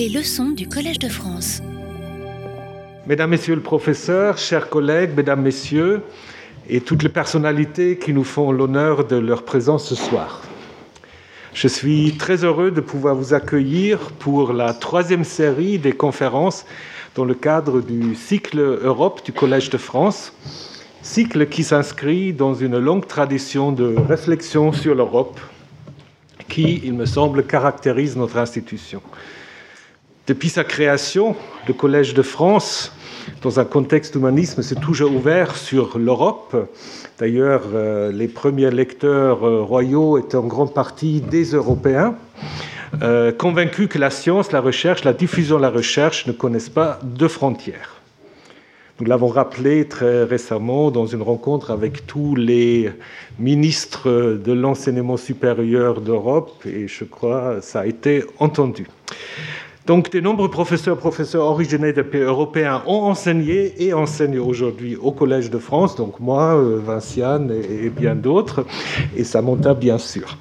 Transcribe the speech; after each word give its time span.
Les 0.00 0.08
leçons 0.08 0.48
du 0.48 0.66
Collège 0.66 0.98
de 0.98 1.10
France. 1.10 1.60
Mesdames, 3.06 3.28
Messieurs 3.28 3.54
le 3.54 3.60
professeur, 3.60 4.38
chers 4.38 4.70
collègues, 4.70 5.10
Mesdames, 5.14 5.42
Messieurs, 5.42 6.00
et 6.70 6.80
toutes 6.80 7.02
les 7.02 7.10
personnalités 7.10 7.98
qui 7.98 8.14
nous 8.14 8.24
font 8.24 8.50
l'honneur 8.50 9.04
de 9.04 9.16
leur 9.16 9.42
présence 9.42 9.86
ce 9.86 9.94
soir. 9.94 10.40
Je 11.52 11.68
suis 11.68 12.16
très 12.16 12.44
heureux 12.44 12.70
de 12.70 12.80
pouvoir 12.80 13.14
vous 13.14 13.34
accueillir 13.34 13.98
pour 14.18 14.54
la 14.54 14.72
troisième 14.72 15.24
série 15.24 15.78
des 15.78 15.92
conférences 15.92 16.64
dans 17.14 17.26
le 17.26 17.34
cadre 17.34 17.82
du 17.82 18.14
cycle 18.14 18.58
Europe 18.58 19.20
du 19.22 19.34
Collège 19.34 19.68
de 19.68 19.76
France, 19.76 20.32
cycle 21.02 21.46
qui 21.46 21.62
s'inscrit 21.62 22.32
dans 22.32 22.54
une 22.54 22.78
longue 22.78 23.06
tradition 23.06 23.70
de 23.70 23.94
réflexion 24.08 24.72
sur 24.72 24.94
l'Europe 24.94 25.38
qui, 26.48 26.80
il 26.84 26.94
me 26.94 27.04
semble, 27.04 27.44
caractérise 27.44 28.16
notre 28.16 28.38
institution. 28.38 29.02
Depuis 30.30 30.48
sa 30.48 30.62
création, 30.62 31.34
le 31.66 31.74
Collège 31.74 32.14
de 32.14 32.22
France, 32.22 32.92
dans 33.42 33.58
un 33.58 33.64
contexte 33.64 34.14
humanisme, 34.14 34.62
s'est 34.62 34.76
toujours 34.76 35.12
ouvert 35.12 35.56
sur 35.56 35.98
l'Europe. 35.98 36.68
D'ailleurs, 37.18 37.62
euh, 37.74 38.12
les 38.12 38.28
premiers 38.28 38.70
lecteurs 38.70 39.44
euh, 39.44 39.62
royaux 39.62 40.18
étaient 40.18 40.36
en 40.36 40.46
grande 40.46 40.72
partie 40.72 41.20
des 41.20 41.46
Européens, 41.46 42.14
euh, 43.02 43.32
convaincus 43.32 43.88
que 43.88 43.98
la 43.98 44.10
science, 44.10 44.52
la 44.52 44.60
recherche, 44.60 45.02
la 45.02 45.14
diffusion 45.14 45.56
de 45.56 45.62
la 45.62 45.70
recherche 45.70 46.28
ne 46.28 46.32
connaissent 46.32 46.68
pas 46.68 47.00
de 47.02 47.26
frontières. 47.26 47.96
Nous 49.00 49.06
l'avons 49.06 49.26
rappelé 49.26 49.88
très 49.88 50.22
récemment 50.22 50.92
dans 50.92 51.06
une 51.06 51.22
rencontre 51.22 51.72
avec 51.72 52.06
tous 52.06 52.36
les 52.36 52.92
ministres 53.40 54.08
de 54.08 54.52
l'enseignement 54.52 55.16
supérieur 55.16 56.00
d'Europe, 56.00 56.64
et 56.66 56.86
je 56.86 57.02
crois 57.02 57.56
que 57.56 57.62
ça 57.62 57.80
a 57.80 57.86
été 57.86 58.22
entendu. 58.38 58.86
Donc, 59.90 60.12
de 60.12 60.20
nombreux 60.20 60.48
professeurs, 60.48 60.96
professeurs 60.96 61.42
originaires 61.42 61.92
des 61.92 62.04
pays 62.04 62.20
européens 62.20 62.80
ont 62.86 63.02
enseigné 63.10 63.74
et 63.82 63.92
enseignent 63.92 64.38
aujourd'hui 64.38 64.94
au 64.94 65.10
Collège 65.10 65.50
de 65.50 65.58
France, 65.58 65.96
donc 65.96 66.20
moi, 66.20 66.54
euh, 66.54 66.78
Vinciane 66.80 67.50
et, 67.50 67.90
bien 67.90 68.14
d'autres, 68.14 68.64
et 69.16 69.24
Samantha, 69.24 69.74
bien 69.74 69.98
sûr. 69.98 70.38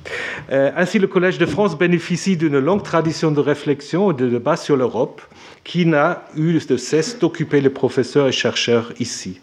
Euh, 0.51 0.69
ainsi, 0.77 0.99
le 0.99 1.07
Collège 1.07 1.39
de 1.39 1.47
France 1.47 1.75
bénéficie 1.75 2.37
d'une 2.37 2.59
longue 2.59 2.83
tradition 2.83 3.31
de 3.31 3.39
réflexion 3.39 4.11
et 4.11 4.13
de 4.13 4.29
débat 4.29 4.55
sur 4.55 4.77
l'Europe 4.77 5.19
qui 5.63 5.87
n'a 5.87 6.25
eu 6.37 6.59
de 6.59 6.77
cesse 6.77 7.17
d'occuper 7.17 7.59
les 7.59 7.71
professeurs 7.71 8.27
et 8.27 8.31
chercheurs 8.31 8.93
ici. 8.99 9.39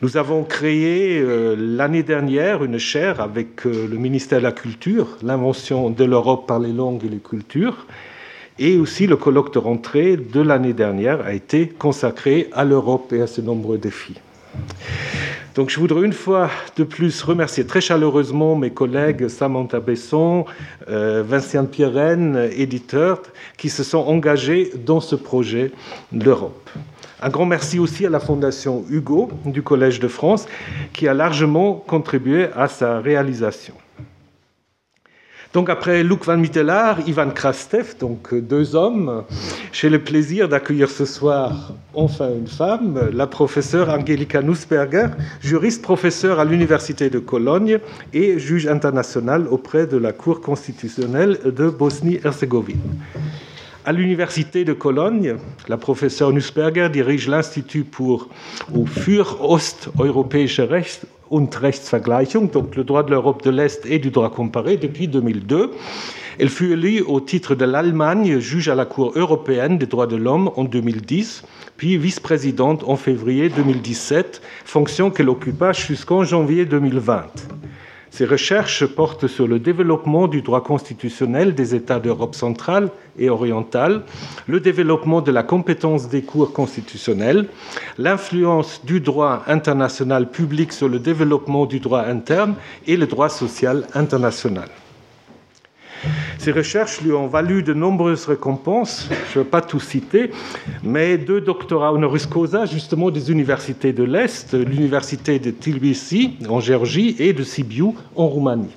Nous 0.00 0.16
avons 0.16 0.44
créé 0.44 1.18
euh, 1.18 1.56
l'année 1.58 2.04
dernière 2.04 2.62
une 2.62 2.78
chaire 2.78 3.20
avec 3.20 3.64
le 3.64 3.96
ministère 3.96 4.38
de 4.38 4.44
la 4.44 4.52
Culture, 4.52 5.08
l'invention 5.24 5.90
de 5.90 6.04
l'Europe 6.04 6.46
par 6.46 6.60
les 6.60 6.72
langues 6.72 7.04
et 7.04 7.08
les 7.08 7.18
cultures, 7.18 7.84
et 8.58 8.76
aussi 8.78 9.06
le 9.06 9.16
colloque 9.16 9.52
de 9.52 9.58
rentrée 9.58 10.16
de 10.16 10.40
l'année 10.40 10.72
dernière 10.72 11.20
a 11.24 11.32
été 11.32 11.68
consacré 11.68 12.48
à 12.52 12.64
l'Europe 12.64 13.12
et 13.12 13.20
à 13.20 13.26
ses 13.26 13.42
nombreux 13.42 13.78
défis. 13.78 14.20
Donc 15.54 15.70
je 15.70 15.78
voudrais 15.78 16.04
une 16.04 16.12
fois 16.12 16.50
de 16.76 16.82
plus 16.82 17.22
remercier 17.22 17.64
très 17.64 17.80
chaleureusement 17.80 18.56
mes 18.56 18.70
collègues 18.70 19.28
Samantha 19.28 19.78
Besson, 19.78 20.46
euh, 20.88 21.22
Vincent 21.24 21.66
Pierren, 21.66 22.48
éditeur, 22.56 23.22
qui 23.56 23.68
se 23.68 23.84
sont 23.84 23.98
engagés 23.98 24.72
dans 24.84 25.00
ce 25.00 25.14
projet 25.14 25.70
l'Europe. 26.12 26.70
Un 27.22 27.28
grand 27.28 27.46
merci 27.46 27.78
aussi 27.78 28.04
à 28.04 28.10
la 28.10 28.20
Fondation 28.20 28.84
Hugo 28.90 29.30
du 29.46 29.62
Collège 29.62 30.00
de 30.00 30.08
France 30.08 30.46
qui 30.92 31.06
a 31.06 31.14
largement 31.14 31.74
contribué 31.74 32.48
à 32.56 32.66
sa 32.66 32.98
réalisation. 32.98 33.74
Donc 35.54 35.70
après 35.70 36.02
Luc 36.02 36.24
van 36.24 36.36
Mittelaar, 36.36 36.98
Ivan 37.06 37.30
Krastev, 37.30 37.94
donc 38.00 38.34
deux 38.34 38.74
hommes, 38.74 39.22
j'ai 39.70 39.88
le 39.88 40.00
plaisir 40.00 40.48
d'accueillir 40.48 40.90
ce 40.90 41.04
soir 41.04 41.74
enfin 41.94 42.28
une 42.36 42.48
femme, 42.48 42.98
la 43.12 43.28
professeure 43.28 43.88
Angelika 43.88 44.42
Nussberger, 44.42 45.06
juriste 45.40 45.80
professeure 45.80 46.40
à 46.40 46.44
l'Université 46.44 47.08
de 47.08 47.20
Cologne 47.20 47.78
et 48.12 48.40
juge 48.40 48.66
international 48.66 49.46
auprès 49.48 49.86
de 49.86 49.96
la 49.96 50.10
Cour 50.10 50.40
constitutionnelle 50.40 51.38
de 51.44 51.70
Bosnie-Herzégovine. 51.70 52.82
À 53.84 53.92
l'Université 53.92 54.64
de 54.64 54.72
Cologne, 54.72 55.36
la 55.68 55.76
professeure 55.76 56.32
Nussberger 56.32 56.88
dirige 56.88 57.28
l'Institut 57.28 57.84
pour 57.84 58.28
für 58.86 59.40
Osteuropäische 59.40 60.68
Recht 60.68 61.06
und 61.30 61.54
Rechtsvergleichung, 61.54 62.50
donc 62.50 62.76
le 62.76 62.84
droit 62.84 63.02
de 63.02 63.10
l'Europe 63.10 63.42
de 63.42 63.50
l'Est 63.50 63.86
et 63.86 63.98
du 63.98 64.10
droit 64.10 64.30
comparé, 64.30 64.76
depuis 64.76 65.08
2002. 65.08 65.70
Elle 66.38 66.48
fut 66.48 66.72
élue 66.72 67.00
au 67.02 67.20
titre 67.20 67.54
de 67.54 67.64
l'Allemagne 67.64 68.40
juge 68.40 68.68
à 68.68 68.74
la 68.74 68.86
Cour 68.86 69.12
européenne 69.14 69.78
des 69.78 69.86
droits 69.86 70.06
de 70.06 70.16
l'homme 70.16 70.50
en 70.56 70.64
2010, 70.64 71.44
puis 71.76 71.96
vice-présidente 71.96 72.84
en 72.86 72.96
février 72.96 73.48
2017, 73.48 74.42
fonction 74.64 75.10
qu'elle 75.10 75.28
occupa 75.28 75.72
jusqu'en 75.72 76.24
janvier 76.24 76.64
2020. 76.64 77.26
Ses 78.14 78.26
recherches 78.26 78.86
portent 78.86 79.26
sur 79.26 79.48
le 79.48 79.58
développement 79.58 80.28
du 80.28 80.40
droit 80.40 80.62
constitutionnel 80.62 81.52
des 81.52 81.74
États 81.74 81.98
d'Europe 81.98 82.36
centrale 82.36 82.90
et 83.18 83.28
orientale, 83.28 84.02
le 84.46 84.60
développement 84.60 85.20
de 85.20 85.32
la 85.32 85.42
compétence 85.42 86.08
des 86.08 86.22
cours 86.22 86.52
constitutionnels, 86.52 87.48
l'influence 87.98 88.82
du 88.84 89.00
droit 89.00 89.42
international 89.48 90.30
public 90.30 90.72
sur 90.72 90.88
le 90.88 91.00
développement 91.00 91.66
du 91.66 91.80
droit 91.80 92.02
interne 92.02 92.54
et 92.86 92.96
le 92.96 93.08
droit 93.08 93.28
social 93.28 93.84
international. 93.94 94.68
Ces 96.38 96.52
recherches 96.52 97.00
lui 97.00 97.12
ont 97.12 97.26
valu 97.26 97.62
de 97.62 97.72
nombreuses 97.72 98.26
récompenses, 98.26 99.08
je 99.32 99.38
ne 99.38 99.44
vais 99.44 99.50
pas 99.50 99.60
tout 99.60 99.80
citer, 99.80 100.30
mais 100.82 101.16
deux 101.16 101.40
doctorats 101.40 101.92
honoris 101.92 102.26
causa, 102.26 102.66
justement 102.66 103.10
des 103.10 103.30
universités 103.30 103.92
de 103.92 104.04
l'Est, 104.04 104.54
l'université 104.54 105.38
de 105.38 105.50
Tbilisi 105.50 106.36
en 106.48 106.60
Géorgie 106.60 107.16
et 107.18 107.32
de 107.32 107.42
Sibiu 107.42 107.94
en 108.16 108.26
Roumanie. 108.26 108.74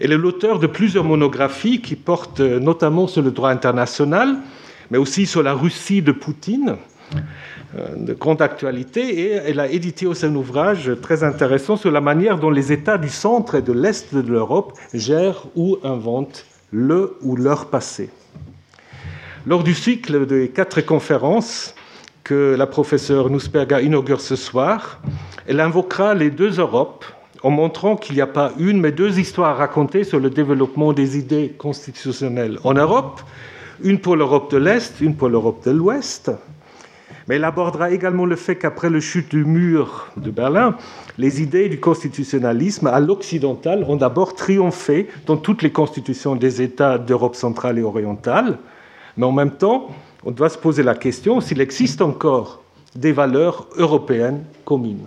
Elle 0.00 0.12
est 0.12 0.18
l'auteur 0.18 0.58
de 0.58 0.66
plusieurs 0.66 1.04
monographies 1.04 1.80
qui 1.80 1.94
portent 1.94 2.40
notamment 2.40 3.06
sur 3.06 3.22
le 3.22 3.30
droit 3.30 3.50
international, 3.50 4.36
mais 4.90 4.98
aussi 4.98 5.26
sur 5.26 5.42
la 5.42 5.52
Russie 5.52 6.02
de 6.02 6.12
Poutine, 6.12 6.76
euh, 7.14 7.18
de 7.96 8.14
grande 8.14 8.42
actualité, 8.42 9.20
et 9.20 9.30
elle 9.30 9.60
a 9.60 9.68
édité 9.68 10.06
aussi 10.06 10.26
un 10.26 10.34
ouvrage 10.34 10.90
très 11.00 11.22
intéressant 11.22 11.76
sur 11.76 11.90
la 11.90 12.00
manière 12.00 12.38
dont 12.38 12.50
les 12.50 12.72
États 12.72 12.98
du 12.98 13.08
centre 13.08 13.54
et 13.54 13.62
de 13.62 13.72
l'Est 13.72 14.14
de 14.14 14.28
l'Europe 14.28 14.72
gèrent 14.92 15.46
ou 15.54 15.78
inventent 15.84 16.46
le 16.72 17.16
ou 17.22 17.36
leur 17.36 17.66
passé. 17.66 18.10
Lors 19.46 19.62
du 19.62 19.74
cycle 19.74 20.26
des 20.26 20.48
quatre 20.48 20.80
conférences 20.80 21.74
que 22.24 22.54
la 22.58 22.66
professeure 22.66 23.30
Nussberger 23.30 23.82
inaugure 23.84 24.20
ce 24.20 24.36
soir, 24.36 25.00
elle 25.46 25.60
invoquera 25.60 26.14
les 26.14 26.30
deux 26.30 26.58
Europes 26.58 27.04
en 27.42 27.50
montrant 27.50 27.96
qu'il 27.96 28.16
n'y 28.16 28.20
a 28.20 28.26
pas 28.26 28.52
une 28.58 28.80
mais 28.80 28.92
deux 28.92 29.18
histoires 29.18 29.50
à 29.50 29.54
raconter 29.54 30.04
sur 30.04 30.18
le 30.18 30.28
développement 30.28 30.92
des 30.92 31.16
idées 31.18 31.54
constitutionnelles 31.56 32.58
en 32.64 32.74
Europe, 32.74 33.20
une 33.82 33.98
pour 33.98 34.16
l'Europe 34.16 34.50
de 34.50 34.58
l'Est, 34.58 35.00
une 35.00 35.16
pour 35.16 35.28
l'Europe 35.28 35.64
de 35.64 35.70
l'Ouest, 35.70 36.30
mais 37.30 37.36
elle 37.36 37.44
abordera 37.44 37.92
également 37.92 38.26
le 38.26 38.34
fait 38.34 38.56
qu'après 38.56 38.90
le 38.90 38.98
chute 38.98 39.30
du 39.30 39.44
mur 39.44 40.08
de 40.16 40.32
Berlin, 40.32 40.76
les 41.16 41.40
idées 41.40 41.68
du 41.68 41.78
constitutionnalisme 41.78 42.88
à 42.88 42.98
l'occidental 42.98 43.84
ont 43.86 43.94
d'abord 43.94 44.34
triomphé 44.34 45.06
dans 45.26 45.36
toutes 45.36 45.62
les 45.62 45.70
constitutions 45.70 46.34
des 46.34 46.60
États 46.60 46.98
d'Europe 46.98 47.36
centrale 47.36 47.78
et 47.78 47.84
orientale, 47.84 48.58
mais 49.16 49.26
en 49.26 49.30
même 49.30 49.52
temps, 49.52 49.90
on 50.24 50.32
doit 50.32 50.48
se 50.48 50.58
poser 50.58 50.82
la 50.82 50.96
question 50.96 51.40
s'il 51.40 51.60
existe 51.60 52.02
encore 52.02 52.64
des 52.96 53.12
valeurs 53.12 53.68
européennes 53.76 54.42
communes. 54.64 55.06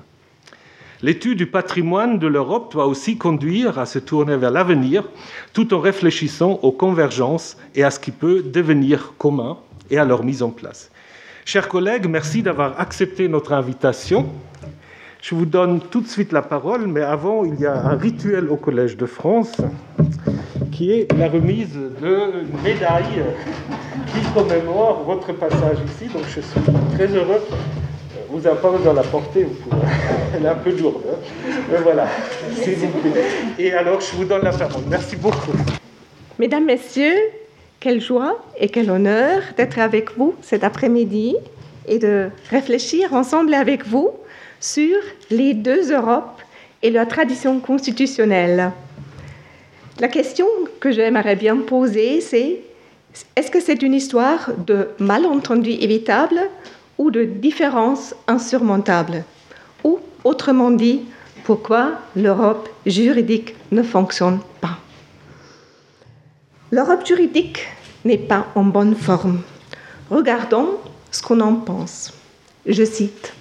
L'étude 1.01 1.38
du 1.38 1.47
patrimoine 1.47 2.19
de 2.19 2.28
l'Europe 2.28 2.72
doit 2.72 2.88
aussi 2.88 3.17
conduire 3.17 3.78
à 3.79 3.85
se 3.85 4.00
tourner 4.00 4.38
vers 4.38 4.51
l'avenir 4.51 5.03
tout 5.51 5.73
en 5.73 5.81
réfléchissant 5.81 6.57
aux 6.61 6.72
convergences 6.72 7.57
et 7.75 7.84
à 7.84 7.91
ce 7.91 8.00
qui 8.00 8.11
peut 8.11 8.41
devenir 8.44 9.11
commun 9.17 9.57
et 9.91 9.97
à 9.97 10.05
leur 10.05 10.23
mise 10.23 10.41
en 10.41 10.52
place. 10.52 10.90
Chers 11.45 11.67
collègues, 11.67 12.07
merci 12.07 12.41
d'avoir 12.41 12.79
accepté 12.79 13.28
notre 13.28 13.51
invitation. 13.51 14.29
Je 15.22 15.35
vous 15.35 15.45
donne 15.45 15.81
tout 15.81 15.99
de 15.99 16.07
suite 16.07 16.31
la 16.31 16.41
parole, 16.41 16.87
mais 16.87 17.01
avant, 17.01 17.43
il 17.43 17.59
y 17.59 17.66
a 17.66 17.75
un 17.75 17.97
rituel 17.97 18.49
au 18.49 18.55
Collège 18.55 18.95
de 18.95 19.05
France 19.05 19.51
qui 20.72 20.91
est 20.91 21.11
la 21.17 21.28
remise 21.28 21.78
d'une 22.01 22.47
médaille 22.63 23.23
qui 24.07 24.22
commémore 24.34 25.03
votre 25.05 25.34
passage 25.34 25.78
ici. 25.85 26.11
Donc 26.13 26.23
je 26.34 26.40
suis 26.40 26.61
très 26.95 27.07
heureux. 27.07 27.41
Vous 28.29 28.40
n'avez 28.40 28.59
pas 28.59 28.72
besoin 28.72 28.93
de 28.93 28.97
la 28.97 29.03
porter, 29.03 29.45
elle 30.35 30.45
est 30.45 30.49
un 30.49 30.55
peu 30.55 30.72
lourde. 30.72 31.03
Hein. 31.11 31.51
mais 31.69 31.78
voilà, 31.79 32.07
s'il 32.55 32.75
vous 32.75 32.87
plaît. 32.99 33.22
Et 33.59 33.73
alors, 33.73 33.99
je 33.99 34.16
vous 34.16 34.25
donne 34.25 34.43
la 34.43 34.53
parole. 34.53 34.84
Merci 34.90 35.17
beaucoup. 35.17 35.51
Mesdames, 36.40 36.66
Messieurs, 36.66 37.19
quelle 37.84 38.00
joie 38.00 38.41
et 38.58 38.70
quel 38.70 38.90
honneur 38.90 39.41
d'être 39.58 39.78
avec 39.78 40.18
vous 40.18 40.35
cet 40.41 40.64
après-midi 40.64 41.35
et 41.85 42.00
de 42.00 42.30
réfléchir 42.50 43.14
ensemble 43.14 43.53
avec 43.53 43.85
vous 43.85 44.12
sur 44.62 44.96
les 45.30 45.53
deux 45.53 45.91
Europes 45.91 46.41
et 46.82 46.90
leur 46.90 47.09
tradition 47.09 47.59
constitutionnelle. 47.59 48.72
La 50.00 50.08
question 50.08 50.47
que 50.80 50.91
j'aimerais 50.91 51.35
bien 51.35 51.58
poser, 51.58 52.22
c'est 52.22 52.62
Est-ce 53.35 53.52
que 53.52 53.59
c'est 53.59 53.84
une 53.84 53.94
histoire 53.94 54.52
de 54.66 54.88
malentendus 55.00 55.78
évitables 55.82 56.40
ou 56.97 57.12
de 57.12 57.26
différences 57.26 58.16
insurmontables? 58.28 59.26
Ou, 59.84 60.00
autrement 60.24 60.72
dit, 60.72 61.02
pourquoi 61.44 62.00
l'Europe 62.16 62.70
juridique 62.86 63.56
ne 63.74 63.84
fonctionne 63.84 64.40
pas? 64.62 64.83
L'Europe 66.73 67.05
juridique 67.05 67.67
n'est 68.03 68.17
pas 68.17 68.47
en 68.55 68.64
bonne 68.64 68.96
forme. 68.96 69.43
Regardons 70.09 70.79
ce 71.11 71.22
qu'on 71.22 71.40
en 71.40 71.53
pense. 71.53 72.11
Je 72.66 72.84
cite 72.84 73.31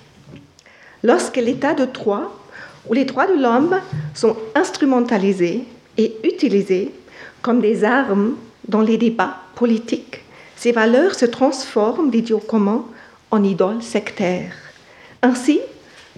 Lorsque 1.03 1.39
l'état 1.39 1.73
de 1.73 1.87
droit 1.87 2.39
ou 2.87 2.93
les 2.93 3.07
droits 3.07 3.27
de 3.27 3.43
l'homme 3.43 3.81
sont 4.13 4.37
instrumentalisés 4.55 5.65
et 5.97 6.15
utilisés 6.25 6.93
comme 7.41 7.63
des 7.63 7.85
armes 7.85 8.37
dans 8.69 8.83
les 8.83 8.99
débats 8.99 9.39
politiques, 9.55 10.21
ces 10.55 10.73
valeurs 10.73 11.15
se 11.15 11.25
transforment 11.25 12.11
d'idiot 12.11 12.39
commun 12.39 12.85
en 13.31 13.43
idoles 13.43 13.83
sectaires. 13.83 14.53
Ainsi, 15.23 15.59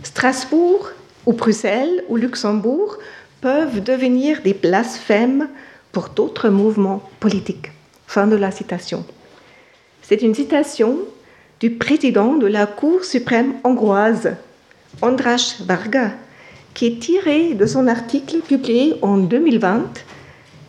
Strasbourg 0.03 0.89
ou 1.27 1.33
Bruxelles 1.33 2.03
ou 2.09 2.17
Luxembourg 2.17 2.99
peuvent 3.41 3.85
devenir 3.85 4.43
des 4.43 4.55
blasphèmes 4.55 5.49
pour 5.95 6.11
d'autres 6.11 6.51
mouvements 6.51 7.03
politiques. 7.21 7.71
Fin 8.07 8.27
de 8.27 8.37
la 8.37 8.51
citation. 8.51 9.07
C'est 10.03 10.21
une 10.21 10.35
citation 10.35 10.99
du 11.61 11.71
président 11.71 12.35
de 12.35 12.47
la 12.47 12.67
Cour 12.67 13.05
suprême 13.05 13.55
hongroise, 13.65 14.35
András 15.01 15.63
Varga, 15.65 16.11
qui 16.75 16.87
est 16.87 16.99
tirée 16.99 17.55
de 17.55 17.65
son 17.65 17.87
article 17.87 18.41
publié 18.41 18.97
en 19.01 19.17
2020, 19.17 20.05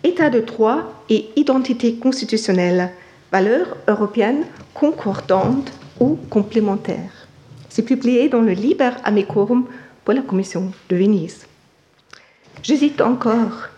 État 0.04 0.30
de 0.30 0.40
droit 0.40 1.04
et 1.10 1.28
identité 1.36 1.96
constitutionnelle, 1.96 2.92
valeurs 3.32 3.76
européennes 3.88 4.46
concordantes 4.74 5.72
ou 6.00 6.18
complémentaires. 6.30 7.28
C'est 7.70 7.84
publié 7.84 8.30
dans 8.30 8.42
le 8.42 8.54
Liber 8.54 8.92
Amicorum 9.04 9.66
pour 10.06 10.14
la 10.14 10.22
Commission 10.22 10.72
de 10.90 10.96
Venise. 10.96 11.46
J'hésite 12.62 13.02
encore. 13.02 13.75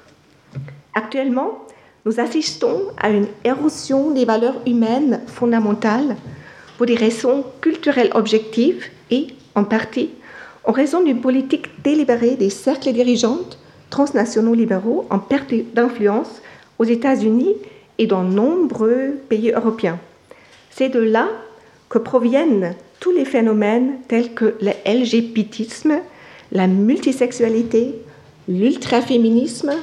Actuellement, 0.97 1.59
nous 2.07 2.19
assistons 2.19 2.81
à 2.97 3.11
une 3.11 3.27
érosion 3.44 4.09
des 4.09 4.25
valeurs 4.25 4.59
humaines 4.65 5.21
fondamentales 5.27 6.15
pour 6.75 6.88
des 6.88 6.95
raisons 6.95 7.45
culturelles 7.61 8.09
objectives 8.15 8.83
et, 9.11 9.27
en 9.53 9.63
partie, 9.63 10.09
en 10.63 10.71
raison 10.71 11.03
d'une 11.03 11.21
politique 11.21 11.67
délibérée 11.83 12.35
des 12.35 12.49
cercles 12.49 12.94
dirigeants 12.94 13.41
transnationaux 13.91 14.55
libéraux 14.55 15.05
en 15.11 15.19
perte 15.19 15.53
d'influence 15.75 16.41
aux 16.79 16.85
États-Unis 16.85 17.53
et 17.99 18.07
dans 18.07 18.23
nombreux 18.23 19.19
pays 19.29 19.51
européens. 19.51 19.99
C'est 20.71 20.89
de 20.89 20.99
là 20.99 21.27
que 21.89 21.99
proviennent 21.99 22.73
tous 22.99 23.11
les 23.11 23.25
phénomènes 23.25 23.97
tels 24.07 24.33
que 24.33 24.55
le 24.61 24.71
LGBTisme, 24.83 25.99
la 26.51 26.65
multisexualité, 26.65 27.94
l'ultraféminisme, 28.47 29.73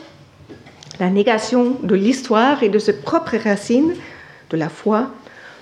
la 1.00 1.10
négation 1.10 1.76
de 1.82 1.94
l'histoire 1.94 2.62
et 2.62 2.68
de 2.68 2.78
ses 2.78 3.00
propres 3.00 3.36
racines, 3.36 3.94
de 4.50 4.56
la 4.56 4.68
foi, 4.68 5.10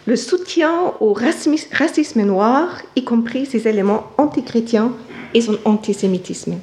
le 0.07 0.17
soutien 0.17 0.93
au 1.01 1.13
racisme 1.13 2.23
noir, 2.23 2.83
y 2.97 3.05
compris 3.05 3.47
ses 3.47 3.69
éléments 3.69 4.09
antichrétiens 4.19 4.93
et 5.35 5.41
son 5.41 5.57
antisémitisme. 5.65 6.57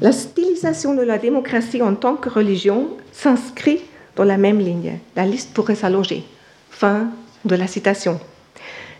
La 0.00 0.12
stylisation 0.12 0.94
de 0.94 1.02
la 1.02 1.18
démocratie 1.18 1.82
en 1.82 1.94
tant 1.94 2.16
que 2.16 2.30
religion 2.30 2.88
s'inscrit 3.12 3.80
dans 4.16 4.24
la 4.24 4.38
même 4.38 4.60
ligne. 4.60 4.98
La 5.16 5.26
liste 5.26 5.52
pourrait 5.52 5.74
s'allonger. 5.74 6.24
Fin 6.70 7.08
de 7.44 7.56
la 7.56 7.66
citation. 7.66 8.20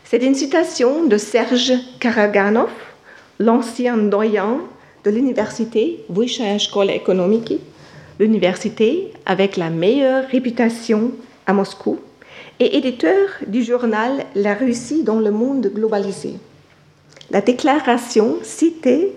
C'est 0.04 0.22
une 0.22 0.34
citation 0.34 1.04
de 1.04 1.16
Serge 1.16 1.72
Karaganov, 2.00 2.70
l'ancien 3.38 3.96
doyen 3.96 4.58
de 5.04 5.10
l'université 5.10 6.04
Vysshaya 6.10 6.58
Shkola 6.58 6.94
Ekonomiki, 6.94 7.60
l'université 8.20 9.12
avec 9.26 9.56
la 9.56 9.70
meilleure 9.70 10.28
réputation 10.28 11.12
à 11.46 11.52
Moscou, 11.52 11.98
et 12.60 12.76
éditeur 12.76 13.28
du 13.46 13.64
journal 13.64 14.24
La 14.34 14.54
Russie 14.54 15.02
dans 15.02 15.18
le 15.18 15.30
monde 15.30 15.72
globalisé. 15.74 16.34
La 17.30 17.40
déclaration 17.40 18.36
citée 18.42 19.12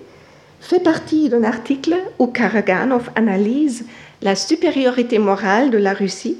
fait 0.61 0.79
partie 0.79 1.27
d'un 1.27 1.43
article 1.43 1.95
où 2.19 2.27
Karaganov 2.27 3.09
analyse 3.15 3.85
la 4.21 4.35
supériorité 4.35 5.19
morale 5.19 5.69
de 5.71 5.77
la 5.77 5.93
Russie 5.93 6.37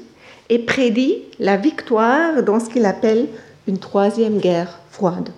et 0.48 0.58
prédit 0.58 1.18
la 1.38 1.58
victoire 1.58 2.42
dans 2.42 2.58
ce 2.58 2.70
qu'il 2.70 2.86
appelle 2.86 3.28
une 3.68 3.78
troisième 3.78 4.38
guerre 4.38 4.80
froide. 4.90 5.28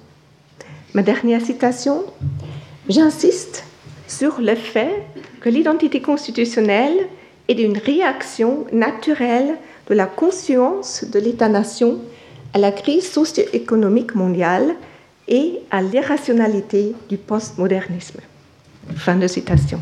Ma 0.94 1.02
dernière 1.02 1.44
citation, 1.44 2.04
j'insiste 2.88 3.64
sur 4.06 4.40
le 4.40 4.54
fait 4.54 5.02
que 5.40 5.48
l'identité 5.48 6.00
constitutionnelle 6.00 7.08
est 7.48 7.60
une 7.60 7.78
réaction 7.78 8.66
naturelle 8.72 9.56
de 9.88 9.94
la 9.94 10.06
conscience 10.06 11.04
de 11.04 11.18
l'État-nation 11.18 11.98
à 12.52 12.58
la 12.58 12.72
crise 12.72 13.10
socio-économique 13.10 14.14
mondiale 14.14 14.74
et 15.28 15.60
à 15.70 15.82
l'irrationalité 15.82 16.94
du 17.08 17.16
postmodernisme. 17.16 18.20
Fin 18.96 19.16
de 19.16 19.26
citation. 19.26 19.80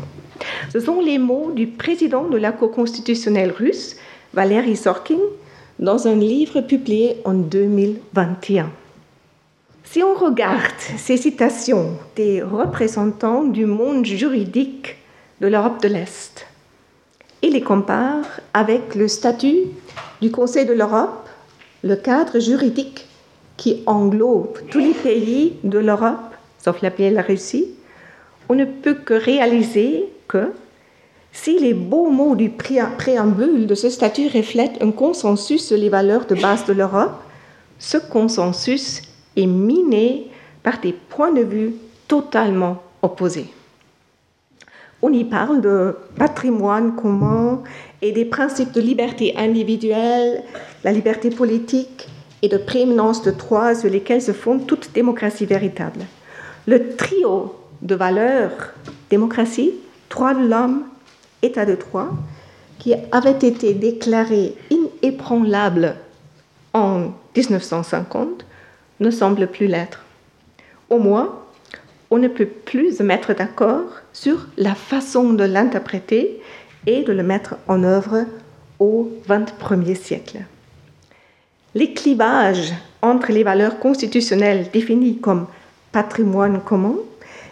Ce 0.71 0.79
sont 0.79 0.99
les 0.99 1.17
mots 1.17 1.51
du 1.51 1.67
président 1.67 2.27
de 2.27 2.37
la 2.37 2.51
Cour 2.51 2.71
constitutionnelle 2.71 3.51
russe, 3.51 3.95
Valery 4.33 4.75
Sorkin, 4.75 5.19
dans 5.79 6.07
un 6.07 6.15
livre 6.15 6.61
publié 6.61 7.17
en 7.25 7.33
2021. 7.33 8.69
Si 9.83 10.01
on 10.03 10.15
regarde 10.15 10.59
ces 10.97 11.17
citations 11.17 11.97
des 12.15 12.41
représentants 12.41 13.43
du 13.43 13.65
monde 13.65 14.05
juridique 14.05 14.97
de 15.41 15.47
l'Europe 15.47 15.81
de 15.81 15.87
l'Est 15.87 16.47
les 17.49 17.61
compare 17.61 18.25
avec 18.53 18.95
le 18.95 19.07
statut 19.07 19.63
du 20.21 20.31
Conseil 20.31 20.65
de 20.65 20.73
l'Europe, 20.73 21.27
le 21.83 21.95
cadre 21.95 22.39
juridique 22.39 23.07
qui 23.57 23.83
englobe 23.85 24.57
tous 24.69 24.79
les 24.79 24.93
pays 24.93 25.53
de 25.63 25.79
l'Europe, 25.79 26.33
sauf 26.63 26.81
la 26.81 26.91
la 27.11 27.21
Russie, 27.21 27.67
on 28.49 28.55
ne 28.55 28.65
peut 28.65 28.95
que 28.95 29.13
réaliser 29.13 30.05
que 30.27 30.51
si 31.31 31.59
les 31.59 31.73
beaux 31.73 32.09
mots 32.09 32.35
du 32.35 32.49
préambule 32.49 33.67
de 33.67 33.75
ce 33.75 33.89
statut 33.89 34.27
reflètent 34.27 34.81
un 34.81 34.91
consensus 34.91 35.67
sur 35.67 35.77
les 35.77 35.89
valeurs 35.89 36.25
de 36.25 36.35
base 36.35 36.65
de 36.65 36.73
l'Europe, 36.73 37.21
ce 37.77 37.97
consensus 37.97 39.01
est 39.35 39.45
miné 39.45 40.27
par 40.63 40.79
des 40.79 40.93
points 40.93 41.33
de 41.33 41.41
vue 41.41 41.75
totalement 42.07 42.81
opposés. 43.01 43.47
On 45.07 45.13
y 45.13 45.23
parle 45.23 45.61
de 45.61 45.95
patrimoine 46.17 46.95
commun 46.95 47.61
et 48.01 48.11
des 48.11 48.25
principes 48.25 48.71
de 48.71 48.81
liberté 48.81 49.35
individuelle, 49.37 50.41
la 50.83 50.91
liberté 50.91 51.29
politique 51.29 52.09
et 52.41 52.47
de 52.47 52.57
prééminence 52.57 53.21
de 53.21 53.29
droits 53.29 53.75
sur 53.75 53.87
lesquels 53.87 54.23
se 54.23 54.31
fonde 54.31 54.65
toute 54.65 54.93
démocratie 54.95 55.45
véritable. 55.45 55.99
Le 56.65 56.95
trio 56.95 57.53
de 57.83 57.93
valeurs, 57.93 58.73
démocratie, 59.11 59.73
droits 60.09 60.33
de 60.33 60.47
l'homme, 60.47 60.85
état 61.43 61.67
de 61.67 61.75
droit, 61.75 62.09
qui 62.79 62.95
avait 63.11 63.47
été 63.47 63.75
déclaré 63.75 64.55
inébranlable 64.71 65.97
en 66.73 67.11
1950, 67.35 68.43
ne 69.01 69.11
semble 69.11 69.45
plus 69.45 69.67
l'être. 69.67 70.03
Au 70.89 70.97
moins, 70.97 71.35
on 72.09 72.17
ne 72.17 72.27
peut 72.27 72.47
plus 72.47 72.97
se 72.97 73.03
mettre 73.03 73.35
d'accord 73.35 74.01
sur 74.15 74.47
la 74.57 74.75
façon 74.75 75.33
de 75.33 75.43
l'interpréter 75.43 76.39
et 76.87 77.03
de 77.03 77.11
le 77.11 77.21
mettre 77.21 77.55
en 77.67 77.83
œuvre 77.83 78.23
au 78.79 79.11
XXIe 79.27 79.95
siècle. 79.95 80.39
Les 81.73 81.93
clivages 81.93 82.73
entre 83.01 83.33
les 83.33 83.43
valeurs 83.43 83.77
constitutionnelles 83.77 84.69
définies 84.71 85.17
comme 85.17 85.47
patrimoine 85.91 86.61
commun 86.61 86.95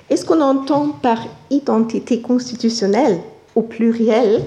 et 0.10 0.16
ce 0.16 0.24
qu'on 0.24 0.40
entend 0.40 0.88
par 0.88 1.20
identité 1.50 2.22
constitutionnelle 2.22 3.20
au 3.56 3.62
pluriel 3.62 4.42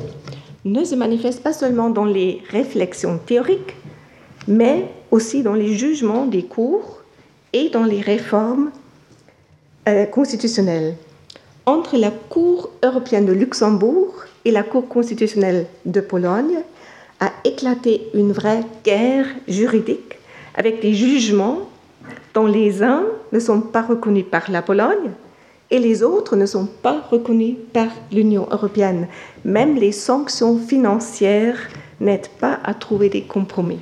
ne 0.65 0.85
se 0.85 0.95
manifeste 0.95 1.43
pas 1.43 1.53
seulement 1.53 1.91
dans 1.91 2.07
les 2.07 2.43
réflexions 2.49 3.21
théoriques, 3.27 3.77
mais 4.49 4.89
aussi 5.11 5.43
dans 5.43 5.55
les 5.55 5.77
jugements 5.77 6.25
des 6.25 6.45
cours 6.45 7.03
et 7.53 7.69
dans 7.69 7.85
les 7.85 8.01
réformes 8.01 8.71
euh, 9.87 10.07
constitutionnelles. 10.07 10.97
Entre 11.69 11.97
la 11.97 12.13
Cour 12.13 12.71
européenne 12.85 13.27
de 13.27 13.33
Luxembourg 13.33 14.15
et 14.45 14.53
la 14.53 14.63
Cour 14.63 14.87
constitutionnelle 14.87 15.67
de 15.85 16.01
Pologne 16.01 16.61
a 17.19 17.33
éclaté 17.43 18.09
une 18.15 18.31
vraie 18.31 18.63
guerre 18.85 19.27
juridique 19.49 20.21
avec 20.55 20.81
des 20.81 20.95
jugements 20.95 21.69
dont 22.35 22.47
les 22.47 22.85
uns 22.85 23.03
ne 23.33 23.41
sont 23.41 23.61
pas 23.61 23.83
reconnus 23.83 24.27
par 24.31 24.49
la 24.49 24.63
Pologne 24.63 25.11
et 25.73 25.81
les 25.81 26.05
autres 26.05 26.37
ne 26.37 26.47
sont 26.47 26.67
pas 26.67 27.01
reconnus 27.11 27.57
par 27.73 27.89
l'Union 28.13 28.47
européenne. 28.53 29.09
Même 29.45 29.75
les 29.75 29.91
sanctions 29.91 30.59
financières 30.59 31.59
n'aident 31.99 32.31
pas 32.39 32.61
à 32.63 32.75
trouver 32.75 33.09
des 33.09 33.23
compromis. 33.23 33.81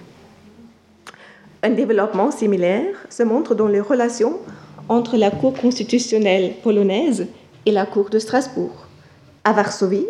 Un 1.63 1.71
développement 1.71 2.31
similaire 2.31 2.95
se 3.11 3.25
montre 3.25 3.55
dans 3.55 3.69
les 3.69 3.81
relations 3.81 4.39
entre 4.89 5.19
la 5.19 5.31
Cour 5.31 5.53
constitutionnelle 5.53 6.55
polonaise 6.63 7.27
et 7.67 7.73
la 7.73 7.87
Cour 7.87 8.11
de 8.11 8.19
Strasbourg. 8.19 8.87
À 9.45 9.53
Varsovie, 9.53 10.07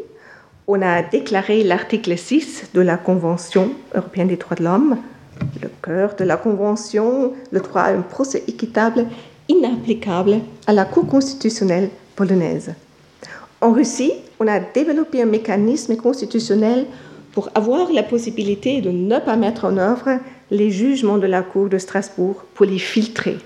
on 0.66 0.80
a 0.82 1.02
déclaré 1.02 1.62
l'article 1.62 2.16
6 2.16 2.70
de 2.74 2.80
la 2.80 2.96
Convention 2.96 3.72
européenne 3.94 4.28
des 4.28 4.36
droits 4.36 4.56
de 4.56 4.64
l'homme, 4.64 4.96
le 5.60 5.68
cœur 5.82 6.14
de 6.16 6.24
la 6.24 6.36
Convention, 6.36 7.32
le 7.50 7.60
droit 7.60 7.82
à 7.82 7.92
un 7.92 8.02
procès 8.02 8.44
équitable, 8.48 9.06
inapplicable 9.48 10.40
à 10.66 10.72
la 10.72 10.84
Cour 10.84 11.06
constitutionnelle 11.06 11.90
polonaise. 12.16 12.74
En 13.60 13.72
Russie, 13.72 14.12
on 14.40 14.46
a 14.46 14.60
développé 14.60 15.22
un 15.22 15.26
mécanisme 15.26 15.96
constitutionnel 15.96 16.86
pour 17.32 17.50
avoir 17.54 17.90
la 17.92 18.02
possibilité 18.02 18.80
de 18.80 18.90
ne 18.90 19.18
pas 19.18 19.36
mettre 19.36 19.64
en 19.64 19.76
œuvre 19.76 20.18
les 20.50 20.70
jugements 20.70 21.18
de 21.18 21.26
la 21.26 21.42
Cour 21.42 21.68
de 21.68 21.78
Strasbourg 21.78 22.44
pour 22.54 22.66
les 22.66 22.78
filtrer. 22.78 23.38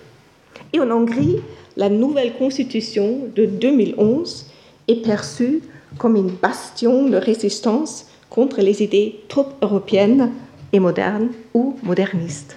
Et 0.73 0.81
en 0.81 0.91
Hongrie, 0.91 1.41
la 1.79 1.89
nouvelle 1.89 2.35
constitution 2.35 3.21
de 3.37 3.47
2011 3.47 4.47
est 4.89 5.03
perçue 5.03 5.63
comme 5.97 6.17
une 6.17 6.31
bastion 6.31 7.09
de 7.09 7.17
résistance 7.17 8.07
contre 8.29 8.61
les 8.61 8.83
idées 8.83 9.21
trop 9.29 9.47
européennes 9.63 10.33
et 10.73 10.81
modernes 10.81 11.29
ou 11.55 11.77
modernistes. 11.85 12.57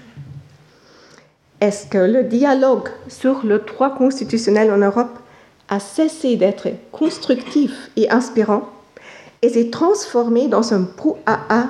Est-ce 1.62 1.86
que 1.86 2.00
le 2.00 2.24
dialogue 2.24 2.90
sur 3.08 3.46
le 3.46 3.60
droit 3.60 3.92
constitutionnel 3.96 4.72
en 4.72 4.80
Europe 4.80 5.20
a 5.70 5.80
cessé 5.80 6.36
d'être 6.36 6.70
constructif 6.92 7.92
et 7.96 8.10
inspirant 8.10 8.68
et 9.44 9.50
s'est 9.50 9.70
transformé 9.70 10.48
dans 10.48 10.74
un 10.74 10.80
brouhaha 10.98 11.68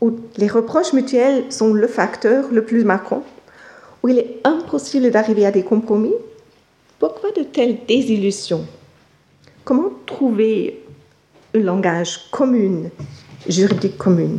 où 0.00 0.12
les 0.38 0.48
reproches 0.48 0.94
mutuels 0.94 1.44
sont 1.52 1.74
le 1.74 1.86
facteur 1.86 2.46
le 2.50 2.64
plus 2.64 2.84
marquant, 2.84 3.24
où 4.02 4.08
il 4.08 4.18
est 4.18 4.40
impossible 4.44 5.10
d'arriver 5.10 5.44
à 5.44 5.50
des 5.50 5.62
compromis 5.62 6.14
Pourquoi 6.98 7.30
de 7.30 7.44
telles 7.44 7.78
désillusions? 7.86 8.66
Comment 9.64 9.90
trouver 10.04 10.82
un 11.54 11.60
langage 11.60 12.28
commun, 12.32 12.90
juridique 13.48 13.96
commun? 13.96 14.38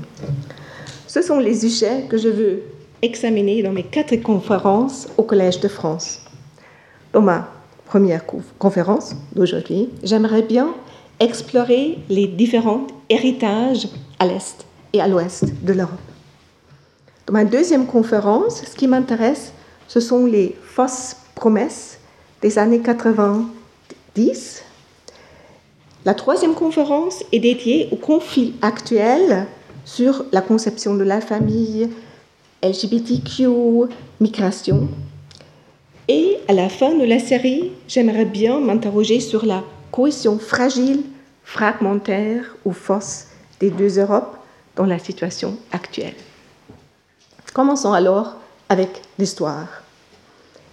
Ce 1.08 1.22
sont 1.22 1.40
les 1.40 1.62
sujets 1.62 2.06
que 2.10 2.18
je 2.18 2.28
veux 2.28 2.64
examiner 3.02 3.64
dans 3.64 3.72
mes 3.72 3.84
quatre 3.84 4.14
conférences 4.18 5.08
au 5.16 5.24
Collège 5.24 5.62
de 5.62 5.70
France. 5.70 6.20
Dans 7.14 7.22
ma 7.22 7.50
première 7.86 8.26
conférence 8.58 9.16
d'aujourd'hui, 9.34 9.88
j'aimerais 10.04 10.42
bien 10.42 10.76
explorer 11.22 12.00
les 12.10 12.28
différents 12.28 12.88
héritages 13.08 13.88
à 14.20 14.26
l'Est 14.26 14.66
et 14.92 15.00
à 15.00 15.08
l'Ouest 15.08 15.46
de 15.64 15.72
l'Europe. 15.72 15.98
Dans 17.26 17.34
ma 17.34 17.46
deuxième 17.46 17.86
conférence, 17.86 18.64
ce 18.66 18.76
qui 18.76 18.88
m'intéresse, 18.88 19.54
ce 19.88 20.02
sont 20.02 20.26
les 20.26 20.58
fausses 20.62 21.16
promesses 21.36 21.99
des 22.42 22.58
années 22.58 22.82
90. 22.82 24.64
La 26.06 26.14
troisième 26.14 26.54
conférence 26.54 27.24
est 27.32 27.40
dédiée 27.40 27.90
au 27.92 27.96
conflit 27.96 28.56
actuel 28.62 29.48
sur 29.86 30.26
la 30.32 30.42
conception 30.42 30.96
de 30.96 31.04
la 31.04 31.20
famille, 31.20 31.90
LGBTQ, 32.64 33.48
migration. 34.20 34.88
Et 36.08 36.38
à 36.48 36.54
la 36.54 36.70
fin 36.70 36.96
de 36.96 37.04
la 37.04 37.20
série, 37.20 37.72
j'aimerais 37.88 38.26
bien 38.26 38.60
m'interroger 38.60 39.20
sur 39.20 39.46
la 39.46 39.64
cohésion 39.92 40.40
fragile, 40.40 41.04
fragmentaire 41.44 42.56
ou 42.66 42.72
fausse 42.72 43.26
des 43.60 43.70
deux 43.70 44.00
Europes 44.00 44.38
dans 44.76 44.86
la 44.86 45.00
situation 45.00 45.58
actuelle. 45.72 46.16
Commençons 47.54 47.94
alors 47.94 48.36
avec 48.70 49.02
l'histoire. 49.18 49.68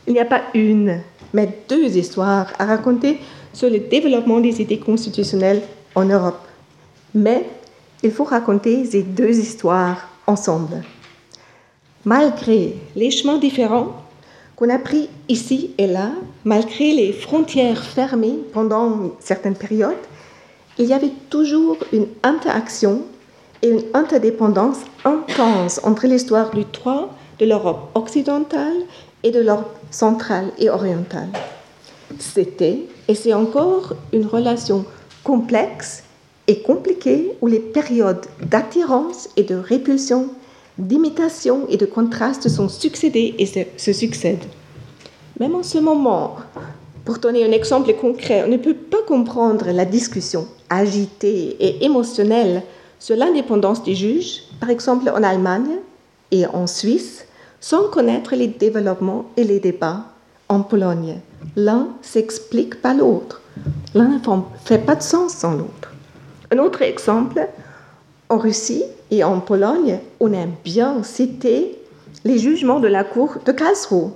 Il 0.06 0.12
n'y 0.12 0.20
a 0.20 0.24
pas 0.24 0.42
une, 0.54 1.00
mais 1.32 1.48
deux 1.68 1.96
histoires 1.96 2.52
à 2.58 2.66
raconter 2.66 3.18
sur 3.52 3.70
le 3.70 3.78
développement 3.78 4.40
des 4.40 4.60
idées 4.60 4.78
constitutionnelles 4.78 5.62
en 5.94 6.04
Europe. 6.04 6.40
Mais 7.14 7.46
il 8.02 8.10
faut 8.10 8.24
raconter 8.24 8.84
ces 8.84 9.02
deux 9.02 9.38
histoires 9.38 10.08
ensemble. 10.26 10.82
Malgré 12.04 12.76
les 12.94 13.10
chemins 13.10 13.38
différents 13.38 13.94
qu'on 14.54 14.70
a 14.70 14.78
pris 14.78 15.08
ici 15.28 15.72
et 15.78 15.86
là, 15.86 16.10
malgré 16.44 16.92
les 16.92 17.12
frontières 17.12 17.82
fermées 17.82 18.38
pendant 18.52 19.12
certaines 19.18 19.56
périodes, 19.56 19.94
il 20.78 20.86
y 20.86 20.92
avait 20.92 21.12
toujours 21.30 21.78
une 21.92 22.06
interaction 22.22 23.02
et 23.62 23.70
une 23.70 23.82
interdépendance 23.94 24.78
intense 25.04 25.80
entre 25.82 26.06
l'histoire 26.06 26.50
du 26.50 26.64
droit 26.64 27.10
de 27.38 27.46
l'Europe 27.46 27.90
occidentale 27.94 28.76
et 29.22 29.30
de 29.30 29.40
l'Europe 29.40 29.75
centrale 29.90 30.50
et 30.58 30.70
orientale. 30.70 31.28
C'était 32.18 32.80
et 33.08 33.14
c'est 33.14 33.34
encore 33.34 33.94
une 34.12 34.26
relation 34.26 34.84
complexe 35.24 36.04
et 36.48 36.60
compliquée 36.60 37.32
où 37.40 37.46
les 37.46 37.58
périodes 37.58 38.26
d'attirance 38.42 39.28
et 39.36 39.42
de 39.42 39.56
répulsion, 39.56 40.28
d'imitation 40.78 41.66
et 41.68 41.76
de 41.76 41.86
contraste 41.86 42.48
sont 42.48 42.68
succédées 42.68 43.34
et 43.38 43.46
se 43.46 43.92
succèdent. 43.92 44.44
Même 45.40 45.54
en 45.54 45.62
ce 45.62 45.78
moment, 45.78 46.36
pour 47.04 47.18
donner 47.18 47.44
un 47.44 47.52
exemple 47.52 47.92
concret, 47.94 48.44
on 48.44 48.50
ne 48.50 48.56
peut 48.56 48.74
pas 48.74 49.02
comprendre 49.06 49.70
la 49.70 49.84
discussion 49.84 50.46
agitée 50.70 51.56
et 51.60 51.84
émotionnelle 51.84 52.62
sur 52.98 53.16
l'indépendance 53.16 53.82
des 53.82 53.94
juges, 53.94 54.42
par 54.60 54.70
exemple 54.70 55.08
en 55.10 55.22
Allemagne 55.22 55.78
et 56.30 56.46
en 56.46 56.66
Suisse, 56.66 57.26
sans 57.68 57.88
connaître 57.88 58.36
les 58.36 58.46
développements 58.46 59.24
et 59.36 59.42
les 59.42 59.58
débats 59.58 60.04
en 60.48 60.60
Pologne. 60.60 61.18
L'un 61.56 61.88
s'explique 62.00 62.80
pas 62.80 62.94
l'autre. 62.94 63.42
L'un 63.92 64.06
ne 64.06 64.20
fait 64.64 64.78
pas 64.78 64.94
de 64.94 65.02
sens 65.02 65.32
sans 65.32 65.54
l'autre. 65.54 65.92
Un 66.52 66.58
autre 66.58 66.82
exemple, 66.82 67.48
en 68.28 68.38
Russie 68.38 68.84
et 69.10 69.24
en 69.24 69.40
Pologne, 69.40 69.98
on 70.20 70.32
aime 70.32 70.52
bien 70.62 71.02
citer 71.02 71.76
les 72.24 72.38
jugements 72.38 72.78
de 72.78 72.86
la 72.86 73.02
Cour 73.02 73.38
de 73.44 73.50
Karlsruhe. 73.50 74.12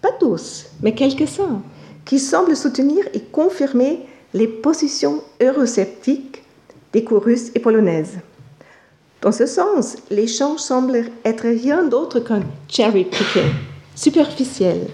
Pas 0.00 0.12
tous, 0.20 0.66
mais 0.80 0.94
quelques-uns, 0.94 1.62
qui 2.04 2.20
semblent 2.20 2.54
soutenir 2.54 3.04
et 3.14 3.20
confirmer 3.20 4.06
les 4.32 4.46
positions 4.46 5.24
eurosceptiques 5.42 6.44
des 6.92 7.02
cours 7.02 7.24
russes 7.24 7.50
et 7.56 7.58
polonaises. 7.58 8.18
Dans 9.26 9.32
ce 9.32 9.46
sens, 9.46 9.96
l'échange 10.08 10.60
semble 10.60 11.10
être 11.24 11.48
rien 11.48 11.82
d'autre 11.82 12.20
qu'un 12.20 12.42
cherry 12.68 13.02
picking, 13.02 13.50
superficiel. 13.96 14.86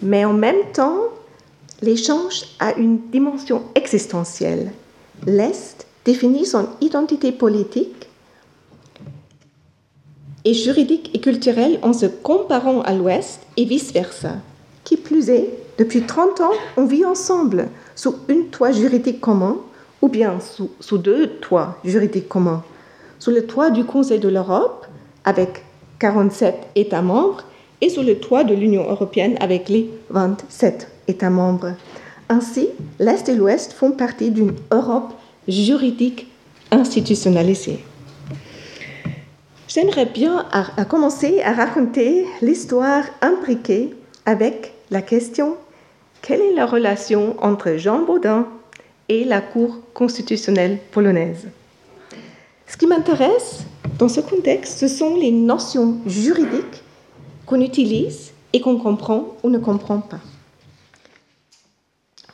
Mais 0.00 0.24
en 0.24 0.32
même 0.32 0.70
temps, 0.72 1.00
l'échange 1.82 2.44
a 2.60 2.74
une 2.74 3.00
dimension 3.10 3.64
existentielle. 3.74 4.70
L'Est 5.26 5.88
définit 6.04 6.46
son 6.46 6.68
identité 6.80 7.32
politique 7.32 8.06
et 10.44 10.54
juridique 10.54 11.10
et 11.12 11.20
culturelle 11.20 11.80
en 11.82 11.92
se 11.92 12.06
comparant 12.06 12.82
à 12.82 12.92
l'Ouest 12.92 13.40
et 13.56 13.64
vice-versa. 13.64 14.34
Qui 14.84 14.96
plus 14.96 15.30
est, 15.30 15.50
depuis 15.78 16.02
30 16.02 16.42
ans, 16.42 16.54
on 16.76 16.84
vit 16.84 17.04
ensemble 17.04 17.70
sous 17.96 18.14
une 18.28 18.50
toit 18.50 18.70
juridique 18.70 19.20
commun 19.20 19.56
ou 20.00 20.06
bien 20.06 20.38
sous, 20.78 20.98
deux 20.98 21.26
toits 21.40 21.76
juridiques 21.82 22.28
communs. 22.28 22.62
Sous 23.18 23.30
le 23.30 23.46
toit 23.46 23.70
du 23.70 23.84
Conseil 23.84 24.18
de 24.18 24.28
l'Europe, 24.28 24.86
avec 25.24 25.64
47 25.98 26.54
États 26.74 27.02
membres, 27.02 27.44
et 27.80 27.88
sous 27.88 28.02
le 28.02 28.18
toit 28.18 28.44
de 28.44 28.54
l'Union 28.54 28.88
européenne, 28.88 29.36
avec 29.40 29.68
les 29.68 29.90
27 30.10 30.88
États 31.08 31.30
membres. 31.30 31.72
Ainsi, 32.28 32.68
l'Est 32.98 33.28
et 33.28 33.34
l'Ouest 33.34 33.72
font 33.72 33.92
partie 33.92 34.30
d'une 34.30 34.54
Europe 34.70 35.12
juridique 35.46 36.26
institutionnalisée. 36.70 37.84
J'aimerais 39.68 40.06
bien 40.06 40.46
commencer 40.88 41.40
à 41.42 41.52
raconter 41.52 42.24
l'histoire 42.40 43.04
imbriquée 43.20 43.94
avec 44.24 44.72
la 44.90 45.02
question 45.02 45.56
quelle 46.26 46.40
est 46.40 46.54
la 46.54 46.66
relation 46.66 47.36
entre 47.40 47.76
Jean 47.76 48.00
Baudin 48.00 48.48
et 49.08 49.24
la 49.24 49.40
Cour 49.40 49.78
constitutionnelle 49.94 50.78
polonaise? 50.90 51.46
Ce 52.66 52.76
qui 52.76 52.86
m'intéresse 52.86 53.60
dans 53.98 54.08
ce 54.08 54.20
contexte, 54.20 54.78
ce 54.78 54.88
sont 54.88 55.16
les 55.16 55.30
notions 55.30 55.98
juridiques 56.06 56.82
qu'on 57.46 57.60
utilise 57.60 58.32
et 58.52 58.60
qu'on 58.60 58.78
comprend 58.78 59.36
ou 59.42 59.50
ne 59.50 59.58
comprend 59.58 59.98
pas. 59.98 60.20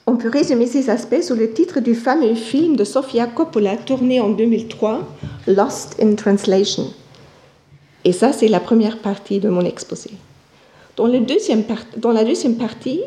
On 0.06 0.16
peut 0.16 0.30
résumer 0.30 0.66
ces 0.66 0.90
aspects 0.90 1.22
sous 1.22 1.34
le 1.34 1.52
titre 1.52 1.80
du 1.80 1.94
fameux 1.94 2.34
film 2.34 2.76
de 2.76 2.84
Sofia 2.84 3.26
Coppola 3.26 3.76
tourné 3.76 4.20
en 4.20 4.30
2003, 4.30 5.00
Lost 5.46 5.96
in 6.02 6.14
Translation. 6.14 6.92
Et 8.04 8.12
ça, 8.12 8.32
c'est 8.32 8.48
la 8.48 8.58
première 8.58 8.98
partie 8.98 9.38
de 9.38 9.48
mon 9.48 9.64
exposé. 9.64 10.10
Dans, 10.96 11.06
dans 11.06 12.12
la 12.12 12.24
deuxième 12.24 12.56
partie, 12.56 13.00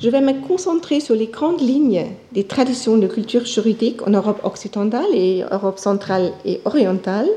je 0.00 0.10
vais 0.10 0.20
me 0.20 0.46
concentrer 0.46 1.00
sur 1.00 1.14
les 1.14 1.26
grandes 1.26 1.60
lignes 1.60 2.06
des 2.32 2.44
traditions 2.44 2.98
de 2.98 3.06
culture 3.06 3.46
juridique 3.46 4.06
en 4.06 4.10
Europe 4.10 4.40
occidentale 4.44 5.06
et 5.14 5.42
Europe 5.50 5.78
centrale 5.78 6.32
et 6.44 6.60
orientale. 6.64 7.28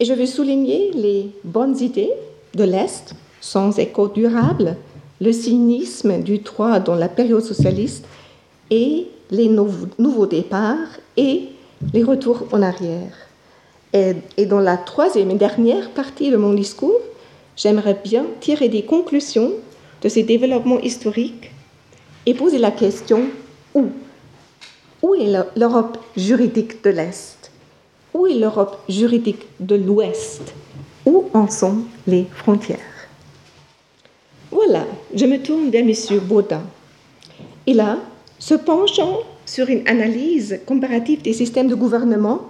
Et 0.00 0.04
je 0.04 0.12
vais 0.12 0.26
souligner 0.26 0.90
les 0.94 1.30
bonnes 1.44 1.78
idées 1.80 2.10
de 2.54 2.64
l'Est, 2.64 3.14
sans 3.40 3.78
écho 3.78 4.08
durable, 4.08 4.76
le 5.20 5.32
cynisme 5.32 6.20
du 6.22 6.38
droit 6.38 6.80
dans 6.80 6.94
la 6.94 7.08
période 7.08 7.42
socialiste 7.42 8.06
et 8.70 9.06
les 9.30 9.48
nouveaux 9.48 10.26
départs 10.26 10.98
et 11.16 11.42
les 11.92 12.02
retours 12.02 12.44
en 12.52 12.62
arrière. 12.62 13.14
Et, 13.92 14.14
et 14.36 14.46
dans 14.46 14.58
la 14.58 14.76
troisième 14.76 15.30
et 15.30 15.36
dernière 15.36 15.90
partie 15.90 16.30
de 16.30 16.36
mon 16.36 16.54
discours, 16.54 17.00
j'aimerais 17.56 18.00
bien 18.02 18.24
tirer 18.40 18.68
des 18.68 18.82
conclusions 18.82 19.52
de 20.02 20.08
ces 20.08 20.24
développements 20.24 20.80
historiques 20.80 21.50
et 22.26 22.34
poser 22.34 22.58
la 22.58 22.70
question 22.70 23.24
où? 23.74 23.86
Où 25.02 25.14
est 25.14 25.30
l'Europe 25.56 25.98
juridique 26.16 26.82
de 26.82 26.90
l'Est? 26.90 27.50
Où 28.14 28.26
est 28.26 28.34
l'Europe 28.34 28.78
juridique 28.88 29.46
de 29.60 29.74
l'Ouest? 29.74 30.54
Où 31.04 31.28
en 31.34 31.48
sont 31.48 31.78
les 32.06 32.26
frontières? 32.34 32.78
Voilà, 34.50 34.86
je 35.14 35.26
me 35.26 35.42
tourne 35.42 35.70
vers 35.70 35.84
M. 35.84 36.20
Baudin. 36.20 36.62
Et 37.66 37.74
là, 37.74 37.98
se 38.38 38.54
penchant 38.54 39.18
sur 39.44 39.68
une 39.68 39.86
analyse 39.86 40.60
comparative 40.64 41.22
des 41.22 41.32
systèmes 41.32 41.68
de 41.68 41.74
gouvernement, 41.74 42.42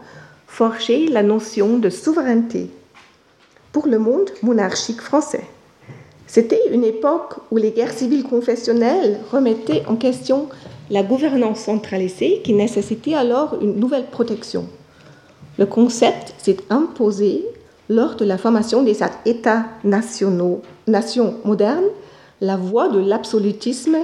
forger 0.46 1.08
la 1.08 1.22
notion 1.22 1.78
de 1.78 1.90
souveraineté 1.90 2.70
pour 3.72 3.88
le 3.88 3.98
monde 3.98 4.30
monarchique 4.42 5.00
français. 5.00 5.44
C'était 6.34 6.62
une 6.72 6.82
époque 6.82 7.34
où 7.52 7.58
les 7.58 7.70
guerres 7.70 7.92
civiles 7.92 8.24
confessionnelles 8.24 9.20
remettaient 9.30 9.84
en 9.86 9.94
question 9.94 10.48
la 10.90 11.04
gouvernance 11.04 11.60
centralisée 11.60 12.40
qui 12.42 12.54
nécessitait 12.54 13.14
alors 13.14 13.56
une 13.60 13.76
nouvelle 13.76 14.06
protection. 14.06 14.66
Le 15.58 15.66
concept 15.66 16.34
s'est 16.38 16.56
imposé 16.70 17.44
lors 17.88 18.16
de 18.16 18.24
la 18.24 18.36
formation 18.36 18.82
des 18.82 18.98
États 19.24 19.66
nationaux, 19.84 20.60
nations 20.88 21.36
modernes. 21.44 21.86
La 22.40 22.56
voie 22.56 22.88
de 22.88 22.98
l'absolutisme 22.98 23.98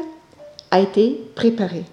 a 0.71 0.79
été 0.79 1.21
préparée. 1.35 1.85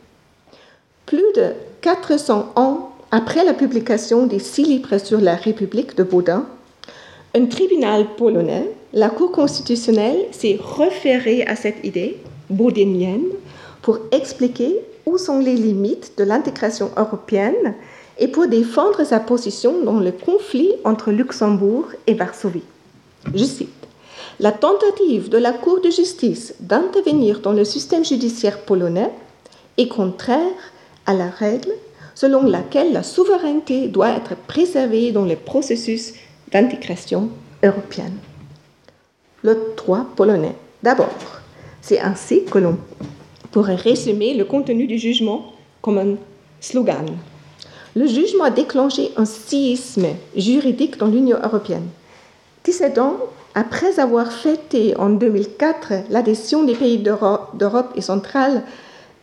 Plus 1.07 1.33
de 1.35 1.53
400 1.81 2.53
ans 2.55 2.91
après 3.09 3.43
la 3.43 3.55
publication 3.55 4.27
des 4.27 4.37
six 4.37 4.65
livres 4.65 4.99
sur 4.99 5.19
la 5.19 5.33
République 5.33 5.97
de 5.97 6.03
Baudin, 6.03 6.45
un 7.35 7.45
tribunal 7.47 8.05
polonais, 8.17 8.69
la 8.93 9.09
Cour 9.09 9.31
constitutionnelle, 9.31 10.25
s'est 10.31 10.59
référé 10.77 11.43
à 11.43 11.55
cette 11.55 11.83
idée 11.85 12.17
baudinienne 12.49 13.25
pour 13.81 13.99
expliquer 14.11 14.75
où 15.05 15.17
sont 15.17 15.39
les 15.39 15.55
limites 15.55 16.13
de 16.17 16.23
l'intégration 16.23 16.91
européenne 16.97 17.75
et 18.19 18.27
pour 18.27 18.47
défendre 18.47 19.03
sa 19.03 19.19
position 19.19 19.83
dans 19.83 19.99
le 19.99 20.11
conflit 20.11 20.71
entre 20.83 21.11
Luxembourg 21.11 21.85
et 22.07 22.13
Varsovie. 22.13 22.63
Je 23.33 23.43
cite 23.43 23.69
La 24.39 24.51
tentative 24.51 25.29
de 25.29 25.37
la 25.37 25.53
Cour 25.53 25.81
de 25.81 25.89
justice 25.89 26.55
d'intervenir 26.59 27.41
dans 27.41 27.53
le 27.53 27.65
système 27.65 28.05
judiciaire 28.05 28.61
polonais 28.61 29.11
est 29.77 29.87
contraire 29.87 30.41
à 31.05 31.13
la 31.13 31.29
règle 31.29 31.71
selon 32.15 32.43
laquelle 32.43 32.93
la 32.93 33.03
souveraineté 33.03 33.87
doit 33.87 34.09
être 34.09 34.35
préservée 34.35 35.11
dans 35.11 35.25
le 35.25 35.35
processus 35.35 36.13
d'intégration 36.51 37.29
européenne. 37.63 38.17
Le 39.43 39.73
droit 39.75 40.05
polonais. 40.15 40.55
D'abord, 40.83 41.13
c'est 41.81 41.99
ainsi 41.99 42.45
que 42.45 42.57
l'on 42.57 42.77
pourrait 43.51 43.75
résumer 43.75 44.33
le 44.33 44.45
contenu 44.45 44.87
du 44.87 44.97
jugement 44.97 45.53
comme 45.81 45.97
un 45.97 46.15
slogan. 46.59 47.05
Le 47.95 48.05
jugement 48.07 48.45
a 48.45 48.51
déclenché 48.51 49.11
un 49.15 49.25
séisme 49.25 50.07
juridique 50.35 50.97
dans 50.97 51.07
l'Union 51.07 51.39
européenne. 51.43 51.87
17 52.63 52.97
ans 52.99 53.17
après 53.55 53.99
avoir 53.99 54.31
fêté 54.31 54.95
en 54.97 55.09
2004 55.09 56.11
l'adhésion 56.11 56.63
des 56.63 56.75
pays 56.75 56.99
d'Europe 56.99 57.93
et 57.95 58.01
centrale 58.01 58.61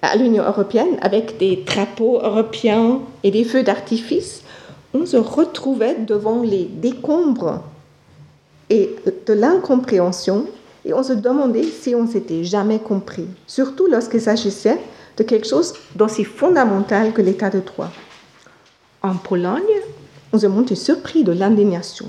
à 0.02 0.16
l'Union 0.16 0.44
européenne 0.44 0.96
avec 1.02 1.38
des 1.38 1.56
drapeaux 1.56 2.18
européens 2.20 3.00
et 3.22 3.30
des 3.30 3.44
feux 3.44 3.62
d'artifice, 3.62 4.42
on 4.92 5.06
se 5.06 5.16
retrouvait 5.16 5.96
devant 6.00 6.42
les 6.42 6.64
décombres 6.64 7.62
et 8.70 8.96
de 9.26 9.32
l'incompréhension 9.32 10.46
et 10.84 10.92
on 10.92 11.02
se 11.02 11.12
demandait 11.12 11.64
si 11.64 11.94
on 11.94 12.06
s'était 12.06 12.44
jamais 12.44 12.78
compris, 12.78 13.26
surtout 13.46 13.86
lorsqu'il 13.86 14.20
s'agissait 14.20 14.78
de 15.16 15.22
quelque 15.22 15.46
chose 15.46 15.74
d'aussi 15.96 16.24
fondamental 16.24 17.12
que 17.12 17.22
l'état 17.22 17.50
de 17.50 17.60
droit. 17.60 17.90
En 19.02 19.14
Pologne, 19.14 19.62
on 20.32 20.38
se 20.38 20.46
montait 20.46 20.74
surpris 20.74 21.24
de 21.24 21.32
l'indignation. 21.32 22.06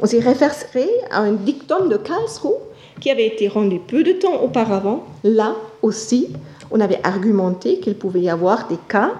On 0.00 0.06
s'est 0.06 0.20
référé 0.20 0.88
à 1.10 1.20
un 1.20 1.32
dictum 1.32 1.88
de 1.88 1.96
Karlsruhe 1.96 2.54
qui 3.00 3.10
avait 3.10 3.26
été 3.26 3.48
rendu 3.48 3.78
peu 3.78 4.02
de 4.02 4.12
temps 4.12 4.42
auparavant. 4.42 5.06
Là 5.24 5.54
aussi, 5.82 6.28
on 6.70 6.80
avait 6.80 7.00
argumenté 7.04 7.80
qu'il 7.80 7.94
pouvait 7.94 8.20
y 8.20 8.30
avoir 8.30 8.68
des 8.68 8.78
cas 8.88 9.12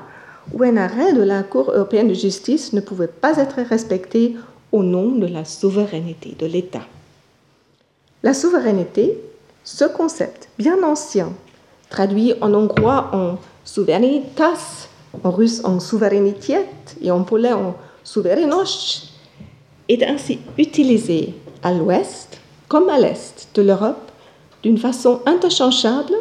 où 0.52 0.62
un 0.62 0.76
arrêt 0.76 1.12
de 1.12 1.22
la 1.22 1.42
Cour 1.42 1.70
européenne 1.70 2.08
de 2.08 2.14
justice 2.14 2.72
ne 2.72 2.80
pouvait 2.80 3.06
pas 3.06 3.36
être 3.36 3.60
respecté 3.68 4.36
au 4.72 4.82
nom 4.82 5.10
de 5.10 5.26
la 5.26 5.44
souveraineté 5.44 6.34
de 6.38 6.46
l'État. 6.46 6.86
La 8.22 8.34
souveraineté, 8.34 9.18
ce 9.64 9.84
concept 9.84 10.48
bien 10.58 10.82
ancien, 10.82 11.32
traduit 11.88 12.34
en 12.40 12.54
hongrois 12.54 13.10
en 13.12 13.38
suverenitas, 13.64 14.88
en 15.24 15.30
russe 15.30 15.62
en 15.64 15.80
souveraineté 15.80 16.58
et 17.00 17.10
en 17.10 17.22
polonais 17.22 17.52
en 17.52 17.74
suvereność, 18.04 19.12
est 19.88 20.02
ainsi 20.04 20.38
utilisé 20.56 21.34
à 21.62 21.72
l'ouest 21.72 22.38
comme 22.68 22.88
à 22.88 22.98
l'est 22.98 23.48
de 23.54 23.62
l'Europe 23.62 24.10
d'une 24.62 24.78
façon 24.78 25.20
interchangeable 25.26 26.14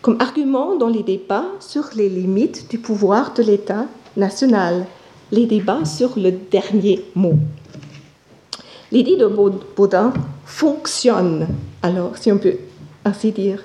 comme 0.00 0.20
argument 0.20 0.76
dans 0.76 0.88
les 0.88 1.02
débats 1.02 1.46
sur 1.60 1.84
les 1.96 2.08
limites 2.08 2.70
du 2.70 2.78
pouvoir 2.78 3.34
de 3.34 3.42
l'État 3.42 3.86
national, 4.16 4.86
les 5.32 5.46
débats 5.46 5.84
sur 5.84 6.18
le 6.18 6.30
dernier 6.30 7.04
mot. 7.14 7.34
L'idée 8.94 9.16
de 9.16 9.26
Baudin 9.26 10.12
fonctionne, 10.46 11.48
alors, 11.82 12.16
si 12.16 12.30
on 12.30 12.38
peut 12.38 12.58
ainsi 13.04 13.32
dire, 13.32 13.64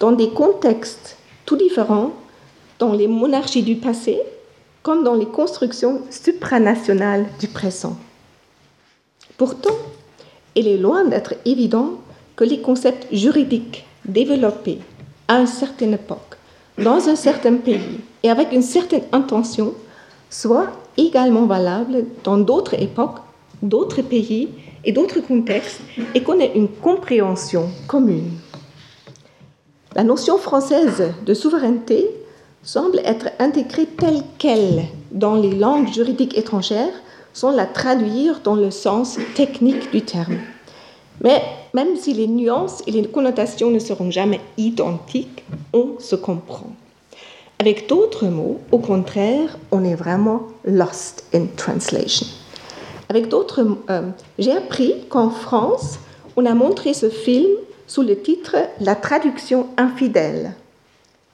dans 0.00 0.10
des 0.10 0.30
contextes 0.30 1.16
tout 1.46 1.54
différents, 1.54 2.10
dans 2.80 2.92
les 2.92 3.06
monarchies 3.06 3.62
du 3.62 3.76
passé, 3.76 4.18
comme 4.82 5.04
dans 5.04 5.14
les 5.14 5.26
constructions 5.26 6.02
supranationales 6.10 7.26
du 7.38 7.46
présent. 7.46 7.96
Pourtant, 9.38 9.76
il 10.56 10.66
est 10.66 10.76
loin 10.76 11.04
d'être 11.04 11.34
évident 11.44 11.90
que 12.34 12.42
les 12.42 12.60
concepts 12.60 13.06
juridiques 13.14 13.86
développés 14.04 14.80
à 15.28 15.38
une 15.38 15.46
certaine 15.46 15.94
époque, 15.94 16.34
dans 16.78 17.08
un 17.08 17.14
certain 17.14 17.54
pays 17.54 18.00
et 18.24 18.28
avec 18.28 18.50
une 18.50 18.62
certaine 18.62 19.04
intention, 19.12 19.72
soit 20.30 20.66
également 20.96 21.46
valable 21.46 22.06
dans 22.24 22.38
d'autres 22.38 22.74
époques, 22.74 23.20
d'autres 23.62 24.02
pays 24.02 24.48
et 24.84 24.92
d'autres 24.92 25.20
contextes 25.20 25.80
et 26.14 26.22
qu'on 26.22 26.40
ait 26.40 26.52
une 26.54 26.68
compréhension 26.68 27.70
commune. 27.86 28.30
La 29.94 30.04
notion 30.04 30.38
française 30.38 31.12
de 31.24 31.34
souveraineté 31.34 32.10
semble 32.62 33.00
être 33.04 33.28
intégrée 33.38 33.86
telle 33.86 34.22
qu'elle 34.38 34.84
dans 35.12 35.36
les 35.36 35.54
langues 35.54 35.92
juridiques 35.92 36.36
étrangères 36.36 36.94
sans 37.32 37.50
la 37.50 37.66
traduire 37.66 38.40
dans 38.42 38.54
le 38.54 38.70
sens 38.70 39.18
technique 39.34 39.90
du 39.92 40.02
terme. 40.02 40.38
Mais 41.22 41.42
même 41.74 41.96
si 41.96 42.12
les 42.12 42.26
nuances 42.26 42.82
et 42.86 42.90
les 42.92 43.06
connotations 43.06 43.70
ne 43.70 43.78
seront 43.78 44.10
jamais 44.10 44.40
identiques, 44.56 45.44
on 45.72 45.98
se 45.98 46.16
comprend. 46.16 46.72
Avec 47.58 47.88
d'autres 47.88 48.26
mots, 48.26 48.58
au 48.72 48.78
contraire, 48.78 49.58
on 49.70 49.84
est 49.84 49.94
vraiment 49.94 50.42
lost 50.64 51.24
in 51.32 51.46
translation. 51.56 52.26
Avec 53.14 53.28
d'autres, 53.28 53.64
euh, 53.90 54.02
j'ai 54.40 54.50
appris 54.50 54.92
qu'en 55.08 55.30
France, 55.30 56.00
on 56.34 56.44
a 56.46 56.52
montré 56.52 56.94
ce 56.94 57.08
film 57.08 57.46
sous 57.86 58.02
le 58.02 58.20
titre 58.20 58.56
La 58.80 58.96
traduction 58.96 59.68
infidèle. 59.76 60.54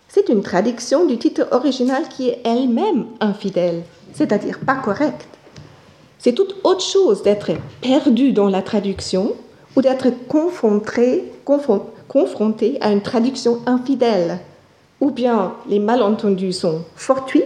C'est 0.06 0.28
une 0.28 0.42
traduction 0.42 1.06
du 1.06 1.16
titre 1.16 1.48
original 1.52 2.02
qui 2.10 2.28
est 2.28 2.42
elle-même 2.44 3.06
infidèle, 3.20 3.82
c'est-à-dire 4.12 4.58
pas 4.58 4.74
correcte. 4.74 5.26
C'est 6.18 6.34
toute 6.34 6.56
autre 6.64 6.84
chose 6.84 7.22
d'être 7.22 7.50
perdu 7.80 8.32
dans 8.32 8.50
la 8.50 8.60
traduction 8.60 9.32
ou 9.74 9.80
d'être 9.80 10.08
confronté, 10.28 11.32
confronté 11.46 12.76
à 12.82 12.92
une 12.92 13.00
traduction 13.00 13.60
infidèle, 13.64 14.40
ou 15.00 15.10
bien 15.10 15.54
les 15.66 15.78
malentendus 15.78 16.52
sont 16.52 16.82
fortuits, 16.94 17.44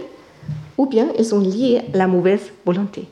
ou 0.77 0.87
bien 0.87 1.07
ils 1.17 1.23
sont 1.23 1.39
liés 1.39 1.83
à 1.93 1.97
la 1.97 2.07
mauvaise 2.07 2.51
volonté. 2.65 3.07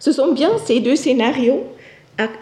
Ce 0.00 0.12
sont 0.12 0.32
bien 0.32 0.50
ces 0.64 0.80
deux 0.80 0.96
scénarios 0.96 1.62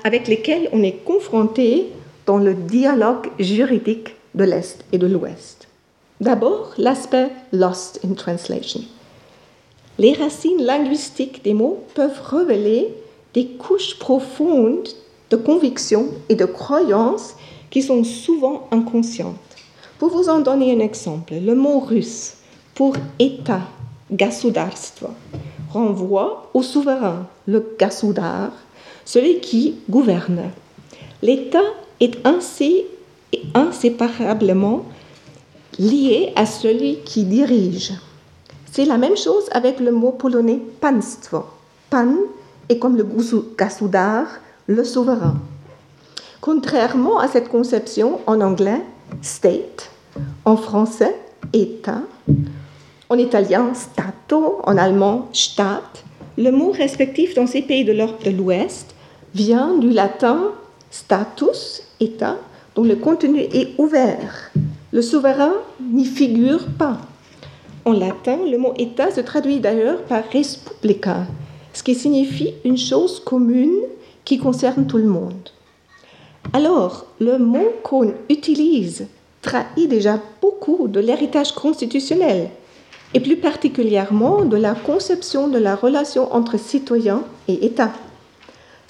avec 0.05 0.29
lesquels 0.29 0.69
on 0.73 0.83
est 0.83 1.05
confronté 1.05 1.89
dans 2.25 2.39
le 2.39 2.55
dialogue 2.55 3.29
juridique 3.39 4.15
de 4.35 4.45
l'Est 4.45 4.85
et 4.93 4.99
de 4.99 5.07
l'Ouest. 5.07 5.67
D'abord, 6.21 6.73
l'aspect 6.79 7.31
lost 7.53 8.01
in 8.05 8.15
translation. 8.15 8.81
Les 9.99 10.13
racines 10.13 10.63
linguistiques 10.63 11.43
des 11.43 11.55
mots 11.55 11.83
peuvent 11.95 12.21
révéler 12.25 12.95
des 13.35 13.47
couches 13.47 13.99
profondes 13.99 14.89
de 15.31 15.37
convictions 15.37 16.09
et 16.29 16.37
de 16.37 16.45
croyances 16.45 17.35
qui 17.71 17.83
sont 17.83 18.05
souvent 18.05 18.69
inconscientes. 18.71 19.37
Pour 19.99 20.11
vous 20.11 20.29
en 20.29 20.39
donner 20.39 20.73
un 20.73 20.81
exemple, 20.81 21.35
le 21.35 21.55
mot 21.55 21.81
russe 21.81 22.35
pour 22.75 22.95
État, 23.19 23.63
gasudarstvo, 24.13 25.09
renvoie 25.73 26.51
au 26.55 26.63
souverain, 26.63 27.27
le 27.47 27.77
gasudar, 27.79 28.51
celui 29.05 29.41
qui 29.41 29.77
gouverne. 29.89 30.51
L'État 31.23 31.65
est 32.01 32.27
ainsi 32.27 32.85
inséparablement 33.55 34.85
lié 35.79 36.33
à 36.37 36.47
celui 36.47 36.99
qui 37.05 37.25
dirige. 37.25 37.93
C'est 38.71 38.85
la 38.85 38.99
même 38.99 39.17
chose 39.17 39.49
avec 39.53 39.81
le 39.81 39.93
mot 39.93 40.13
polonais 40.13 40.61
państwo. 40.81 41.45
Pan 41.91 42.15
est 42.69 42.79
comme 42.79 42.97
le 42.97 43.07
gasudar, 43.57 44.27
le 44.67 44.85
souverain. 44.85 45.37
Contrairement 46.41 47.19
à 47.19 47.29
cette 47.29 47.49
conception 47.49 48.21
en 48.27 48.41
anglais, 48.41 48.83
state, 49.23 49.91
en 50.45 50.57
français, 50.57 51.17
État, 51.53 52.03
en 53.11 53.19
italien, 53.19 53.73
Stato, 53.75 54.61
en 54.65 54.77
allemand, 54.77 55.29
Staat, 55.33 56.05
le 56.37 56.51
mot 56.51 56.71
respectif 56.71 57.35
dans 57.35 57.47
ces 57.47 57.63
pays 57.63 57.85
de 57.85 57.93
l'Europe 57.93 58.25
de 58.25 58.31
l'Ouest 58.31 58.95
vient 59.35 59.77
du 59.77 59.91
latin 59.91 60.53
status, 60.91 61.83
État, 62.01 62.37
dont 62.75 62.85
le 62.85 62.97
contenu 62.97 63.41
est 63.41 63.79
ouvert. 63.79 64.51
Le 64.93 65.03
souverain 65.03 65.55
n'y 65.81 66.05
figure 66.05 66.67
pas. 66.79 66.99
En 67.85 67.93
latin, 67.93 68.39
le 68.51 68.59
mot 68.59 68.75
État 68.79 69.11
se 69.11 69.21
traduit 69.21 69.61
d'ailleurs 69.61 70.03
par 70.03 70.23
respublica, 70.31 71.27
ce 71.73 71.83
qui 71.83 71.95
signifie 71.95 72.55
une 72.65 72.79
chose 72.79 73.21
commune 73.21 73.81
qui 74.25 74.39
concerne 74.39 74.87
tout 74.87 74.99
le 74.99 75.05
monde. 75.05 75.51
Alors, 76.53 77.07
le 77.21 77.39
mot 77.39 77.73
qu'on 77.83 78.13
utilise 78.29 79.07
trahit 79.43 79.89
déjà 79.89 80.21
beaucoup 80.41 80.89
de 80.89 81.01
l'héritage 81.01 81.53
constitutionnel 81.53 82.51
et 83.15 83.21
plus 83.21 83.37
particulièrement 83.37 84.45
de 84.45 84.57
la 84.57 84.75
conception 84.75 85.49
de 85.49 85.59
la 85.59 85.75
relation 85.75 86.33
entre 86.35 86.59
citoyens 86.59 87.23
et 87.47 87.65
État. 87.65 87.93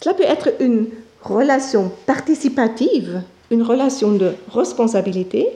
Cela 0.01 0.15
peut 0.15 0.25
être 0.25 0.51
une 0.61 0.87
relation 1.23 1.91
participative, 2.07 3.23
une 3.51 3.63
relation 3.63 4.13
de 4.13 4.33
responsabilité, 4.53 5.49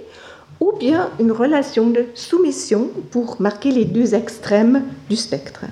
ou 0.61 0.72
bien 0.79 1.11
une 1.18 1.33
relation 1.33 1.88
de 1.88 2.07
soumission 2.14 2.88
pour 3.11 3.40
marquer 3.40 3.70
les 3.70 3.85
deux 3.85 4.14
extrêmes 4.14 4.85
du 5.11 5.16
spectre. 5.16 5.64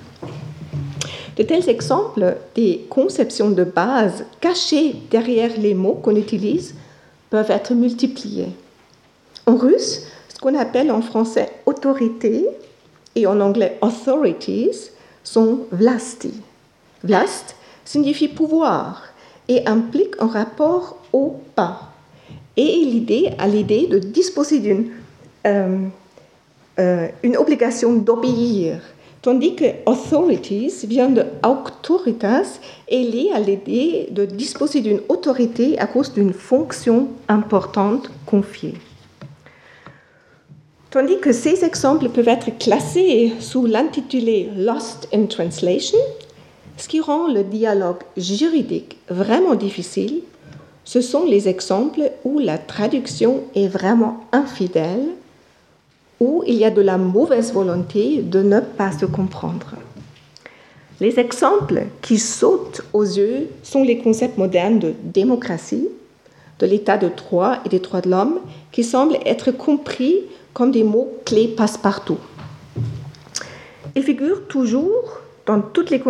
De 1.37 1.43
tels 1.43 1.69
exemples 1.69 2.35
des 2.55 2.85
conceptions 2.89 3.51
de 3.51 3.63
base 3.63 4.25
cachées 4.41 4.95
derrière 5.09 5.51
les 5.57 5.73
mots 5.73 5.99
qu'on 6.03 6.15
utilise 6.17 6.75
peuvent 7.29 7.51
être 7.51 7.73
multipliés. 7.73 8.49
En 9.45 9.55
russe, 9.55 10.03
ce 10.27 10.39
qu'on 10.39 10.59
appelle 10.59 10.91
en 10.91 11.01
français 11.01 11.49
autorité 11.65 12.45
et 13.15 13.27
en 13.27 13.39
anglais 13.39 13.77
authorities 13.81 14.91
sont 15.23 15.61
vlasti. 15.71 16.33
Vlast 17.03 17.55
signifie 17.85 18.27
pouvoir 18.27 19.03
et 19.47 19.67
implique 19.67 20.15
un 20.19 20.27
rapport 20.27 20.97
au 21.13 21.35
pas 21.55 21.91
et 22.57 22.85
l'idée 22.85 23.29
à 23.37 23.47
l'idée 23.47 23.87
de 23.87 23.97
disposer 23.97 24.59
d'une 24.59 24.89
euh, 25.45 25.77
euh, 26.79 27.07
obligation 27.37 27.93
d'obéir, 27.93 28.81
tandis 29.21 29.55
que 29.55 29.65
authorities 29.85 30.85
vient 30.85 31.09
de 31.09 31.25
auctoritas 31.43 32.59
et 32.87 33.03
lié 33.03 33.31
à 33.33 33.39
l'idée 33.39 34.07
de 34.11 34.25
disposer 34.25 34.81
d'une 34.81 35.01
autorité 35.09 35.79
à 35.79 35.87
cause 35.87 36.13
d'une 36.13 36.33
fonction 36.33 37.07
importante 37.27 38.11
confiée. 38.25 38.75
Tandis 40.91 41.19
que 41.19 41.31
ces 41.31 41.63
exemples 41.63 42.09
peuvent 42.09 42.27
être 42.27 42.57
classés 42.57 43.31
sous 43.39 43.65
l'intitulé 43.65 44.49
Lost 44.57 45.07
in 45.13 45.25
Translation, 45.25 45.97
ce 46.75 46.89
qui 46.89 46.99
rend 46.99 47.31
le 47.31 47.45
dialogue 47.45 48.03
juridique 48.17 48.97
vraiment 49.07 49.55
difficile, 49.55 50.19
ce 50.83 50.99
sont 50.99 51.23
les 51.23 51.47
exemples 51.47 52.11
où 52.25 52.39
la 52.39 52.57
traduction 52.57 53.43
est 53.55 53.69
vraiment 53.69 54.25
infidèle, 54.33 55.05
où 56.19 56.43
il 56.45 56.55
y 56.55 56.65
a 56.65 56.69
de 56.69 56.81
la 56.81 56.97
mauvaise 56.97 57.53
volonté 57.53 58.21
de 58.21 58.41
ne 58.41 58.59
pas 58.59 58.91
se 58.91 59.05
comprendre. 59.05 59.75
Les 60.99 61.21
exemples 61.21 61.83
qui 62.01 62.17
sautent 62.17 62.81
aux 62.91 63.05
yeux 63.05 63.47
sont 63.63 63.83
les 63.83 63.99
concepts 63.99 64.37
modernes 64.37 64.79
de 64.79 64.93
démocratie, 65.05 65.87
de 66.59 66.65
l'état 66.65 66.97
de 66.97 67.07
droit 67.07 67.59
et 67.65 67.69
des 67.69 67.79
droits 67.79 68.01
de 68.01 68.09
l'homme, 68.09 68.39
qui 68.73 68.83
semblent 68.83 69.17
être 69.25 69.51
compris 69.51 70.17
comme 70.53 70.71
des 70.71 70.83
mots 70.83 71.11
clés 71.25 71.47
passe-partout. 71.47 72.17
Ils 73.95 74.03
figurent 74.03 74.47
toujours 74.47 75.19
dans 75.45 75.61
toutes 75.61 75.89
les 75.89 76.01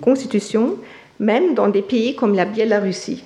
constitutions, 0.00 0.76
même 1.18 1.54
dans 1.54 1.68
des 1.68 1.82
pays 1.82 2.16
comme 2.16 2.34
la 2.34 2.44
Biélorussie. 2.44 3.24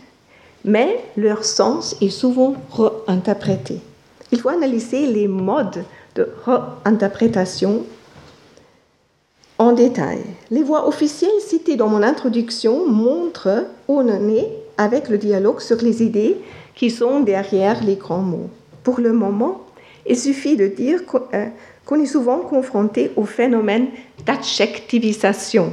Mais 0.64 1.05
leur 1.16 1.44
sens 1.44 1.97
est 2.01 2.11
souvent 2.11 2.57
réinterprété. 2.73 3.81
Il 4.33 4.40
faut 4.40 4.49
analyser 4.49 5.07
les 5.07 5.29
modes 5.29 5.85
de 6.14 6.29
réinterprétation 6.44 7.85
en 9.59 9.73
détail. 9.73 10.20
Les 10.51 10.62
voix 10.62 10.88
officielles 10.88 11.40
citées 11.40 11.77
dans 11.77 11.88
mon 11.88 12.03
introduction 12.03 12.88
montrent 12.88 13.66
où 13.88 14.01
on 14.01 14.09
en 14.09 14.29
est 14.29 14.49
avec 14.77 15.09
le 15.09 15.18
dialogue 15.18 15.61
sur 15.61 15.77
les 15.77 16.03
idées 16.03 16.37
qui 16.75 16.90
sont 16.90 17.20
derrière 17.20 17.85
les 17.85 17.94
grands 17.94 18.18
mots. 18.18 18.51
Pour 18.83 18.99
le 18.99 19.12
moment, 19.12 19.63
il 20.07 20.19
suffit 20.19 20.57
de 20.57 20.67
dire 20.67 21.01
euh, 21.35 21.47
qu'on 21.85 22.01
est 22.01 22.07
souvent 22.07 22.38
confronté 22.40 23.11
au 23.17 23.25
phénomène 23.25 23.88
d'adjectivisation. 24.27 25.73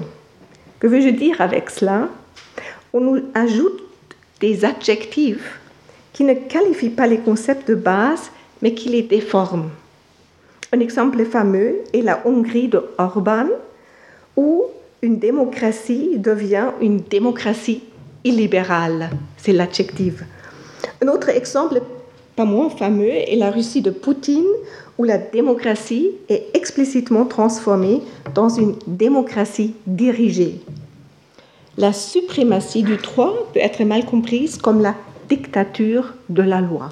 Que 0.80 0.88
veux-je 0.88 1.10
dire 1.10 1.40
avec 1.42 1.70
cela? 1.70 2.10
On 2.94 3.02
nous 3.02 3.22
ajoute 3.34 3.84
des 4.40 4.66
adjectifs 4.66 5.60
qui 6.14 6.24
ne 6.24 6.34
qualifient 6.34 6.90
pas 6.90 7.08
les 7.08 7.20
concepts 7.20 7.68
de 7.68 7.76
base, 7.76 8.32
mais 8.62 8.74
qui 8.74 8.90
les 8.90 9.04
déforment. 9.04 9.70
Un 10.74 10.80
exemple 10.80 11.24
fameux 11.26 11.76
est 11.94 12.02
la 12.02 12.22
Hongrie 12.26 12.68
de 12.68 12.82
Orban, 12.98 13.48
où 14.36 14.64
une 15.02 15.20
démocratie 15.20 16.18
devient 16.18 16.70
une 16.82 16.98
démocratie 16.98 17.84
illibérale. 18.24 19.10
C'est 19.38 19.52
l'adjectif. 19.52 20.24
Un 21.02 21.08
autre 21.08 21.30
exemple 21.30 21.82
pas 22.36 22.46
moins 22.46 22.70
fameux 22.70 23.10
est 23.10 23.36
la 23.36 23.52
Russie 23.52 23.82
de 23.82 23.92
Poutine, 23.92 24.46
où 24.98 25.04
la 25.04 25.18
démocratie 25.18 26.12
est 26.30 26.46
explicitement 26.54 27.26
transformée 27.26 28.02
dans 28.36 28.50
une 28.50 28.76
démocratie 28.88 29.74
dirigée. 29.88 30.62
La 31.78 31.94
suprématie 31.94 32.84
du 32.84 32.98
droit 32.98 33.34
peut 33.54 33.60
être 33.60 33.84
mal 33.84 34.06
comprise 34.06 34.58
comme 34.58 34.82
la 34.82 34.96
dictature 35.30 36.14
de 36.30 36.42
la 36.42 36.62
loi. 36.62 36.90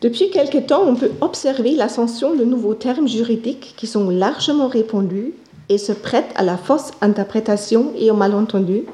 Depuis 0.00 0.30
quelque 0.30 0.58
temps, 0.58 0.82
on 0.86 0.96
peut 0.96 1.12
observer 1.20 1.72
l'ascension 1.72 2.34
de 2.34 2.44
nouveaux 2.44 2.74
termes 2.74 3.06
juridiques 3.06 3.74
qui 3.76 3.86
sont 3.86 4.08
largement 4.10 4.66
répandus 4.66 5.34
et 5.68 5.78
se 5.78 5.92
prêtent 5.92 6.32
à 6.34 6.42
la 6.42 6.56
fausse 6.56 6.90
interprétation 7.00 7.92
et 7.98 8.10
au 8.10 8.14
malentendu. 8.14 8.84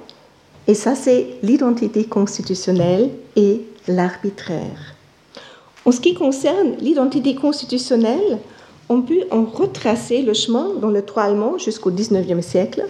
Et 0.66 0.74
ça, 0.74 0.94
c'est 0.94 1.28
l'identité 1.42 2.04
constitutionnelle 2.04 3.10
et 3.36 3.62
l'arbitraire. 3.88 4.94
En 5.84 5.92
ce 5.92 6.00
qui 6.00 6.14
concerne 6.14 6.76
l'identité 6.80 7.34
constitutionnelle, 7.34 8.38
on 8.88 9.02
peut 9.02 9.24
en 9.30 9.44
retracer 9.44 10.22
le 10.22 10.34
chemin 10.34 10.70
dans 10.80 10.90
le 10.90 11.02
droit 11.02 11.24
allemand 11.24 11.58
jusqu'au 11.58 11.90
XIXe 11.90 12.44
siècle. 12.44 12.84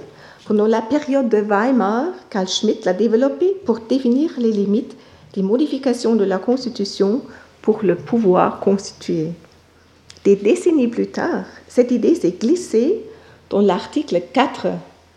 Pendant 0.47 0.67
la 0.67 0.83
période 0.83 1.29
de 1.29 1.39
Weimar, 1.39 2.07
Carl 2.31 2.49
Schmitt 2.49 2.85
l'a 2.85 2.93
développé 2.93 3.55
pour 3.65 3.81
définir 3.81 4.31
les 4.39 4.53
limites 4.53 4.97
des 5.35 5.43
modifications 5.43 6.15
de 6.15 6.25
la 6.25 6.39
Constitution 6.39 7.23
pour 7.63 7.81
le 7.83 7.97
pouvoir 7.97 8.61
constitué. 8.61 9.29
Des 10.25 10.37
décennies 10.37 10.89
plus 10.89 11.09
tard, 11.09 11.45
cette 11.69 11.91
idée 11.91 12.15
s'est 12.15 12.37
glissée 12.41 13.01
dans 13.51 13.61
l'article 13.61 14.23
4 14.33 14.69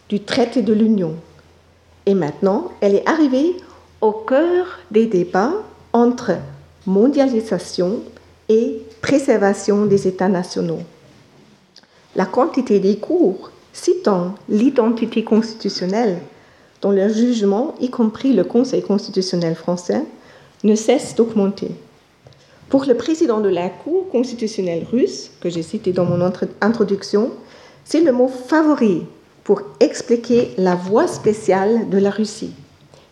du 0.09 0.19
traité 0.19 0.61
de 0.61 0.73
l'Union. 0.73 1.15
Et 2.05 2.13
maintenant, 2.13 2.71
elle 2.81 2.95
est 2.95 3.07
arrivée 3.07 3.55
au 4.01 4.11
cœur 4.11 4.79
des 4.91 5.05
débats 5.05 5.53
entre 5.93 6.37
mondialisation 6.85 7.99
et 8.47 8.81
préservation 9.01 9.85
des 9.85 10.07
États 10.07 10.29
nationaux. 10.29 10.81
La 12.15 12.25
quantité 12.25 12.79
des 12.79 12.97
cours 12.97 13.51
citant 13.73 14.35
l'identité 14.49 15.23
constitutionnelle 15.23 16.19
dans 16.81 16.91
leur 16.91 17.09
jugement, 17.09 17.75
y 17.79 17.89
compris 17.89 18.33
le 18.33 18.43
Conseil 18.43 18.81
constitutionnel 18.81 19.55
français, 19.55 20.03
ne 20.63 20.75
cesse 20.75 21.15
d'augmenter. 21.15 21.71
Pour 22.69 22.85
le 22.85 22.95
président 22.95 23.39
de 23.39 23.49
la 23.49 23.69
Cour 23.69 24.09
constitutionnelle 24.09 24.85
russe, 24.91 25.31
que 25.41 25.49
j'ai 25.49 25.63
cité 25.63 25.91
dans 25.91 26.05
mon 26.05 26.21
introduction, 26.61 27.31
c'est 27.83 28.01
le 28.01 28.11
mot 28.11 28.27
favori 28.27 29.03
pour 29.43 29.61
expliquer 29.79 30.51
la 30.57 30.75
voie 30.75 31.07
spéciale 31.07 31.89
de 31.89 31.97
la 31.97 32.11
Russie. 32.11 32.53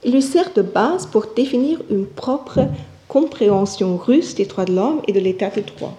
Il 0.07 0.13
lui 0.13 0.21
sert 0.21 0.53
de 0.53 0.61
base 0.61 1.05
pour 1.05 1.25
définir 1.35 1.81
une 1.89 2.05
propre 2.05 2.61
compréhension 3.09 3.97
russe 3.97 4.35
des 4.35 4.45
droits 4.45 4.63
de 4.63 4.73
l'homme 4.73 5.01
et 5.05 5.11
de 5.11 5.19
l'état 5.19 5.49
de 5.49 5.59
droit. 5.59 5.97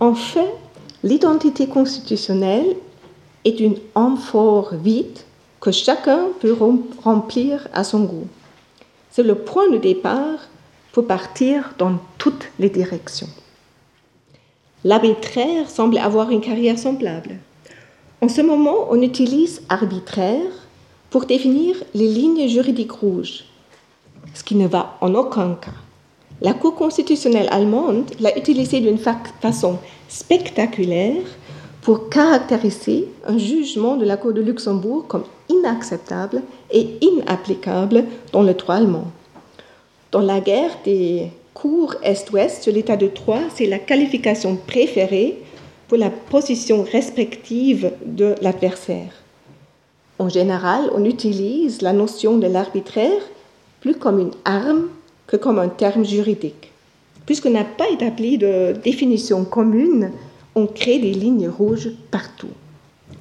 En 0.00 0.12
fait, 0.12 0.52
l'identité 1.04 1.68
constitutionnelle 1.68 2.74
est 3.44 3.60
une 3.60 3.76
amphore 3.94 4.74
vide 4.74 5.20
que 5.60 5.70
chacun 5.70 6.30
peut 6.40 6.56
remplir 7.04 7.68
à 7.72 7.84
son 7.84 8.00
goût. 8.00 8.26
C'est 9.12 9.22
le 9.22 9.36
point 9.36 9.70
de 9.70 9.78
départ 9.78 10.40
pour 10.90 11.06
partir 11.06 11.74
dans 11.78 11.98
toutes 12.18 12.48
les 12.58 12.70
directions. 12.70 13.28
L'arbitraire 14.82 15.70
semble 15.70 15.98
avoir 15.98 16.30
une 16.30 16.40
carrière 16.40 16.76
semblable. 16.76 17.36
En 18.20 18.28
ce 18.28 18.40
moment, 18.40 18.88
on 18.90 19.00
utilise 19.00 19.62
arbitraire 19.68 20.50
pour 21.12 21.26
définir 21.26 21.76
les 21.94 22.08
lignes 22.08 22.48
juridiques 22.48 22.92
rouges, 22.92 23.44
ce 24.32 24.42
qui 24.42 24.54
ne 24.54 24.66
va 24.66 24.96
en 25.02 25.14
aucun 25.14 25.54
cas. 25.56 25.78
La 26.40 26.54
Cour 26.54 26.74
constitutionnelle 26.74 27.48
allemande 27.50 28.10
l'a 28.18 28.36
utilisé 28.36 28.80
d'une 28.80 28.98
façon 28.98 29.78
spectaculaire 30.08 31.22
pour 31.82 32.08
caractériser 32.08 33.08
un 33.26 33.36
jugement 33.36 33.96
de 33.96 34.06
la 34.06 34.16
Cour 34.16 34.32
de 34.32 34.40
Luxembourg 34.40 35.04
comme 35.06 35.24
inacceptable 35.50 36.42
et 36.70 36.96
inapplicable 37.02 38.04
dans 38.32 38.42
le 38.42 38.54
droit 38.54 38.76
allemand. 38.76 39.08
Dans 40.12 40.22
la 40.22 40.40
guerre 40.40 40.78
des 40.82 41.28
cours 41.52 41.94
Est-Ouest 42.02 42.62
sur 42.62 42.72
l'état 42.72 42.96
de 42.96 43.08
droit, 43.08 43.42
c'est 43.54 43.66
la 43.66 43.78
qualification 43.78 44.56
préférée 44.56 45.42
pour 45.88 45.98
la 45.98 46.08
position 46.08 46.86
respective 46.90 47.92
de 48.06 48.34
l'adversaire. 48.40 49.21
En 50.22 50.28
général, 50.28 50.88
on 50.94 51.04
utilise 51.04 51.82
la 51.82 51.92
notion 51.92 52.38
de 52.38 52.46
l'arbitraire 52.46 53.20
plus 53.80 53.96
comme 53.96 54.20
une 54.20 54.30
arme 54.44 54.86
que 55.26 55.36
comme 55.36 55.58
un 55.58 55.68
terme 55.68 56.04
juridique. 56.04 56.70
Puisqu'on 57.26 57.50
n'a 57.50 57.64
pas 57.64 57.90
établi 57.90 58.38
de 58.38 58.72
définition 58.84 59.44
commune, 59.44 60.12
on 60.54 60.68
crée 60.68 61.00
des 61.00 61.12
lignes 61.12 61.48
rouges 61.48 61.90
partout. 62.12 62.54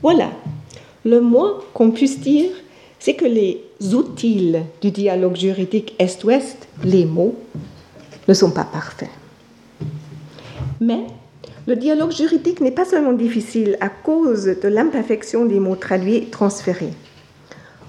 Voilà, 0.04 0.30
le 1.04 1.22
moins 1.22 1.56
qu'on 1.74 1.90
puisse 1.90 2.20
dire, 2.20 2.52
c'est 3.00 3.16
que 3.16 3.26
les 3.26 3.64
outils 3.96 4.54
du 4.80 4.92
dialogue 4.92 5.38
juridique 5.38 5.96
Est-Ouest, 5.98 6.68
les 6.84 7.06
mots, 7.06 7.34
ne 8.28 8.34
sont 8.36 8.52
pas 8.52 8.66
parfaits. 8.66 9.10
Mais 10.80 11.08
le 11.72 11.78
dialogue 11.78 12.12
juridique 12.12 12.60
n'est 12.60 12.70
pas 12.70 12.84
seulement 12.84 13.14
difficile 13.14 13.78
à 13.80 13.88
cause 13.88 14.44
de 14.44 14.68
l'imperfection 14.68 15.46
des 15.46 15.62
mots 15.62 15.78
traduits 15.78 16.18
et 16.18 16.26
transférés. 16.26 16.92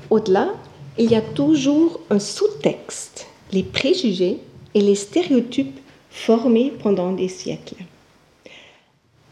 Au-delà, 0.08 0.50
il 0.98 1.10
y 1.10 1.16
a 1.16 1.20
toujours 1.20 1.98
un 2.08 2.20
sous-texte 2.20 3.26
les 3.50 3.64
préjugés 3.64 4.38
et 4.74 4.80
les 4.80 4.94
stéréotypes 4.94 5.80
formés 6.10 6.72
pendant 6.80 7.10
des 7.10 7.26
siècles. 7.26 7.74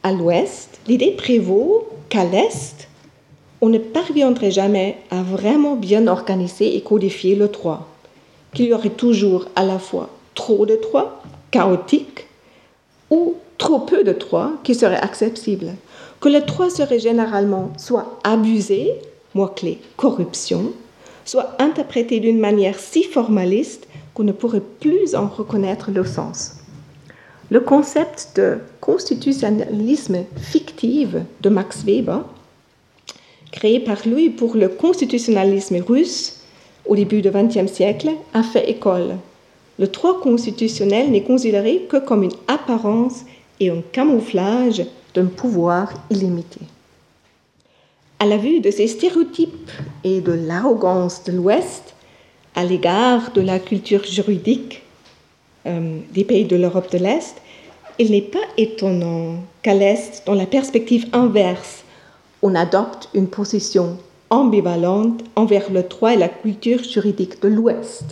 À 0.03 0.11
l'ouest, 0.11 0.81
l'idée 0.89 1.13
prévaut 1.13 1.89
qu'à 2.09 2.25
l'est, 2.25 2.89
on 3.61 3.69
ne 3.69 3.79
parviendrait 3.79 4.51
jamais 4.51 4.97
à 5.13 5.23
vraiment 5.23 5.77
bien 5.77 6.09
organiser 6.09 6.75
et 6.75 6.81
codifier 6.81 7.37
le 7.37 7.47
droit, 7.47 7.89
qu'il 8.53 8.67
y 8.67 8.73
aurait 8.73 8.91
toujours 8.91 9.47
à 9.55 9.65
la 9.65 9.79
fois 9.79 10.11
trop 10.35 10.67
de 10.67 10.75
droit, 10.75 11.23
chaotique, 11.53 12.27
ou 13.11 13.37
trop 13.61 13.79
peu 13.79 14.03
de 14.03 14.13
droit 14.13 14.53
qui 14.65 14.75
serait 14.75 15.01
accessible, 15.01 15.75
que 16.21 16.31
le 16.31 16.41
droit 16.41 16.71
serait 16.71 16.99
généralement 16.99 17.71
soit 17.77 18.19
abusé, 18.25 18.95
mot-clé 19.35 19.79
corruption, 19.97 20.73
soit 21.25 21.55
interprété 21.61 22.19
d'une 22.21 22.41
manière 22.41 22.79
si 22.79 23.05
formaliste 23.05 23.87
qu'on 24.15 24.25
ne 24.25 24.33
pourrait 24.33 24.63
plus 24.81 25.15
en 25.15 25.29
reconnaître 25.29 25.91
le 25.93 26.05
sens. 26.05 26.57
Le 27.51 27.61
concept 27.61 28.31
de 28.37 28.59
constitutionnalisme 28.81 30.25
fictif 30.39 31.11
de 31.43 31.49
Max 31.51 31.85
Weber, 31.85 32.25
créé 33.53 33.79
par 33.79 34.09
lui 34.09 34.31
pour 34.31 34.57
le 34.57 34.69
constitutionnalisme 34.69 35.77
russe 35.87 36.41
au 36.87 36.97
début 36.97 37.21
du 37.21 37.31
XXe 37.31 37.71
siècle, 37.71 38.11
a 38.33 38.43
fait 38.43 38.71
école. 38.71 39.17
Le 39.79 39.87
droit 39.87 40.19
constitutionnel 40.21 41.11
n'est 41.11 41.23
considéré 41.23 41.87
que 41.91 41.99
comme 41.99 42.23
une 42.23 42.39
apparence 42.49 43.25
et 43.61 43.71
un 43.71 43.83
camouflage 43.93 44.83
d'un 45.15 45.27
pouvoir 45.27 45.93
illimité. 46.11 46.61
À 48.19 48.27
la 48.27 48.37
vue 48.37 48.61
de 48.61 48.71
ces 48.71 48.89
stéréotypes 48.89 49.71
et 50.05 50.21
de 50.21 50.33
l'arrogance 50.33 51.25
de 51.25 51.33
l'Ouest, 51.33 51.95
à 52.55 52.65
l'égard 52.65 53.33
de 53.33 53.41
la 53.41 53.59
culture 53.59 54.05
juridique 54.05 54.83
euh, 55.67 55.99
des 56.13 56.25
pays 56.25 56.45
de 56.45 56.57
l'Europe 56.57 56.91
de 56.91 56.99
l'Est, 56.99 57.37
il 57.99 58.11
n'est 58.11 58.23
pas 58.23 58.39
étonnant 58.57 59.37
qu'à 59.63 59.75
l'Est, 59.75 60.23
dans 60.27 60.35
la 60.35 60.47
perspective 60.47 61.07
inverse, 61.13 61.85
on 62.43 62.55
adopte 62.55 63.11
une 63.15 63.29
position 63.29 63.99
ambivalente 64.31 65.23
envers 65.37 65.71
le 65.71 65.83
droit 65.83 66.15
et 66.15 66.17
la 66.17 66.29
culture 66.29 66.83
juridique 66.83 67.43
de 67.43 67.49
l'Ouest. 67.49 68.05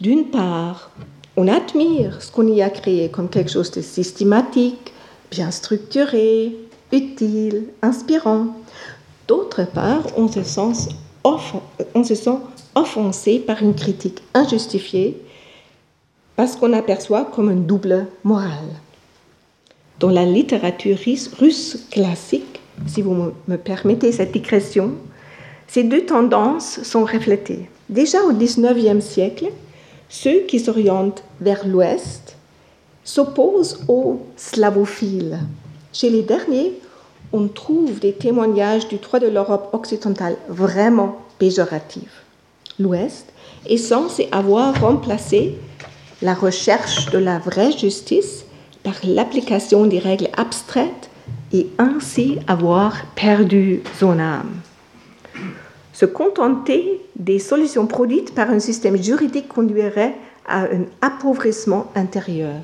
D'une 0.00 0.24
part, 0.24 0.90
on 1.36 1.48
admire 1.48 2.22
ce 2.22 2.30
qu'on 2.30 2.46
y 2.46 2.62
a 2.62 2.70
créé 2.70 3.08
comme 3.08 3.28
quelque 3.28 3.50
chose 3.50 3.70
de 3.70 3.80
systématique, 3.80 4.92
bien 5.30 5.50
structuré, 5.50 6.54
utile, 6.92 7.64
inspirant. 7.80 8.48
D'autre 9.28 9.64
part, 9.64 10.02
on 10.16 10.28
se 10.28 10.42
sent, 10.42 10.90
on 11.24 12.04
se 12.04 12.14
sent 12.14 12.38
offensé 12.74 13.38
par 13.38 13.62
une 13.62 13.74
critique 13.74 14.22
injustifiée 14.34 15.20
parce 16.36 16.56
qu'on 16.56 16.72
aperçoit 16.72 17.24
comme 17.24 17.48
un 17.48 17.56
double 17.56 18.06
moral. 18.24 18.64
Dans 20.00 20.10
la 20.10 20.24
littérature 20.24 20.98
russe 21.38 21.86
classique, 21.90 22.60
si 22.86 23.02
vous 23.02 23.32
me 23.46 23.56
permettez 23.56 24.12
cette 24.12 24.32
digression, 24.32 24.92
ces 25.68 25.84
deux 25.84 26.04
tendances 26.04 26.82
sont 26.82 27.04
reflétées. 27.04 27.68
Déjà 27.88 28.22
au 28.22 28.32
XIXe 28.32 29.04
siècle, 29.04 29.46
ceux 30.12 30.40
qui 30.40 30.60
s'orientent 30.60 31.24
vers 31.40 31.66
l'Ouest 31.66 32.36
s'opposent 33.02 33.80
aux 33.88 34.20
slavophiles. 34.36 35.38
Chez 35.90 36.10
les 36.10 36.20
derniers, 36.20 36.74
on 37.32 37.48
trouve 37.48 37.98
des 37.98 38.12
témoignages 38.12 38.88
du 38.88 38.96
droit 38.96 39.18
de 39.18 39.26
l'Europe 39.26 39.70
occidentale 39.72 40.36
vraiment 40.48 41.16
péjoratifs 41.38 42.24
l'Ouest, 42.78 43.32
est 43.66 43.78
censé 43.78 44.28
avoir 44.32 44.78
remplacé 44.80 45.54
la 46.20 46.34
recherche 46.34 47.10
de 47.10 47.18
la 47.18 47.38
vraie 47.38 47.72
justice 47.72 48.44
par 48.82 48.94
l'application 49.04 49.86
des 49.86 49.98
règles 49.98 50.28
abstraites 50.36 51.08
et 51.54 51.68
ainsi 51.78 52.38
avoir 52.48 52.96
perdu 53.14 53.82
son 53.98 54.18
âme. 54.18 54.60
Se 55.92 56.06
contenter 56.06 57.00
des 57.16 57.38
solutions 57.38 57.86
produites 57.86 58.34
par 58.34 58.50
un 58.50 58.60
système 58.60 59.00
juridique 59.00 59.48
conduirait 59.48 60.14
à 60.46 60.62
un 60.62 60.86
appauvrissement 61.00 61.90
intérieur. 61.94 62.60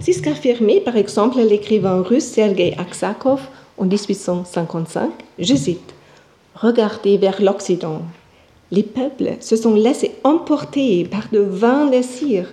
C'est 0.00 0.12
ce 0.12 0.22
qu'affirmait 0.22 0.80
par 0.80 0.96
exemple 0.96 1.38
l'écrivain 1.38 2.02
russe 2.02 2.24
Sergei 2.24 2.74
Aksakov 2.78 3.40
en 3.76 3.84
1855. 3.84 5.10
Je 5.38 5.54
cite 5.54 5.94
Regardez 6.54 7.18
vers 7.18 7.40
l'Occident, 7.40 8.02
les 8.70 8.82
peuples 8.82 9.36
se 9.40 9.56
sont 9.56 9.74
laissés 9.74 10.12
emporter 10.24 11.04
par 11.04 11.28
de 11.32 11.38
vains 11.38 11.86
désirs, 11.86 12.52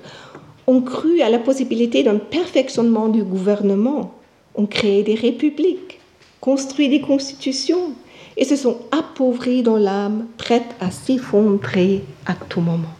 ont 0.67 0.81
cru 0.81 1.21
à 1.21 1.29
la 1.29 1.39
possibilité 1.39 2.03
d'un 2.03 2.17
perfectionnement 2.17 3.08
du 3.08 3.23
gouvernement, 3.23 4.13
ont 4.55 4.65
créé 4.65 5.03
des 5.03 5.15
républiques, 5.15 5.99
construit 6.39 6.89
des 6.89 7.01
constitutions 7.01 7.93
et 8.37 8.45
se 8.45 8.55
sont 8.55 8.77
appauvris 8.91 9.63
dans 9.63 9.77
l'âme, 9.77 10.25
prête 10.37 10.75
à 10.79 10.91
s'effondrer 10.91 12.03
à 12.25 12.33
tout 12.33 12.61
moment. 12.61 12.93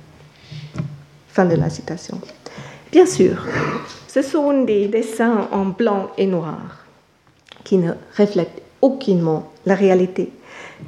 Fin 1.30 1.46
de 1.46 1.56
la 1.56 1.70
citation. 1.70 2.20
Bien 2.92 3.06
sûr, 3.06 3.46
ce 4.08 4.22
sont 4.22 4.64
des 4.64 4.88
dessins 4.88 5.50
en 5.52 5.66
blanc 5.66 6.10
et 6.18 6.26
noir 6.26 6.86
qui 7.66 7.78
ne 7.78 7.92
reflètent 8.18 8.62
aucunement 8.82 9.52
la 9.66 9.76
réalité. 9.76 10.30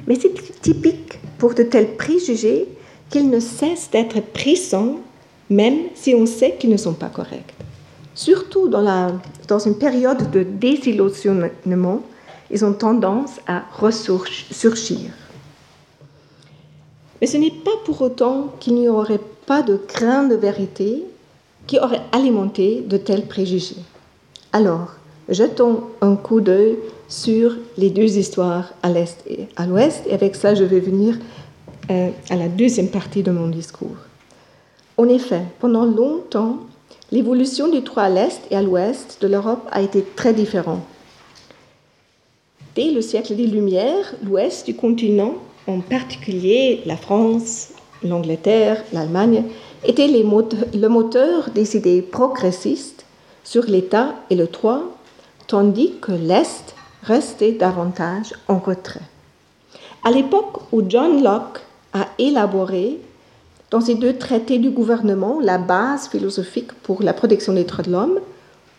Mais 0.06 0.16
c'est 0.18 0.32
typique 0.62 1.18
pour 1.38 1.54
de 1.54 1.64
tels 1.64 1.96
préjugés 1.96 2.66
qu'ils 3.10 3.28
ne 3.28 3.40
cessent 3.40 3.90
d'être 3.90 4.20
pressants, 4.32 5.00
même 5.50 5.78
si 5.94 6.14
on 6.14 6.26
sait 6.26 6.56
qu'ils 6.58 6.70
ne 6.70 6.76
sont 6.76 6.94
pas 6.94 7.08
corrects. 7.08 7.54
Surtout 8.14 8.68
dans, 8.68 9.20
dans 9.46 9.58
une 9.58 9.76
période 9.76 10.30
de 10.30 10.42
désillusionnement, 10.42 12.02
ils 12.50 12.64
ont 12.64 12.72
tendance 12.72 13.40
à 13.46 13.62
ressurgir. 13.78 15.10
Mais 17.20 17.26
ce 17.26 17.36
n'est 17.36 17.50
pas 17.50 17.76
pour 17.84 18.00
autant 18.02 18.54
qu'il 18.60 18.74
n'y 18.74 18.88
aurait 18.88 19.20
pas 19.46 19.62
de 19.62 19.80
grain 19.88 20.24
de 20.24 20.36
vérité 20.36 21.04
qui 21.66 21.78
aurait 21.78 22.02
alimenté 22.12 22.82
de 22.86 22.96
tels 22.96 23.26
préjugés. 23.26 23.82
Alors, 24.52 24.92
jetons 25.28 25.82
un 26.00 26.16
coup 26.16 26.40
d'œil 26.40 26.78
sur 27.08 27.56
les 27.76 27.90
deux 27.90 28.16
histoires 28.16 28.72
à 28.82 28.90
l'est 28.90 29.22
et 29.26 29.48
à 29.56 29.66
l'ouest. 29.66 30.04
Et 30.06 30.14
avec 30.14 30.36
ça, 30.36 30.54
je 30.54 30.64
vais 30.64 30.80
venir 30.80 31.18
euh, 31.90 32.10
à 32.30 32.36
la 32.36 32.48
deuxième 32.48 32.88
partie 32.88 33.22
de 33.22 33.30
mon 33.30 33.48
discours. 33.48 33.96
En 34.96 35.08
effet, 35.08 35.42
pendant 35.60 35.84
longtemps, 35.84 36.58
l'évolution 37.12 37.68
du 37.68 37.80
droit 37.80 38.04
à 38.04 38.08
l'est 38.10 38.40
et 38.50 38.56
à 38.56 38.62
l'ouest 38.62 39.18
de 39.20 39.28
l'Europe 39.28 39.66
a 39.70 39.82
été 39.82 40.04
très 40.16 40.32
différente. 40.32 40.82
Le 42.78 43.00
siècle 43.00 43.34
des 43.34 43.48
Lumières, 43.48 44.14
l'ouest 44.24 44.64
du 44.64 44.76
continent, 44.76 45.34
en 45.66 45.80
particulier 45.80 46.80
la 46.86 46.96
France, 46.96 47.70
l'Angleterre, 48.04 48.84
l'Allemagne, 48.92 49.42
était 49.84 50.06
le 50.06 50.88
moteur 50.88 51.50
des 51.52 51.76
idées 51.76 52.02
progressistes 52.02 53.04
sur 53.42 53.64
l'État 53.64 54.14
et 54.30 54.36
le 54.36 54.46
droit, 54.46 54.84
tandis 55.48 55.94
que 56.00 56.12
l'Est 56.12 56.76
restait 57.02 57.50
davantage 57.50 58.32
en 58.46 58.60
retrait. 58.60 59.00
À 60.04 60.12
l'époque 60.12 60.60
où 60.70 60.82
John 60.88 61.20
Locke 61.20 61.58
a 61.92 62.06
élaboré 62.20 62.98
dans 63.72 63.80
ces 63.80 63.96
deux 63.96 64.16
traités 64.16 64.58
du 64.58 64.70
gouvernement 64.70 65.40
la 65.42 65.58
base 65.58 66.08
philosophique 66.08 66.72
pour 66.84 67.02
la 67.02 67.12
protection 67.12 67.54
des 67.54 67.64
droits 67.64 67.82
de 67.82 67.90
l'homme, 67.90 68.20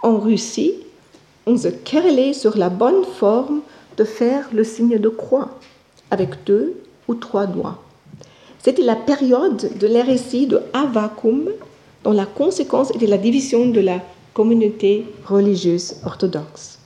en 0.03 0.17
Russie, 0.17 0.75
on 1.45 1.57
se 1.57 1.67
querellait 1.67 2.31
sur 2.31 2.57
la 2.57 2.69
bonne 2.69 3.03
forme 3.03 3.59
de 3.97 4.03
faire 4.03 4.49
le 4.53 4.63
signe 4.63 4.97
de 4.97 5.09
croix 5.09 5.49
avec 6.11 6.43
deux 6.45 6.75
ou 7.07 7.15
trois 7.15 7.45
doigts. 7.45 7.81
C'était 8.59 8.83
la 8.83 8.95
période 8.95 9.77
de 9.77 9.87
l'hérésie 9.87 10.47
de 10.47 10.61
Avakum, 10.73 11.49
dont 12.03 12.11
la 12.11 12.25
conséquence 12.25 12.91
était 12.91 13.07
la 13.07 13.17
division 13.17 13.67
de 13.67 13.79
la 13.79 13.99
communauté 14.33 15.05
religieuse 15.25 15.95
orthodoxe. 16.05 16.79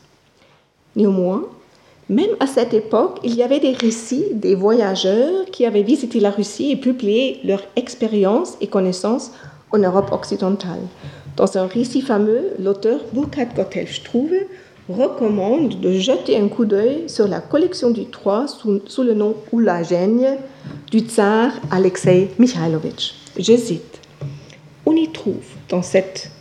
Néanmoins, 0.96 1.44
même 2.10 2.36
à 2.40 2.48
cette 2.48 2.74
époque, 2.74 3.20
il 3.24 3.36
y 3.36 3.44
avait 3.44 3.60
des 3.60 3.74
récits 3.74 4.26
des 4.34 4.56
voyageurs 4.56 5.46
qui 5.52 5.66
avaient 5.66 5.84
visité 5.84 6.20
la 6.20 6.32
Russie 6.32 6.72
et 6.72 6.76
publié 6.76 7.40
leur 7.44 7.64
expérience 7.76 8.58
et 8.62 8.68
connaissances 8.68 9.32
en 9.72 9.80
Europe 9.80 10.12
occidentale. 10.12 10.82
Dans 11.36 11.58
un 11.58 11.66
récit 11.66 12.02
fameux, 12.02 12.52
l'auteur 12.60 13.00
Burkhard 13.14 13.56
Gotthelf-Struve 13.56 14.46
recommande 14.90 15.80
de 15.80 15.94
jeter 15.94 16.38
un 16.38 16.48
coup 16.48 16.66
d'œil 16.66 17.04
sur 17.08 17.28
la 17.28 17.40
collection 17.40 17.92
du 17.92 18.06
Troie 18.06 18.48
sous, 18.48 19.04
le 19.04 19.14
nom 19.14 19.36
Oulagène 19.52 20.38
du 20.92 21.00
tsar 21.00 21.52
Alexei 21.72 22.30
Mikhailovitch. 22.38 23.16
Je 23.38 23.56
cite 23.56 24.00
On 24.86 24.96
y 24.96 25.10
trouve 25.10 25.44
dans 25.70 25.82
cette 25.82 26.32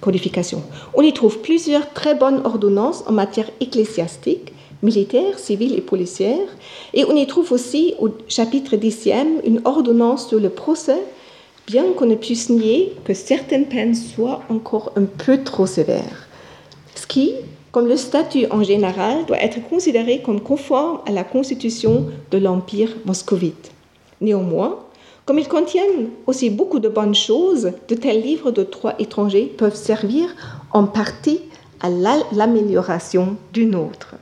codification, 0.00 0.62
on 0.92 1.02
y 1.02 1.12
trouve 1.12 1.38
plusieurs 1.38 1.92
très 1.92 2.14
bonnes 2.14 2.42
ordonnances 2.44 3.04
en 3.06 3.12
matière 3.12 3.50
ecclésiastique 3.60 4.52
militaires, 4.84 5.38
civiles 5.38 5.74
et 5.74 5.80
policières. 5.80 6.48
Et 6.92 7.04
on 7.04 7.16
y 7.16 7.26
trouve 7.26 7.50
aussi 7.50 7.94
au 7.98 8.10
chapitre 8.28 8.76
10e 8.76 9.40
une 9.44 9.60
ordonnance 9.64 10.28
sur 10.28 10.38
le 10.38 10.50
procès, 10.50 11.00
bien 11.66 11.84
qu'on 11.96 12.06
ne 12.06 12.14
puisse 12.14 12.50
nier 12.50 12.92
que 13.04 13.14
certaines 13.14 13.66
peines 13.66 13.94
soient 13.94 14.42
encore 14.50 14.92
un 14.96 15.04
peu 15.04 15.42
trop 15.42 15.66
sévères. 15.66 16.28
Ce 16.94 17.06
qui, 17.06 17.32
comme 17.74 17.88
le 17.88 17.96
statut 17.96 18.46
en 18.52 18.62
général, 18.62 19.26
doit 19.26 19.42
être 19.42 19.60
considéré 19.68 20.22
comme 20.22 20.40
conforme 20.40 21.00
à 21.08 21.10
la 21.10 21.24
constitution 21.24 22.06
de 22.30 22.38
l'Empire 22.38 22.90
moscovite. 23.04 23.72
Néanmoins, 24.20 24.78
comme 25.26 25.40
ils 25.40 25.48
contiennent 25.48 26.10
aussi 26.28 26.50
beaucoup 26.50 26.78
de 26.78 26.88
bonnes 26.88 27.16
choses, 27.16 27.72
de 27.88 27.94
tels 27.96 28.22
livres 28.22 28.52
de 28.52 28.62
droit 28.62 28.94
étrangers 29.00 29.52
peuvent 29.58 29.74
servir 29.74 30.36
en 30.72 30.84
partie 30.84 31.40
à 31.80 31.90
l'amélioration 32.30 33.36
du 33.52 33.66
nôtre. 33.66 34.14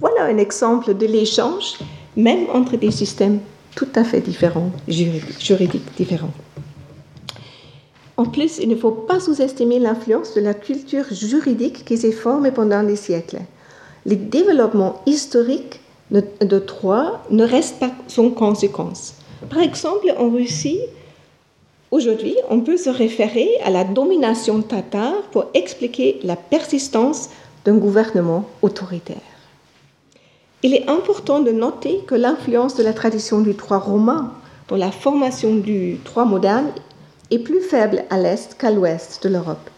Voilà 0.00 0.24
un 0.24 0.38
exemple 0.38 0.94
de 0.94 1.04
l'échange, 1.04 1.74
même 2.16 2.46
entre 2.54 2.78
des 2.78 2.90
systèmes 2.90 3.40
tout 3.74 3.88
à 3.96 4.02
fait 4.02 4.22
différents, 4.22 4.72
juridiques 4.88 5.94
différents. 5.94 6.32
En 8.18 8.24
plus, 8.24 8.58
il 8.58 8.68
ne 8.68 8.74
faut 8.74 8.90
pas 8.90 9.20
sous-estimer 9.20 9.78
l'influence 9.78 10.34
de 10.34 10.40
la 10.40 10.52
culture 10.52 11.04
juridique 11.12 11.84
qui 11.84 11.96
s'est 11.96 12.10
formée 12.10 12.50
pendant 12.50 12.82
des 12.82 12.96
siècles. 12.96 13.38
Les 14.06 14.16
développements 14.16 15.00
historiques 15.06 15.80
de 16.10 16.58
droit 16.58 17.22
ne 17.30 17.44
restent 17.44 17.78
pas 17.78 17.92
sans 18.08 18.30
conséquence. 18.30 19.14
Par 19.48 19.60
exemple, 19.60 20.12
en 20.18 20.30
Russie, 20.30 20.80
aujourd'hui, 21.92 22.36
on 22.50 22.60
peut 22.60 22.76
se 22.76 22.90
référer 22.90 23.50
à 23.64 23.70
la 23.70 23.84
domination 23.84 24.62
tatare 24.62 25.22
pour 25.30 25.44
expliquer 25.54 26.18
la 26.24 26.34
persistance 26.34 27.30
d'un 27.64 27.76
gouvernement 27.76 28.46
autoritaire. 28.62 29.16
Il 30.64 30.74
est 30.74 30.88
important 30.90 31.38
de 31.38 31.52
noter 31.52 32.00
que 32.04 32.16
l'influence 32.16 32.74
de 32.74 32.82
la 32.82 32.94
tradition 32.94 33.42
du 33.42 33.52
droit 33.52 33.78
romain 33.78 34.32
dans 34.66 34.76
la 34.76 34.90
formation 34.90 35.54
du 35.54 35.98
droit 36.04 36.24
moderne 36.24 36.72
est 37.30 37.38
plus 37.38 37.60
faible 37.60 38.04
à 38.10 38.18
l'est 38.18 38.56
qu'à 38.56 38.70
l'ouest 38.70 39.22
de 39.22 39.28
l'Europe. 39.28 39.70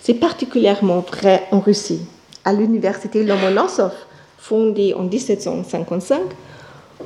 C'est 0.00 0.14
particulièrement 0.14 1.00
vrai 1.00 1.42
en 1.50 1.60
Russie. 1.60 2.02
À 2.44 2.52
l'université 2.52 3.24
Lomonosov, 3.24 3.92
fondée 4.38 4.94
en 4.94 5.02
1755, 5.02 6.20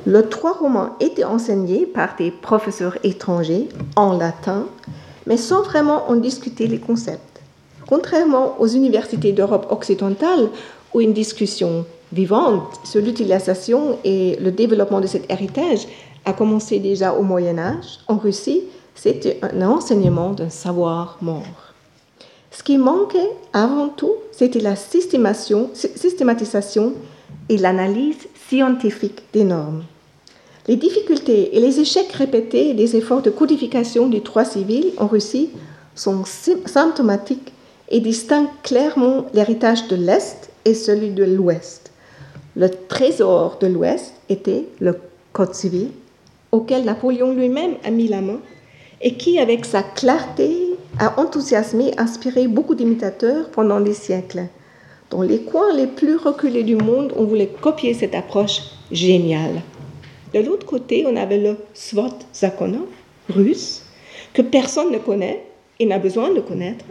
le 0.07 0.23
droit 0.23 0.53
romain 0.53 0.95
était 1.01 1.25
enseigné 1.25 1.87
par 1.87 2.17
des 2.17 2.31
professeurs 2.31 2.99
étrangers 3.03 3.69
en 3.97 4.17
latin, 4.17 4.67
mais 5.27 5.37
sans 5.37 5.63
vraiment 5.63 6.11
en 6.11 6.17
discuter 6.17 6.67
les 6.67 6.79
concepts. 6.79 7.41
Contrairement 7.89 8.57
aux 8.61 8.69
universités 8.69 9.33
d'Europe 9.33 9.67
occidentale, 9.71 10.49
où 10.93 11.01
une 11.01 11.13
discussion 11.13 11.87
vivante 12.13 12.81
sur 12.85 13.01
l'utilisation 13.01 13.99
et 14.05 14.37
le 14.41 14.51
développement 14.51 15.01
de 15.01 15.07
cet 15.07 15.31
héritage 15.31 15.87
a 16.25 16.33
commencé 16.33 16.79
déjà 16.79 17.15
au 17.15 17.23
Moyen 17.23 17.59
Âge. 17.59 18.01
En 18.09 18.17
Russie, 18.17 18.65
c'était 19.03 19.41
un 19.41 19.63
enseignement 19.63 20.33
d'un 20.33 20.51
savoir 20.51 21.17
mort. 21.23 21.73
Ce 22.51 22.63
qui 22.63 22.77
manquait 22.77 23.31
avant 23.55 23.89
tout, 23.89 24.13
c'était 24.31 24.61
la 24.61 24.77
systématisation 24.77 26.93
et 27.49 27.57
l'analyse 27.57 28.29
scientifique 28.49 29.23
des 29.33 29.45
normes. 29.45 29.85
Les 30.69 30.77
difficultés 30.77 31.57
et 31.57 31.61
les 31.61 31.81
échecs 31.81 32.13
répétés 32.13 32.75
des 32.75 32.95
efforts 32.95 33.23
de 33.23 33.31
codification 33.31 34.07
du 34.07 34.21
droit 34.21 34.45
civil 34.45 34.93
en 34.99 35.07
Russie 35.07 35.49
sont 35.95 36.25
symptomatiques 36.67 37.55
et 37.89 38.01
distinguent 38.01 38.51
clairement 38.63 39.25
l'héritage 39.33 39.89
de 39.89 39.97
l'Est 39.97 40.51
et 40.67 40.75
celui 40.75 41.13
de 41.13 41.25
l'Ouest. 41.25 41.91
Le 42.55 42.69
trésor 42.69 43.57
de 43.63 43.67
l'Ouest 43.67 44.13
était 44.29 44.67
le 44.79 44.99
Code 45.33 45.55
civil, 45.55 45.89
auquel 46.53 46.85
Napoléon 46.85 47.33
lui-même 47.33 47.77
a 47.83 47.91
mis 47.91 48.09
la 48.09 48.21
main, 48.21 48.41
et 49.01 49.15
qui, 49.15 49.39
avec 49.39 49.65
sa 49.65 49.83
clarté, 49.83 50.51
a 50.99 51.19
enthousiasmé 51.21 51.93
inspiré 51.97 52.47
beaucoup 52.47 52.75
d'imitateurs 52.75 53.51
pendant 53.51 53.81
des 53.81 53.95
siècles. 53.95 54.49
Dans 55.11 55.23
les 55.23 55.41
coins 55.41 55.75
les 55.75 55.87
plus 55.87 56.17
reculés 56.17 56.63
du 56.63 56.77
monde, 56.77 57.13
on 57.17 57.25
voulait 57.25 57.51
copier 57.61 57.95
cette 57.95 58.15
approche 58.15 58.63
géniale. 58.93 59.63
De 60.35 60.41
l'autre 60.41 60.67
côté, 60.67 61.05
on 61.07 61.17
avait 61.17 61.39
le 61.39 61.57
Svot 61.75 62.19
Zakonov, 62.35 62.87
russe, 63.29 63.83
que 64.35 64.43
personne 64.43 64.93
ne 64.93 64.99
connaît 64.99 65.45
et 65.79 65.87
n'a 65.87 65.99
besoin 65.99 66.33
de 66.33 66.41
connaître, 66.41 66.85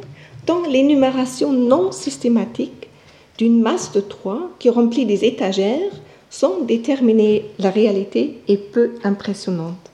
dans 0.46 0.64
l'énumération 0.64 1.54
non 1.54 1.92
systématique 1.92 2.90
d'une 3.38 3.62
masse 3.62 3.92
de 3.94 4.02
trois 4.02 4.50
qui 4.60 4.70
remplit 4.70 5.06
des 5.06 5.24
étagères 5.24 5.92
sans 6.30 6.62
déterminer 6.62 7.46
la 7.60 7.70
réalité 7.70 8.40
est 8.48 8.58
peu 8.58 8.96
impressionnante. 9.04 9.89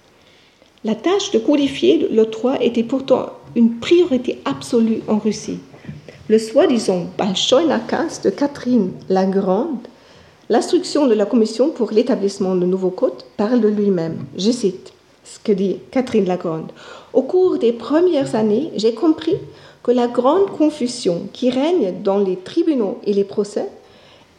La 0.86 0.94
tâche 0.94 1.32
de 1.32 1.40
codifier 1.40 2.08
le 2.12 2.30
3 2.30 2.62
était 2.62 2.84
pourtant 2.84 3.32
une 3.56 3.80
priorité 3.80 4.40
absolue 4.46 5.02
en 5.08 5.18
Russie. 5.18 5.58
Le 6.30 6.38
soi-disant 6.38 7.08
Balchoy 7.18 7.66
Nakaz 7.66 8.22
de 8.24 8.30
Catherine 8.30 8.92
la 9.10 9.26
Grande, 9.26 9.88
l'instruction 10.48 11.08
de 11.08 11.16
la 11.16 11.26
Commission 11.26 11.72
pour 11.72 11.90
l'établissement 11.90 12.54
de 12.54 12.68
nouveaux 12.68 12.92
codes, 12.92 13.24
parle 13.36 13.62
de 13.62 13.68
lui-même. 13.68 14.28
Je 14.38 14.52
cite 14.52 14.94
ce 15.24 15.40
que 15.40 15.54
dit 15.54 15.78
Catherine 15.90 16.28
la 16.28 16.38
Grande. 16.38 16.72
Au 17.14 17.24
cours 17.24 17.58
des 17.58 17.74
premières 17.74 18.36
années, 18.36 18.70
j'ai 18.76 18.94
compris 18.94 19.38
que 19.82 19.90
la 19.90 20.06
grande 20.06 20.52
confusion 20.52 21.24
qui 21.34 21.50
règne 21.50 21.96
dans 22.04 22.20
les 22.20 22.36
tribunaux 22.36 23.00
et 23.08 23.14
les 23.14 23.24
procès, 23.24 23.70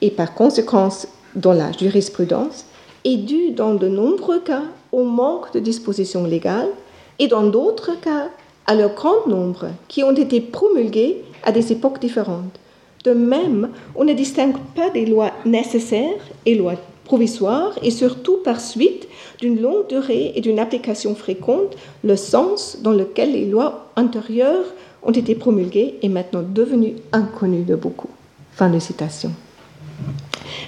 et 0.00 0.12
par 0.12 0.32
conséquence 0.32 1.08
dans 1.34 1.54
la 1.54 1.72
jurisprudence, 1.72 2.66
est 3.04 3.16
due 3.16 3.50
dans 3.50 3.74
de 3.74 3.88
nombreux 3.88 4.38
cas 4.38 4.62
au 4.96 5.04
manque 5.04 5.52
de 5.52 5.60
dispositions 5.60 6.24
légales 6.24 6.70
et 7.18 7.28
dans 7.28 7.46
d'autres 7.46 8.00
cas 8.00 8.30
à 8.66 8.74
leur 8.74 8.94
grand 8.94 9.26
nombre 9.26 9.66
qui 9.88 10.02
ont 10.02 10.16
été 10.16 10.40
promulguées 10.40 11.22
à 11.44 11.52
des 11.52 11.70
époques 11.70 12.00
différentes. 12.00 12.58
De 13.04 13.12
même, 13.12 13.68
on 13.94 14.04
ne 14.04 14.14
distingue 14.14 14.56
pas 14.74 14.88
des 14.88 15.04
lois 15.04 15.32
nécessaires 15.44 16.24
et 16.46 16.54
lois 16.54 16.76
provisoires 17.04 17.78
et 17.82 17.90
surtout 17.90 18.38
par 18.42 18.58
suite 18.58 19.06
d'une 19.38 19.60
longue 19.60 19.86
durée 19.86 20.32
et 20.34 20.40
d'une 20.40 20.58
application 20.58 21.14
fréquente, 21.14 21.76
le 22.02 22.16
sens 22.16 22.78
dans 22.80 22.92
lequel 22.92 23.32
les 23.32 23.44
lois 23.44 23.90
antérieures 23.96 24.64
ont 25.02 25.12
été 25.12 25.34
promulguées 25.34 25.96
et 26.00 26.08
maintenant 26.08 26.42
devenues 26.42 26.96
inconnues 27.12 27.64
de 27.64 27.76
beaucoup. 27.76 28.10
Fin 28.52 28.70
de 28.70 28.78
citation. 28.78 29.30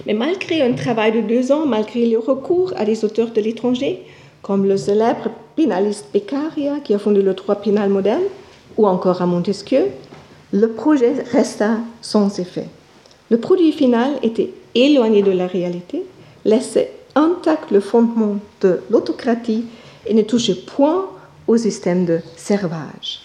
Mais 0.07 0.15
malgré 0.15 0.63
un 0.63 0.75
travail 0.75 1.13
de 1.13 1.21
deux 1.21 1.51
ans, 1.51 1.67
malgré 1.67 2.07
le 2.07 2.19
recours 2.19 2.73
à 2.77 2.85
des 2.85 3.05
auteurs 3.05 3.31
de 3.31 3.41
l'étranger, 3.41 4.05
comme 4.43 4.65
le 4.65 4.77
célèbre 4.77 5.31
pénaliste 5.57 6.07
Beccaria 6.13 6.81
qui 6.81 6.95
a 6.95 6.99
fondé 6.99 7.23
le 7.23 7.35
droit 7.35 7.57
pénal 7.57 7.91
moderne, 7.91 8.23
ou 8.77 8.87
encore 8.87 9.23
à 9.23 9.27
Montesquieu, 9.27 9.87
le 10.53 10.69
projet 10.69 11.15
resta 11.33 11.79
sans 12.01 12.39
effet. 12.39 12.67
Le 13.31 13.39
produit 13.39 13.73
final 13.73 14.13
était 14.23 14.51
éloigné 14.75 15.23
de 15.23 15.33
la 15.33 15.47
réalité, 15.47 16.05
laissait 16.45 16.93
intact 17.15 17.71
le 17.71 17.81
fondement 17.81 18.37
de 18.61 18.81
l'autocratie 18.91 19.65
et 20.07 20.15
ne 20.15 20.23
touchait 20.23 20.55
point 20.55 21.07
au 21.47 21.57
système 21.57 22.07
de 22.07 22.21
servage. 22.37 23.21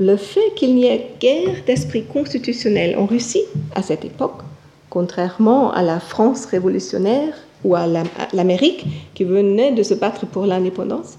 Le 0.00 0.16
fait 0.16 0.54
qu'il 0.56 0.74
n'y 0.74 0.86
ait 0.86 1.10
guère 1.20 1.64
d'esprit 1.66 2.04
constitutionnel 2.04 2.96
en 2.96 3.06
Russie 3.06 3.44
à 3.74 3.82
cette 3.82 4.04
époque, 4.04 4.40
contrairement 4.90 5.72
à 5.72 5.82
la 5.82 6.00
France 6.00 6.46
révolutionnaire 6.46 7.34
ou 7.64 7.74
à 7.74 7.86
l'Amérique 8.32 8.84
qui 9.14 9.24
venait 9.24 9.72
de 9.72 9.82
se 9.82 9.94
battre 9.94 10.26
pour 10.26 10.46
l'indépendance, 10.46 11.18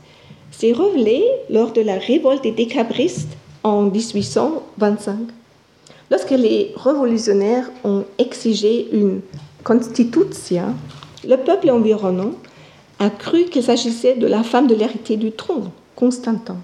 s'est 0.52 0.74
révélé 0.74 1.24
lors 1.50 1.72
de 1.72 1.82
la 1.82 1.98
révolte 1.98 2.44
des 2.44 2.52
décabristes 2.52 3.38
en 3.64 3.84
1825, 3.84 5.18
lorsque 6.10 6.32
les 6.32 6.72
révolutionnaires 6.76 7.70
ont 7.84 8.04
exigé 8.18 8.88
une 8.92 9.22
constitution, 9.64 10.76
le 11.28 11.36
peuple 11.36 11.70
environnant 11.70 12.32
a 13.00 13.10
cru 13.10 13.46
qu'il 13.46 13.64
s'agissait 13.64 14.16
de 14.16 14.28
la 14.28 14.44
femme 14.44 14.68
de 14.68 14.76
l'héritier 14.76 15.18
du 15.18 15.32
trône, 15.32 15.70
Constantin. 15.96 16.58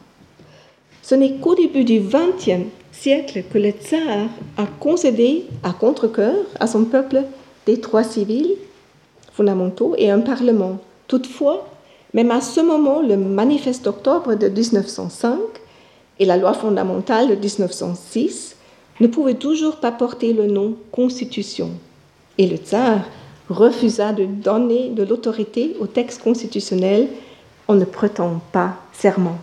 Ce 1.01 1.15
n'est 1.15 1.36
qu'au 1.36 1.55
début 1.55 1.84
du 1.84 1.99
XXe 1.99 2.67
siècle 2.91 3.43
que 3.51 3.57
le 3.57 3.69
tsar 3.69 4.30
a 4.57 4.65
concédé 4.80 5.45
à 5.63 5.71
contre-coeur 5.71 6.36
à 6.59 6.67
son 6.67 6.86
peuple 6.86 7.23
des 7.65 7.78
droits 7.78 8.03
civils 8.03 8.55
fondamentaux 9.36 9.95
et 9.97 10.09
un 10.09 10.19
parlement. 10.19 10.79
Toutefois, 11.07 11.67
même 12.13 12.31
à 12.31 12.41
ce 12.41 12.61
moment, 12.61 13.01
le 13.01 13.17
manifeste 13.17 13.83
d'octobre 13.83 14.36
de 14.36 14.47
1905 14.47 15.38
et 16.19 16.25
la 16.25 16.38
loi 16.38 16.53
fondamentale 16.53 17.27
de 17.27 17.36
1906 17.36 18.55
ne 19.01 19.07
pouvaient 19.07 19.33
toujours 19.33 19.77
pas 19.77 19.91
porter 19.91 20.31
le 20.31 20.47
nom 20.47 20.75
Constitution. 20.91 21.71
Et 22.38 22.47
le 22.47 22.55
tsar 22.57 23.01
refusa 23.49 24.13
de 24.13 24.25
donner 24.25 24.89
de 24.89 25.03
l'autorité 25.03 25.75
au 25.79 25.88
texte 25.88 26.21
constitutionnel 26.23 27.07
en 27.67 27.75
ne 27.75 27.86
prêtant 27.86 28.41
pas 28.51 28.77
serment. 28.93 29.38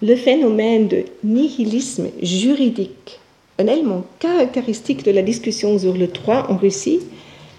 Le 0.00 0.14
phénomène 0.14 0.86
de 0.86 1.04
nihilisme 1.24 2.06
juridique, 2.22 3.18
un 3.58 3.66
élément 3.66 4.04
caractéristique 4.20 5.04
de 5.04 5.10
la 5.10 5.22
discussion 5.22 5.76
sur 5.76 5.94
le 5.94 6.06
droit 6.06 6.46
en 6.48 6.56
Russie, 6.56 7.00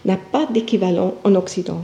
n'a 0.05 0.17
pas 0.17 0.45
d'équivalent 0.45 1.15
en 1.23 1.35
Occident. 1.35 1.81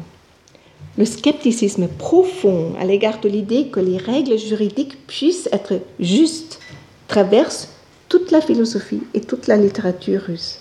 Le 0.98 1.06
scepticisme 1.06 1.88
profond 1.88 2.74
à 2.80 2.86
l'égard 2.86 3.20
de 3.20 3.28
l'idée 3.28 3.68
que 3.68 3.82
les 3.82 3.98
règles 3.98 4.38
juridiques 4.38 5.06
puissent 5.08 5.50
être 5.52 5.82
justes 6.00 6.60
traverse 7.08 7.70
toute 8.08 8.32
la 8.32 8.42
philosophie 8.42 9.02
et 9.14 9.22
toute 9.22 9.48
la 9.48 9.58
littérature 9.58 10.22
russe. 10.22 10.60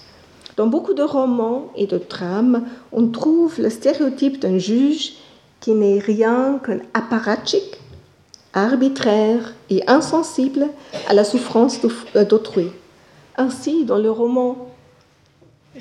Dans 0.56 0.66
beaucoup 0.66 0.94
de 0.94 1.02
romans 1.02 1.70
et 1.76 1.86
de 1.86 1.98
drames, 1.98 2.64
on 2.92 3.08
trouve 3.08 3.60
le 3.60 3.70
stéréotype 3.70 4.40
d'un 4.40 4.58
juge 4.58 5.14
qui 5.60 5.72
n'est 5.72 5.98
rien 5.98 6.60
qu'un 6.64 6.78
apparatchik, 6.94 7.80
arbitraire 8.52 9.54
et 9.70 9.82
insensible 9.88 10.68
à 11.08 11.14
la 11.14 11.24
souffrance 11.24 11.80
euh, 12.14 12.24
d'autrui. 12.24 12.68
Ainsi, 13.36 13.84
dans 13.84 13.98
le 13.98 14.10
roman 14.10 14.73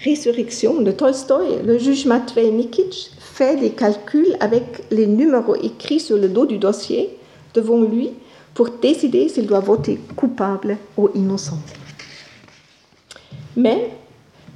Résurrection 0.01 0.81
de 0.81 0.91
Tolstoï, 0.91 1.61
le 1.63 1.77
juge 1.77 2.07
Matvei 2.07 2.49
Nikitch 2.49 3.11
fait 3.19 3.57
des 3.57 3.69
calculs 3.69 4.35
avec 4.39 4.63
les 4.89 5.05
numéros 5.05 5.55
écrits 5.55 5.99
sur 5.99 6.17
le 6.17 6.29
dos 6.29 6.47
du 6.47 6.57
dossier 6.57 7.11
devant 7.53 7.79
lui 7.79 8.09
pour 8.55 8.69
décider 8.69 9.29
s'il 9.29 9.45
doit 9.45 9.59
voter 9.59 9.99
coupable 10.15 10.77
ou 10.97 11.09
innocent. 11.13 11.59
Mais 13.55 13.91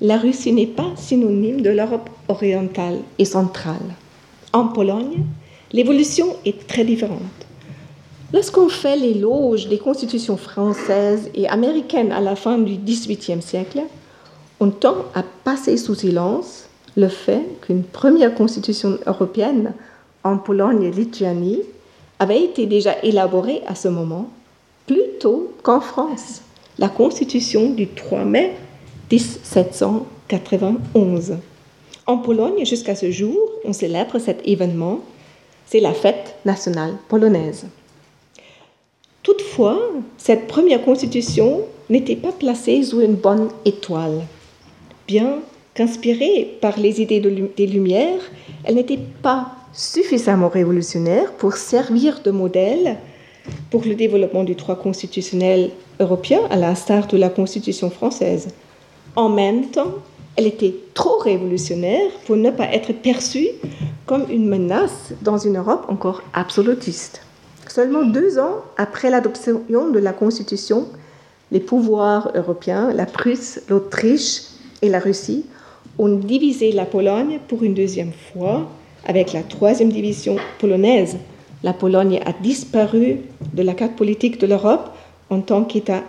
la 0.02 0.18
Russie 0.18 0.54
n'est 0.54 0.66
pas 0.66 0.92
synonyme 0.96 1.62
de 1.62 1.70
l'Europe 1.70 2.10
orientale 2.30 3.00
et 3.20 3.26
centrale. 3.26 3.96
En 4.54 4.68
Pologne, 4.70 5.24
l'évolution 5.72 6.36
est 6.46 6.68
très 6.68 6.84
différente. 6.84 7.22
Lorsqu'on 8.34 8.70
fait 8.70 8.98
l'éloge 8.98 9.68
des 9.68 9.78
constitutions 9.78 10.38
françaises 10.38 11.30
et 11.36 11.48
américaines 11.48 12.12
à 12.12 12.22
la 12.22 12.36
fin 12.36 12.58
du 12.58 12.76
XVIIIe 12.76 13.42
siècle, 13.42 13.84
on 14.60 14.72
tend 14.72 15.06
à 15.14 15.24
passer 15.44 15.78
sous 15.78 15.94
silence 15.96 16.68
le 16.96 17.10
fait 17.10 17.44
qu'une 17.62 17.84
première 17.84 18.34
constitution 18.34 18.98
européenne 19.06 19.74
en 20.24 20.38
Pologne 20.38 20.84
et 20.84 20.92
Lituanie 20.92 21.62
avait 22.20 22.44
été 22.44 22.66
déjà 22.66 22.96
élaborée 23.04 23.62
à 23.68 23.76
ce 23.76 23.88
moment, 23.88 24.32
plus 24.88 25.20
tôt 25.20 25.54
qu'en 25.62 25.80
France, 25.80 26.42
la 26.80 26.90
constitution 26.90 27.70
du 27.70 27.88
3 27.88 28.26
mai 28.26 28.56
1791. 29.12 31.38
En 32.08 32.18
Pologne, 32.18 32.66
jusqu'à 32.66 32.96
ce 32.96 33.12
jour, 33.12 33.38
on 33.64 33.74
célèbre 33.74 34.18
cet 34.18 34.42
événement. 34.48 35.02
C'est 35.68 35.82
la 35.82 35.94
fête 35.94 36.34
nationale 36.46 36.96
polonaise. 37.10 37.68
Toutefois, 39.22 39.78
cette 40.18 40.48
première 40.48 40.84
constitution 40.84 41.62
n'était 41.90 42.16
pas 42.16 42.32
placée 42.32 42.82
sous 42.84 43.02
une 43.02 43.16
bonne 43.16 43.50
étoile. 43.66 44.22
Bien 45.08 45.40
qu'inspirée 45.74 46.58
par 46.60 46.78
les 46.78 47.02
idées 47.02 47.22
des 47.22 47.68
Lumières, 47.68 48.20
elle 48.66 48.76
n'était 48.76 49.00
pas 49.22 49.52
suffisamment 49.72 50.50
révolutionnaire 50.50 51.32
pour 51.34 51.54
servir 51.54 52.20
de 52.24 52.32
modèle 52.32 52.98
pour 53.72 53.84
le 53.86 53.96
développement 53.96 54.44
du 54.44 54.56
droit 54.56 54.76
constitutionnel 54.76 55.72
européen, 56.02 56.42
à 56.50 56.58
l'instar 56.58 57.08
de 57.08 57.16
la 57.16 57.30
Constitution 57.30 57.90
française. 57.90 58.50
En 59.16 59.30
même 59.30 59.68
temps, 59.68 59.94
elle 60.36 60.48
était 60.48 60.76
trop 60.94 61.20
révolutionnaire 61.20 62.12
pour 62.26 62.36
ne 62.36 62.52
pas 62.52 62.66
être 62.74 62.92
perçue 62.92 63.48
comme 64.06 64.26
une 64.30 64.50
menace 64.50 65.14
dans 65.22 65.38
une 65.38 65.58
Europe 65.58 65.86
encore 65.88 66.22
absolutiste. 66.34 67.22
Seulement 67.70 68.04
deux 68.04 68.40
ans 68.40 68.58
après 68.76 69.10
l'adoption 69.10 69.62
de 69.70 70.00
la 70.00 70.12
Constitution, 70.12 70.88
les 71.52 71.62
pouvoirs 71.62 72.32
européens, 72.36 72.92
la 72.94 73.06
Prusse, 73.06 73.62
l'Autriche 73.70 74.42
et 74.82 74.90
la 74.90 75.00
Russie, 75.00 75.46
ont 75.98 76.16
divisé 76.16 76.72
la 76.72 76.86
Pologne 76.86 77.40
pour 77.48 77.64
une 77.64 77.74
deuxième 77.74 78.12
fois 78.12 78.70
avec 79.06 79.34
la 79.34 79.42
troisième 79.42 79.92
division 79.92 80.36
polonaise. 80.60 81.18
La 81.64 81.74
Pologne 81.74 82.20
a 82.26 82.34
disparu 82.34 83.18
de 83.54 83.64
la 83.64 83.74
carte 83.74 83.96
politique 83.96 84.40
de 84.40 84.48
l'Europe 84.48 84.92
en 85.30 85.42
tant 85.42 85.64
qu'État 85.64 86.04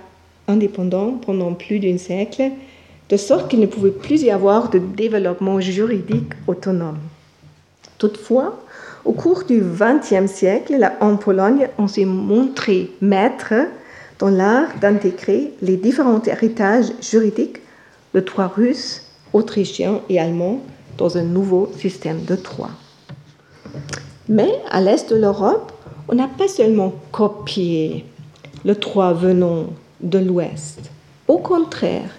indépendant 0.47 1.12
pendant 1.12 1.55
plus 1.55 1.79
d'un 1.79 1.99
siècle 1.99 2.51
de 3.09 3.16
sorte 3.16 3.49
qu'il 3.49 3.61
ne 3.61 3.66
pouvait 3.66 3.91
plus 3.91 4.23
y 4.23 4.31
avoir 4.31 4.71
de 4.71 4.79
développement 4.79 5.61
juridique 5.61 6.33
autonome. 6.47 6.99
Toutefois, 7.97 8.59
au 9.05 9.12
cours 9.12 9.45
du 9.45 9.62
XXe 9.62 10.31
siècle, 10.31 10.91
en 11.01 11.16
Pologne, 11.16 11.69
on 11.79 11.89
s'est 11.89 12.05
montré 12.05 12.91
maître 13.01 13.55
dans 14.19 14.29
l'art 14.29 14.69
d'intégrer 14.81 15.53
les 15.62 15.77
différents 15.77 16.23
héritages 16.23 16.93
juridiques, 17.01 17.61
le 18.13 18.23
droit 18.23 18.49
russe, 18.49 19.03
autrichien 19.33 20.01
et 20.09 20.19
allemand, 20.19 20.61
dans 20.97 21.17
un 21.17 21.23
nouveau 21.23 21.71
système 21.79 22.25
de 22.25 22.37
droit. 22.37 22.71
Mais 24.29 24.61
à 24.71 24.81
l'est 24.81 25.09
de 25.11 25.17
l'Europe, 25.17 25.73
on 26.09 26.15
n'a 26.15 26.29
pas 26.29 26.49
seulement 26.49 26.93
copié 27.13 28.05
le 28.65 28.75
droit 28.75 29.13
venant 29.13 29.67
de 30.01 30.19
l'ouest. 30.19 30.91
Au 31.29 31.39
contraire, 31.39 32.11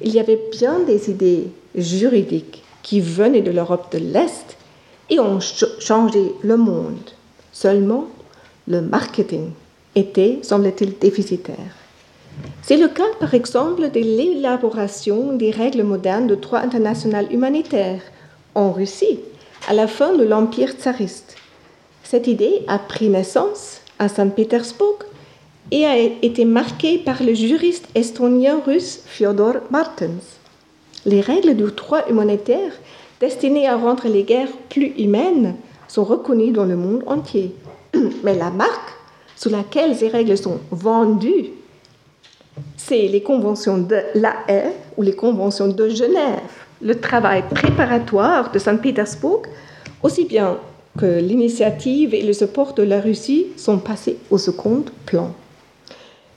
il 0.00 0.12
y 0.12 0.20
avait 0.20 0.40
bien 0.52 0.80
des 0.80 1.10
idées 1.10 1.48
juridiques 1.74 2.62
qui 2.82 3.00
venaient 3.00 3.42
de 3.42 3.50
l'Europe 3.50 3.92
de 3.92 3.98
l'Est 3.98 4.56
et 5.10 5.18
ont 5.18 5.40
changé 5.40 6.32
le 6.42 6.56
monde. 6.56 7.10
Seulement, 7.52 8.06
le 8.66 8.82
marketing 8.82 9.50
était, 9.94 10.38
semble-t-il, 10.42 10.98
déficitaire. 10.98 11.74
C'est 12.62 12.76
le 12.76 12.88
cas, 12.88 13.10
par 13.18 13.34
exemple, 13.34 13.90
de 13.90 14.00
l'élaboration 14.00 15.32
des 15.32 15.50
règles 15.50 15.82
modernes 15.82 16.26
de 16.26 16.34
droit 16.34 16.60
international 16.60 17.26
humanitaire 17.32 18.00
en 18.54 18.72
Russie 18.72 19.20
à 19.68 19.74
la 19.74 19.86
fin 19.86 20.14
de 20.14 20.24
l'Empire 20.24 20.72
tsariste. 20.72 21.36
Cette 22.02 22.26
idée 22.26 22.64
a 22.68 22.78
pris 22.78 23.08
naissance 23.08 23.80
à 23.98 24.08
Saint-Pétersbourg 24.08 24.98
et 25.70 25.84
a 25.84 25.98
été 25.98 26.44
marqué 26.44 26.98
par 26.98 27.22
le 27.22 27.34
juriste 27.34 27.88
estonien-russe 27.94 29.00
Fyodor 29.06 29.56
Martens. 29.70 30.38
Les 31.04 31.20
règles 31.20 31.54
du 31.54 31.70
droit 31.72 32.08
humanitaire 32.08 32.72
destinées 33.20 33.68
à 33.68 33.76
rendre 33.76 34.08
les 34.08 34.24
guerres 34.24 34.56
plus 34.70 34.94
humaines 34.98 35.56
sont 35.86 36.04
reconnues 36.04 36.52
dans 36.52 36.64
le 36.64 36.76
monde 36.76 37.02
entier. 37.06 37.54
Mais 38.24 38.34
la 38.34 38.50
marque 38.50 38.94
sous 39.36 39.48
laquelle 39.48 39.94
ces 39.94 40.08
règles 40.08 40.36
sont 40.36 40.58
vendues, 40.70 41.50
c'est 42.88 43.06
les 43.06 43.22
conventions 43.22 43.76
de 43.78 43.98
la 44.14 44.34
Haye 44.48 44.72
ou 44.96 45.02
les 45.02 45.14
conventions 45.14 45.68
de 45.68 45.88
Genève. 45.90 46.40
Le 46.80 46.98
travail 46.98 47.44
préparatoire 47.48 48.50
de 48.50 48.58
Saint-Pétersbourg, 48.58 49.42
aussi 50.02 50.24
bien 50.24 50.56
que 50.96 51.20
l'initiative 51.20 52.14
et 52.14 52.22
le 52.22 52.32
support 52.32 52.72
de 52.72 52.82
la 52.82 53.00
Russie 53.00 53.48
sont 53.56 53.78
passés 53.78 54.16
au 54.30 54.38
second 54.38 54.84
plan. 55.04 55.34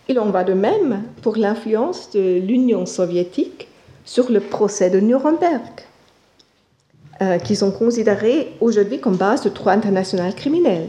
Il 0.09 0.19
en 0.19 0.29
va 0.29 0.43
de 0.43 0.53
même 0.53 1.03
pour 1.21 1.37
l'influence 1.37 2.11
de 2.11 2.39
l'Union 2.39 2.85
soviétique 2.85 3.69
sur 4.03 4.29
le 4.29 4.41
procès 4.41 4.89
de 4.89 4.99
Nuremberg, 4.99 5.61
euh, 7.21 7.37
qui 7.37 7.55
sont 7.55 7.71
considérés 7.71 8.51
aujourd'hui 8.59 8.99
comme 8.99 9.15
base 9.15 9.43
de 9.43 9.49
droit 9.49 9.71
international 9.71 10.35
criminel. 10.35 10.87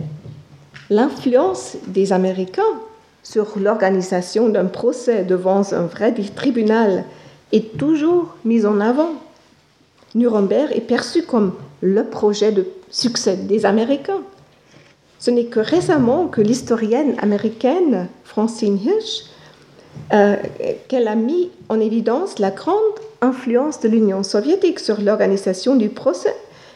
L'influence 0.91 1.77
des 1.87 2.13
Américains 2.13 2.82
sur 3.23 3.59
l'organisation 3.59 4.49
d'un 4.49 4.66
procès 4.66 5.25
devant 5.25 5.62
un 5.73 5.83
vrai 5.83 6.12
tribunal 6.35 7.05
est 7.53 7.77
toujours 7.77 8.35
mise 8.45 8.66
en 8.66 8.81
avant. 8.81 9.12
Nuremberg 10.14 10.73
est 10.75 10.81
perçu 10.81 11.23
comme 11.23 11.53
le 11.81 12.05
projet 12.05 12.53
de 12.53 12.66
succès 12.91 13.37
des 13.37 13.64
Américains. 13.64 14.23
Ce 15.18 15.31
n'est 15.31 15.47
que 15.47 15.61
récemment 15.61 16.27
que 16.27 16.41
l'historienne 16.41 17.14
américaine 17.20 18.09
Francine 18.25 18.79
Hirsch 18.79 19.25
euh, 20.12 20.37
qu'elle 20.89 21.09
a 21.09 21.14
mis 21.14 21.51
en 21.68 21.79
évidence 21.81 22.39
la 22.39 22.51
grande 22.51 22.77
influence 23.20 23.81
de 23.81 23.89
l'Union 23.89 24.23
soviétique 24.23 24.81
sur 24.81 25.01
l'organisation 25.01 25.77
du 25.77 25.89
procès 25.89 26.35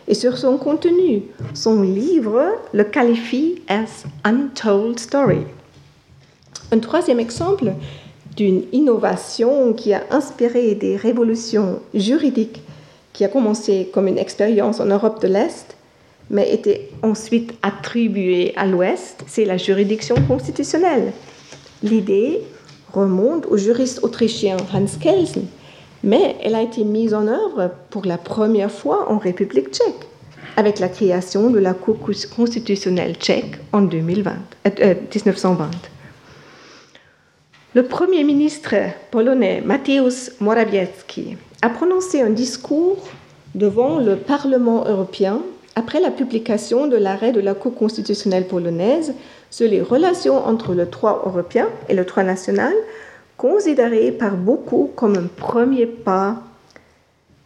et 0.09 0.15
sur 0.15 0.39
son 0.39 0.57
contenu. 0.59 1.23
Son 1.55 1.83
livre 1.83 2.45
le 2.73 2.85
qualifie 2.85 3.63
as 3.69 4.05
Untold 4.25 4.99
Story. 4.99 5.41
Un 6.73 6.79
troisième 6.81 7.21
exemple 7.21 7.73
d'une 8.37 8.63
innovation 8.73 9.73
qui 9.73 9.95
a 9.95 10.03
inspiré 10.11 10.75
des 10.75 10.97
révolutions 10.97 11.81
juridiques, 11.95 12.63
qui 13.13 13.25
a 13.25 13.29
commencé 13.29 13.89
comme 13.95 14.09
une 14.09 14.19
expérience 14.19 14.81
en 14.81 14.87
Europe 14.87 15.23
de 15.23 15.29
l'Est, 15.29 15.77
mais 16.29 16.53
était 16.53 16.91
ensuite 17.03 17.55
attribuée 17.63 18.53
à 18.57 18.67
l'Ouest, 18.67 19.23
c'est 19.27 19.45
la 19.45 19.57
juridiction 19.57 20.17
constitutionnelle. 20.29 21.13
L'idée 21.83 22.41
remonte 22.93 23.47
au 23.47 23.57
juriste 23.57 24.03
autrichien 24.03 24.57
Hans 24.75 24.99
Kelsen, 25.01 25.47
mais 26.03 26.37
elle 26.43 26.57
a 26.57 26.63
été 26.63 26.85
mise 26.85 27.15
en 27.15 27.27
œuvre 27.29 27.71
pour 27.91 28.05
la 28.07 28.19
première 28.19 28.73
fois 28.73 29.11
en 29.11 29.19
République 29.19 29.71
tchèque, 29.71 30.09
avec 30.57 30.81
la 30.81 30.89
création 30.89 31.51
de 31.51 31.59
la 31.59 31.75
Cour 31.75 31.99
constitutionnelle 32.35 33.15
tchèque 33.15 33.59
en 33.73 33.83
2020, 33.83 34.33
1920. 35.15 35.71
Le 37.77 37.83
Premier 37.83 38.25
ministre 38.25 38.75
polonais 39.11 39.61
Mateusz 39.61 40.31
Morawiecki 40.41 41.37
a 41.61 41.69
prononcé 41.69 42.23
un 42.23 42.31
discours 42.31 42.97
devant 43.55 43.99
le 43.99 44.17
Parlement 44.17 44.87
européen 44.89 45.43
après 45.75 46.01
la 46.01 46.11
publication 46.11 46.87
de 46.87 46.97
l'arrêt 46.97 47.33
de 47.33 47.41
la 47.41 47.53
Cour 47.53 47.75
constitutionnelle 47.75 48.47
polonaise 48.47 49.13
sur 49.51 49.69
les 49.69 49.83
relations 49.83 50.39
entre 50.47 50.73
le 50.73 50.87
droit 50.87 51.23
européen 51.27 51.69
et 51.91 51.95
le 51.95 52.07
droit 52.07 52.23
national, 52.23 52.73
considéré 53.37 54.11
par 54.11 54.39
beaucoup 54.39 54.91
comme 54.97 55.17
un 55.17 55.27
premier 55.37 55.85
pas, 55.85 56.39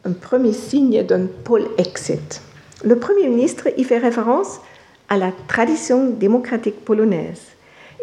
un 0.05 0.13
premier 0.13 0.53
signe 0.53 1.03
d'un 1.03 1.27
pôle 1.43 1.67
exit. 1.77 2.41
Le 2.85 2.97
Premier 3.01 3.27
ministre 3.27 3.67
y 3.77 3.83
fait 3.83 3.99
référence 3.99 4.61
à 5.09 5.17
la 5.17 5.33
tradition 5.49 6.09
démocratique 6.09 6.85
polonaise 6.85 7.49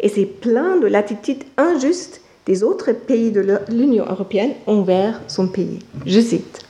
et 0.00 0.08
s'est 0.08 0.26
plaint 0.26 0.80
de 0.80 0.86
l'attitude 0.86 1.44
injuste 1.56 2.20
des 2.46 2.62
autres 2.62 2.92
pays 2.92 3.30
de 3.30 3.58
l'Union 3.68 4.06
européenne 4.08 4.54
envers 4.66 5.20
son 5.28 5.48
pays. 5.48 5.80
Je 6.06 6.20
cite, 6.20 6.60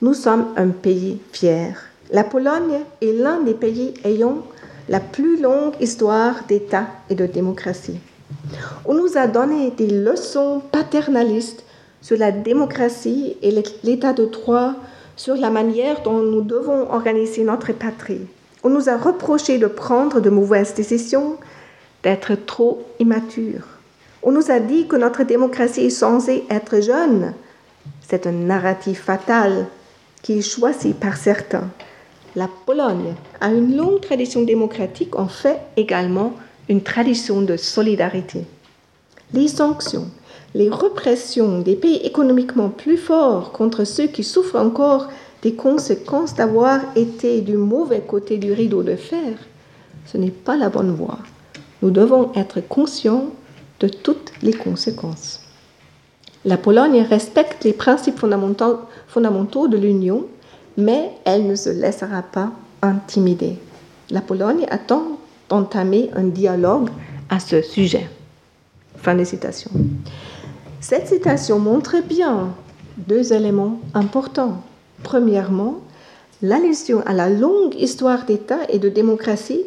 Nous 0.00 0.14
sommes 0.14 0.46
un 0.56 0.68
pays 0.68 1.18
fier. 1.32 1.76
La 2.10 2.24
Pologne 2.24 2.80
est 3.02 3.12
l'un 3.12 3.40
des 3.40 3.54
pays 3.54 3.94
ayant 4.04 4.38
la 4.88 5.00
plus 5.00 5.40
longue 5.40 5.74
histoire 5.80 6.44
d'État 6.48 6.86
et 7.10 7.14
de 7.14 7.26
démocratie. 7.26 7.98
On 8.84 8.94
nous 8.94 9.16
a 9.16 9.26
donné 9.26 9.70
des 9.70 9.88
leçons 9.88 10.62
paternalistes 10.70 11.64
sur 12.02 12.18
la 12.18 12.32
démocratie 12.32 13.36
et 13.40 13.50
l'état 13.82 14.12
de 14.12 14.26
droit, 14.26 14.74
sur 15.16 15.36
la 15.36 15.48
manière 15.48 16.02
dont 16.02 16.18
nous 16.18 16.42
devons 16.42 16.90
organiser 16.92 17.44
notre 17.44 17.72
patrie. 17.72 18.26
On 18.62 18.68
nous 18.68 18.88
a 18.88 18.96
reproché 18.96 19.58
de 19.58 19.66
prendre 19.66 20.20
de 20.20 20.30
mauvaises 20.30 20.74
décisions, 20.74 21.36
d'être 22.04 22.34
trop 22.34 22.86
immatures. 23.00 23.66
On 24.22 24.30
nous 24.30 24.50
a 24.50 24.60
dit 24.60 24.86
que 24.86 24.96
notre 24.96 25.24
démocratie 25.24 25.86
est 25.86 25.90
censée 25.90 26.44
être 26.48 26.80
jeune. 26.80 27.34
C'est 28.06 28.26
un 28.26 28.32
narratif 28.32 29.02
fatal 29.02 29.66
qui 30.22 30.38
est 30.38 30.42
choisi 30.42 30.92
par 30.92 31.16
certains. 31.16 31.68
La 32.36 32.48
Pologne 32.66 33.14
a 33.40 33.48
une 33.48 33.76
longue 33.76 34.00
tradition 34.00 34.42
démocratique, 34.42 35.16
en 35.16 35.28
fait 35.28 35.60
également 35.76 36.32
une 36.68 36.82
tradition 36.82 37.42
de 37.42 37.56
solidarité. 37.56 38.44
Les 39.32 39.48
sanctions, 39.48 40.08
les 40.54 40.70
répressions 40.70 41.60
des 41.60 41.76
pays 41.76 41.96
économiquement 41.96 42.70
plus 42.70 42.96
forts 42.96 43.52
contre 43.52 43.84
ceux 43.84 44.06
qui 44.06 44.24
souffrent 44.24 44.56
encore 44.56 45.08
des 45.42 45.54
conséquences 45.54 46.34
d'avoir 46.34 46.80
été 46.96 47.40
du 47.40 47.56
mauvais 47.56 48.00
côté 48.00 48.38
du 48.38 48.52
rideau 48.52 48.82
de 48.82 48.96
fer, 48.96 49.36
ce 50.06 50.16
n'est 50.16 50.30
pas 50.30 50.56
la 50.56 50.70
bonne 50.70 50.94
voie. 50.94 51.18
Nous 51.84 51.90
devons 51.90 52.32
être 52.34 52.62
conscients 52.66 53.26
de 53.78 53.88
toutes 53.88 54.32
les 54.40 54.54
conséquences. 54.54 55.42
La 56.46 56.56
Pologne 56.56 57.02
respecte 57.02 57.62
les 57.64 57.74
principes 57.74 58.18
fondamentaux, 58.18 59.68
de 59.68 59.76
l'Union, 59.76 60.24
mais 60.78 61.10
elle 61.26 61.46
ne 61.46 61.54
se 61.54 61.68
laissera 61.68 62.22
pas 62.22 62.52
intimider. 62.80 63.58
La 64.08 64.22
Pologne 64.22 64.64
attend 64.70 65.18
d'entamer 65.50 66.08
un 66.16 66.24
dialogue 66.24 66.88
à 67.28 67.38
ce 67.38 67.60
sujet. 67.60 68.08
Fin 68.96 69.14
de 69.14 69.24
citation. 69.24 69.70
Cette 70.80 71.08
citation 71.08 71.58
montre 71.58 71.96
bien 72.02 72.54
deux 72.96 73.34
éléments 73.34 73.78
importants. 73.92 74.62
Premièrement, 75.02 75.80
l'allusion 76.40 77.02
à 77.04 77.12
la 77.12 77.28
longue 77.28 77.74
histoire 77.74 78.24
d'État 78.24 78.60
et 78.70 78.78
de 78.78 78.88
démocratie 78.88 79.60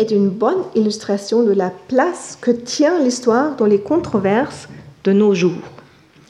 est 0.00 0.10
une 0.10 0.30
bonne 0.30 0.64
illustration 0.74 1.42
de 1.42 1.52
la 1.52 1.70
place 1.88 2.38
que 2.40 2.50
tient 2.50 2.98
l'histoire 2.98 3.54
dans 3.56 3.66
les 3.66 3.80
controverses 3.80 4.68
de 5.04 5.12
nos 5.12 5.34
jours. 5.34 5.62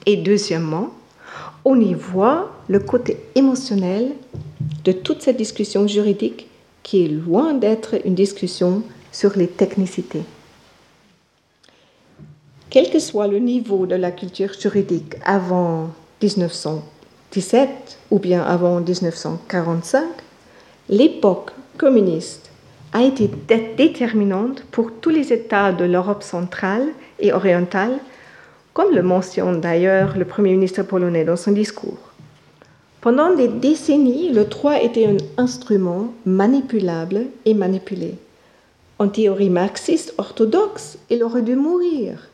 Et 0.06 0.16
deuxièmement, 0.16 0.90
on 1.64 1.80
y 1.80 1.94
voit 1.94 2.50
le 2.68 2.80
côté 2.80 3.18
émotionnel 3.36 4.12
de 4.84 4.92
toute 4.92 5.22
cette 5.22 5.36
discussion 5.36 5.86
juridique 5.86 6.48
qui 6.82 7.04
est 7.04 7.08
loin 7.08 7.54
d'être 7.54 7.94
une 8.04 8.14
discussion 8.14 8.82
sur 9.12 9.36
les 9.36 9.46
technicités. 9.46 10.22
Quel 12.70 12.90
que 12.90 12.98
soit 12.98 13.28
le 13.28 13.38
niveau 13.38 13.86
de 13.86 13.94
la 13.94 14.10
culture 14.10 14.52
juridique 14.58 15.14
avant 15.24 15.90
1917 16.22 17.98
ou 18.10 18.18
bien 18.18 18.42
avant 18.42 18.80
1945, 18.80 20.04
l'époque 20.88 21.50
communiste 21.78 22.49
a 22.92 23.02
été 23.02 23.30
déterminante 23.76 24.64
pour 24.70 24.92
tous 25.00 25.10
les 25.10 25.32
États 25.32 25.72
de 25.72 25.84
l'Europe 25.84 26.22
centrale 26.22 26.88
et 27.18 27.32
orientale, 27.32 27.98
comme 28.72 28.94
le 28.94 29.02
mentionne 29.02 29.60
d'ailleurs 29.60 30.16
le 30.16 30.24
Premier 30.24 30.52
ministre 30.52 30.82
polonais 30.82 31.24
dans 31.24 31.36
son 31.36 31.52
discours. 31.52 31.98
Pendant 33.00 33.34
des 33.34 33.48
décennies, 33.48 34.30
le 34.30 34.44
droit 34.44 34.76
était 34.80 35.06
un 35.06 35.16
instrument 35.42 36.12
manipulable 36.26 37.26
et 37.44 37.54
manipulé. 37.54 38.14
En 38.98 39.08
théorie 39.08 39.50
marxiste 39.50 40.14
orthodoxe, 40.18 40.98
il 41.08 41.22
aurait 41.22 41.42
dû 41.42 41.56
mourir, 41.56 42.28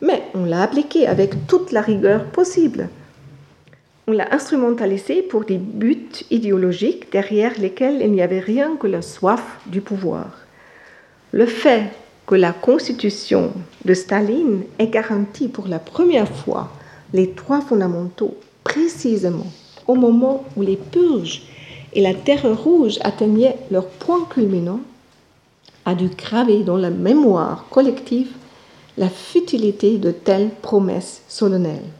mais 0.00 0.22
on 0.34 0.44
l'a 0.44 0.62
appliqué 0.62 1.06
avec 1.06 1.46
toute 1.46 1.70
la 1.70 1.80
rigueur 1.80 2.24
possible 2.24 2.88
on 4.10 4.12
l'a 4.12 4.34
instrumentalisé 4.34 5.22
pour 5.22 5.44
des 5.44 5.58
buts 5.58 6.24
idéologiques 6.32 7.12
derrière 7.12 7.52
lesquels 7.60 8.00
il 8.02 8.10
n'y 8.10 8.22
avait 8.22 8.40
rien 8.40 8.74
que 8.74 8.88
la 8.88 9.02
soif 9.02 9.60
du 9.66 9.80
pouvoir. 9.80 10.26
Le 11.30 11.46
fait 11.46 11.84
que 12.26 12.34
la 12.34 12.52
constitution 12.52 13.52
de 13.84 13.94
Staline 13.94 14.64
ait 14.80 14.88
garanti 14.88 15.46
pour 15.46 15.68
la 15.68 15.78
première 15.78 16.28
fois 16.28 16.72
les 17.12 17.28
droits 17.28 17.60
fondamentaux 17.60 18.36
précisément 18.64 19.46
au 19.86 19.94
moment 19.94 20.44
où 20.56 20.62
les 20.62 20.76
purges 20.76 21.42
et 21.92 22.00
la 22.00 22.14
terreur 22.14 22.64
rouge 22.64 22.98
atteignaient 23.02 23.58
leur 23.70 23.86
point 23.86 24.24
culminant, 24.28 24.80
a 25.84 25.94
dû 25.94 26.08
graver 26.08 26.64
dans 26.64 26.76
la 26.76 26.90
mémoire 26.90 27.66
collective 27.70 28.32
la 28.98 29.08
futilité 29.08 29.98
de 29.98 30.10
telles 30.10 30.50
promesses 30.62 31.22
solennelles. 31.28 31.99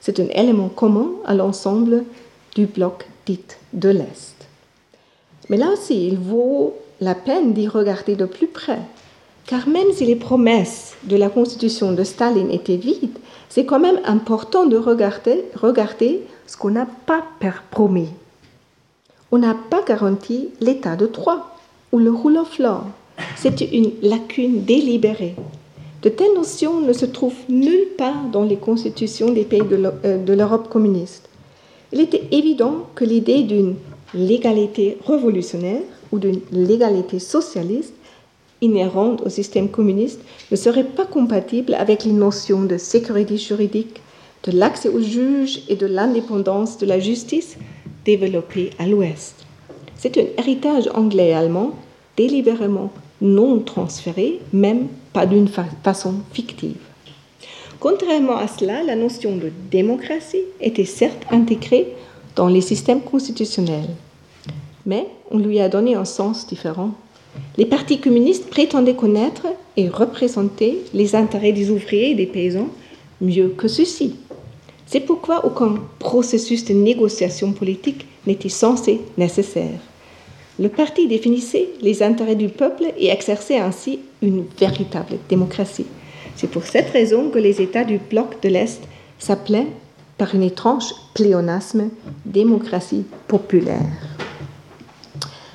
C'est 0.00 0.20
un 0.20 0.28
élément 0.28 0.68
commun 0.68 1.10
à 1.24 1.34
l'ensemble 1.34 2.04
du 2.54 2.66
bloc 2.66 3.06
dit 3.26 3.40
de 3.72 3.90
l'Est. 3.90 4.36
Mais 5.48 5.56
là 5.56 5.70
aussi, 5.72 6.08
il 6.08 6.18
vaut 6.18 6.76
la 7.00 7.14
peine 7.14 7.52
d'y 7.52 7.68
regarder 7.68 8.16
de 8.16 8.24
plus 8.24 8.48
près, 8.48 8.80
car 9.46 9.68
même 9.68 9.92
si 9.92 10.04
les 10.04 10.16
promesses 10.16 10.96
de 11.04 11.16
la 11.16 11.28
constitution 11.28 11.92
de 11.92 12.04
Staline 12.04 12.50
étaient 12.50 12.76
vides, 12.76 13.18
c'est 13.48 13.64
quand 13.64 13.80
même 13.80 14.00
important 14.04 14.66
de 14.66 14.76
regarder, 14.76 16.22
ce 16.46 16.56
qu'on 16.56 16.70
n'a 16.70 16.86
pas 17.06 17.24
promis. 17.70 18.08
On 19.30 19.38
n'a 19.38 19.54
pas 19.54 19.82
garanti 19.86 20.48
l'état 20.60 20.96
de 20.96 21.06
droit. 21.06 21.54
ou 21.90 21.98
le 21.98 22.10
rule 22.10 22.36
of 22.36 22.58
law, 22.58 22.82
c'est 23.36 23.62
une 23.62 23.92
lacune 24.02 24.64
délibérée. 24.64 25.34
De 26.02 26.08
telles 26.08 26.34
notions 26.34 26.80
ne 26.80 26.92
se 26.92 27.06
trouvent 27.06 27.34
nulle 27.48 27.88
part 27.96 28.28
dans 28.32 28.44
les 28.44 28.56
constitutions 28.56 29.32
des 29.32 29.44
pays 29.44 29.62
de 29.62 29.92
euh, 30.04 30.36
l'Europe 30.36 30.68
communiste. 30.68 31.28
Il 31.92 32.00
était 32.00 32.22
évident 32.30 32.86
que 32.94 33.04
l'idée 33.04 33.42
d'une 33.42 33.74
légalité 34.14 34.98
révolutionnaire 35.06 35.82
ou 36.12 36.18
d'une 36.18 36.40
légalité 36.52 37.18
socialiste 37.18 37.94
inhérente 38.60 39.22
au 39.24 39.28
système 39.28 39.68
communiste 39.68 40.20
ne 40.50 40.56
serait 40.56 40.84
pas 40.84 41.04
compatible 41.04 41.74
avec 41.74 42.04
les 42.04 42.12
notions 42.12 42.62
de 42.62 42.76
sécurité 42.76 43.36
juridique, 43.36 44.00
de 44.44 44.52
l'accès 44.52 44.88
aux 44.88 45.00
juges 45.00 45.62
et 45.68 45.76
de 45.76 45.86
l'indépendance 45.86 46.78
de 46.78 46.86
la 46.86 47.00
justice 47.00 47.56
développées 48.04 48.70
à 48.78 48.86
l'Ouest. 48.86 49.34
C'est 49.96 50.16
un 50.16 50.26
héritage 50.38 50.88
anglais 50.94 51.30
et 51.30 51.34
allemand 51.34 51.72
délibérément 52.16 52.92
non 53.20 53.60
transféré, 53.60 54.40
même 54.52 54.88
pas 55.12 55.26
d'une 55.26 55.48
façon 55.82 56.14
fictive. 56.32 56.76
Contrairement 57.80 58.36
à 58.36 58.48
cela, 58.48 58.82
la 58.82 58.96
notion 58.96 59.36
de 59.36 59.52
démocratie 59.70 60.44
était 60.60 60.84
certes 60.84 61.24
intégrée 61.30 61.94
dans 62.34 62.48
les 62.48 62.60
systèmes 62.60 63.00
constitutionnels, 63.00 63.90
mais 64.84 65.06
on 65.30 65.38
lui 65.38 65.60
a 65.60 65.68
donné 65.68 65.94
un 65.94 66.04
sens 66.04 66.46
différent. 66.46 66.90
Les 67.56 67.66
partis 67.66 68.00
communistes 68.00 68.50
prétendaient 68.50 68.96
connaître 68.96 69.46
et 69.76 69.88
représenter 69.88 70.78
les 70.92 71.14
intérêts 71.14 71.52
des 71.52 71.70
ouvriers 71.70 72.10
et 72.10 72.14
des 72.14 72.26
paysans 72.26 72.68
mieux 73.20 73.48
que 73.48 73.68
ceux-ci. 73.68 74.16
C'est 74.86 75.00
pourquoi 75.00 75.44
aucun 75.44 75.74
processus 75.98 76.64
de 76.64 76.74
négociation 76.74 77.52
politique 77.52 78.06
n'était 78.26 78.48
censé 78.48 79.00
nécessaire. 79.18 79.78
Le 80.60 80.68
parti 80.68 81.06
définissait 81.06 81.68
les 81.80 82.02
intérêts 82.02 82.34
du 82.34 82.48
peuple 82.48 82.86
et 82.96 83.10
exerçait 83.10 83.60
ainsi 83.60 84.00
une 84.22 84.44
véritable 84.58 85.18
démocratie. 85.28 85.86
C'est 86.34 86.50
pour 86.50 86.64
cette 86.64 86.90
raison 86.90 87.30
que 87.30 87.38
les 87.38 87.62
États 87.62 87.84
du 87.84 87.98
bloc 87.98 88.42
de 88.42 88.48
l'Est 88.48 88.80
s'appelaient, 89.20 89.68
par 90.16 90.34
une 90.34 90.42
étrange 90.42 90.92
pléonasme, 91.14 91.90
démocratie 92.24 93.04
populaire. 93.28 93.86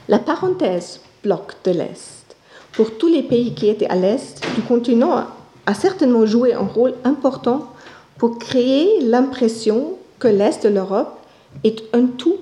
La 0.08 0.20
parenthèse 0.20 1.02
bloc 1.22 1.54
de 1.66 1.72
l'Est, 1.72 2.38
pour 2.72 2.98
tous 2.98 3.10
les 3.10 3.24
pays 3.24 3.54
qui 3.54 3.68
étaient 3.68 3.88
à 3.88 3.96
l'Est 3.96 4.42
du 4.56 4.62
continent, 4.62 5.26
a 5.66 5.74
certainement 5.74 6.26
joué 6.26 6.54
un 6.54 6.66
rôle 6.66 6.94
important 7.04 7.70
pour 8.18 8.40
créer 8.40 9.02
l'impression 9.02 9.98
que 10.20 10.30
l'Est 10.30 10.64
de 10.64 10.70
l'Europe 10.70 11.20
est 11.66 11.84
un 11.92 12.06
tout, 12.06 12.38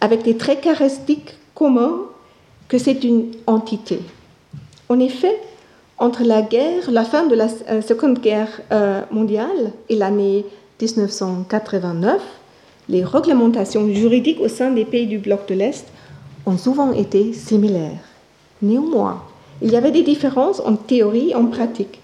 avec 0.00 0.22
des 0.22 0.36
traits 0.36 0.60
caractéristiques 0.60 1.34
communs, 1.60 2.06
que 2.68 2.78
c'est 2.78 3.04
une 3.04 3.32
entité. 3.46 4.00
En 4.88 4.98
effet, 4.98 5.36
entre 5.98 6.24
la 6.24 6.40
guerre, 6.40 6.90
la 6.90 7.04
fin 7.04 7.26
de 7.26 7.34
la 7.34 7.48
euh, 7.68 7.82
Seconde 7.82 8.18
Guerre 8.18 8.62
euh, 8.72 9.02
mondiale 9.10 9.72
et 9.90 9.96
l'année 9.96 10.46
1989, 10.80 12.22
les 12.88 13.04
réglementations 13.04 13.86
juridiques 13.92 14.40
au 14.40 14.48
sein 14.48 14.70
des 14.70 14.86
pays 14.86 15.06
du 15.06 15.18
bloc 15.18 15.46
de 15.48 15.54
l'Est 15.54 15.86
ont 16.46 16.56
souvent 16.56 16.92
été 16.92 17.34
similaires. 17.34 18.06
Néanmoins, 18.62 19.22
il 19.60 19.70
y 19.70 19.76
avait 19.76 19.90
des 19.90 20.02
différences 20.02 20.60
en 20.60 20.76
théorie 20.76 21.32
et 21.32 21.34
en 21.34 21.44
pratique. 21.44 22.00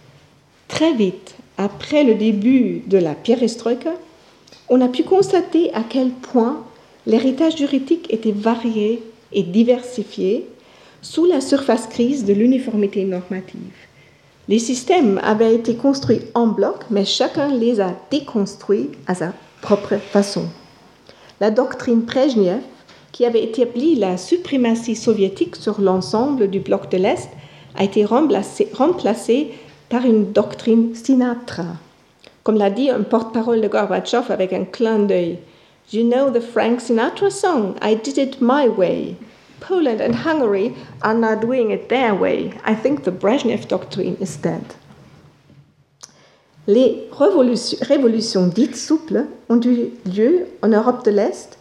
Très 0.69 0.93
vite, 0.93 1.35
après 1.57 2.05
le 2.05 2.15
début 2.15 2.83
de 2.87 2.99
la 2.99 3.15
perestroïka, 3.15 3.95
on 4.69 4.83
a 4.83 4.89
pu 4.89 5.03
constater 5.03 5.73
à 5.73 5.81
quel 5.89 6.11
point 6.11 6.59
l'héritage 7.07 7.57
juridique 7.57 8.13
était 8.13 8.33
varié 8.33 9.03
et 9.33 9.43
diversifié 9.43 10.47
sous 11.03 11.25
la 11.25 11.41
surface 11.41 11.89
grise 11.89 12.25
de 12.25 12.33
l'uniformité 12.33 13.05
normative. 13.05 13.61
Les 14.49 14.59
systèmes 14.59 15.21
avaient 15.25 15.55
été 15.55 15.75
construits 15.75 16.23
en 16.35 16.47
bloc, 16.47 16.85
mais 16.91 17.05
chacun 17.05 17.49
les 17.49 17.81
a 17.81 17.95
déconstruits 18.11 18.91
à 19.07 19.15
sa 19.15 19.33
propre 19.61 19.97
façon. 19.97 20.47
La 21.41 21.51
doctrine 21.51 22.01
Brezhnev, 22.01 22.61
qui 23.13 23.25
avait 23.25 23.45
établi 23.45 23.97
la 23.97 24.17
suprématie 24.17 24.95
soviétique 24.95 25.57
sur 25.57 25.81
l'ensemble 25.81 26.49
du 26.49 26.61
bloc 26.61 26.91
de 26.91 26.99
l'Est, 26.99 27.29
a 27.77 27.85
été 27.85 28.05
remplacée, 28.05 28.69
remplacée 28.73 29.51
par 29.89 30.05
une 30.05 30.33
doctrine 30.33 30.95
Sinatra. 30.95 31.77
Comme 32.43 32.57
l'a 32.57 32.71
dit 32.71 32.91
un 32.91 33.03
porte-parole 33.03 33.61
de 33.61 33.69
Gorbatchev 33.69 34.31
avec 34.31 34.53
un 34.53 34.65
clin 34.65 35.01
d'œil. 35.01 35.39
You 35.89 36.03
know 36.03 36.31
the 36.31 36.41
Frank 36.41 36.81
Sinatra 36.81 37.31
song, 37.31 37.79
I 37.81 37.95
did 37.95 38.19
it 38.19 38.41
my 38.41 38.67
way. 38.67 39.17
Poland 39.61 40.01
and 40.01 40.17
Hungary 40.17 40.75
are 41.01 41.15
not 41.15 41.41
doing 41.41 41.71
it 41.71 41.89
their 41.89 42.13
way. 42.13 42.55
I 42.65 42.75
think 42.75 43.05
the 43.05 43.13
Brezhnev 43.13 43.69
doctrine 43.69 44.17
is 44.21 44.37
dead. 44.37 44.75
Les 46.67 47.09
révolutions 47.13 48.49
dites 48.49 48.75
souples 48.75 49.27
ont 49.49 49.61
eu 49.65 49.93
lieu 50.05 50.49
en 50.61 50.73
Europe 50.73 51.05
de 51.05 51.13
l'Est, 51.13 51.57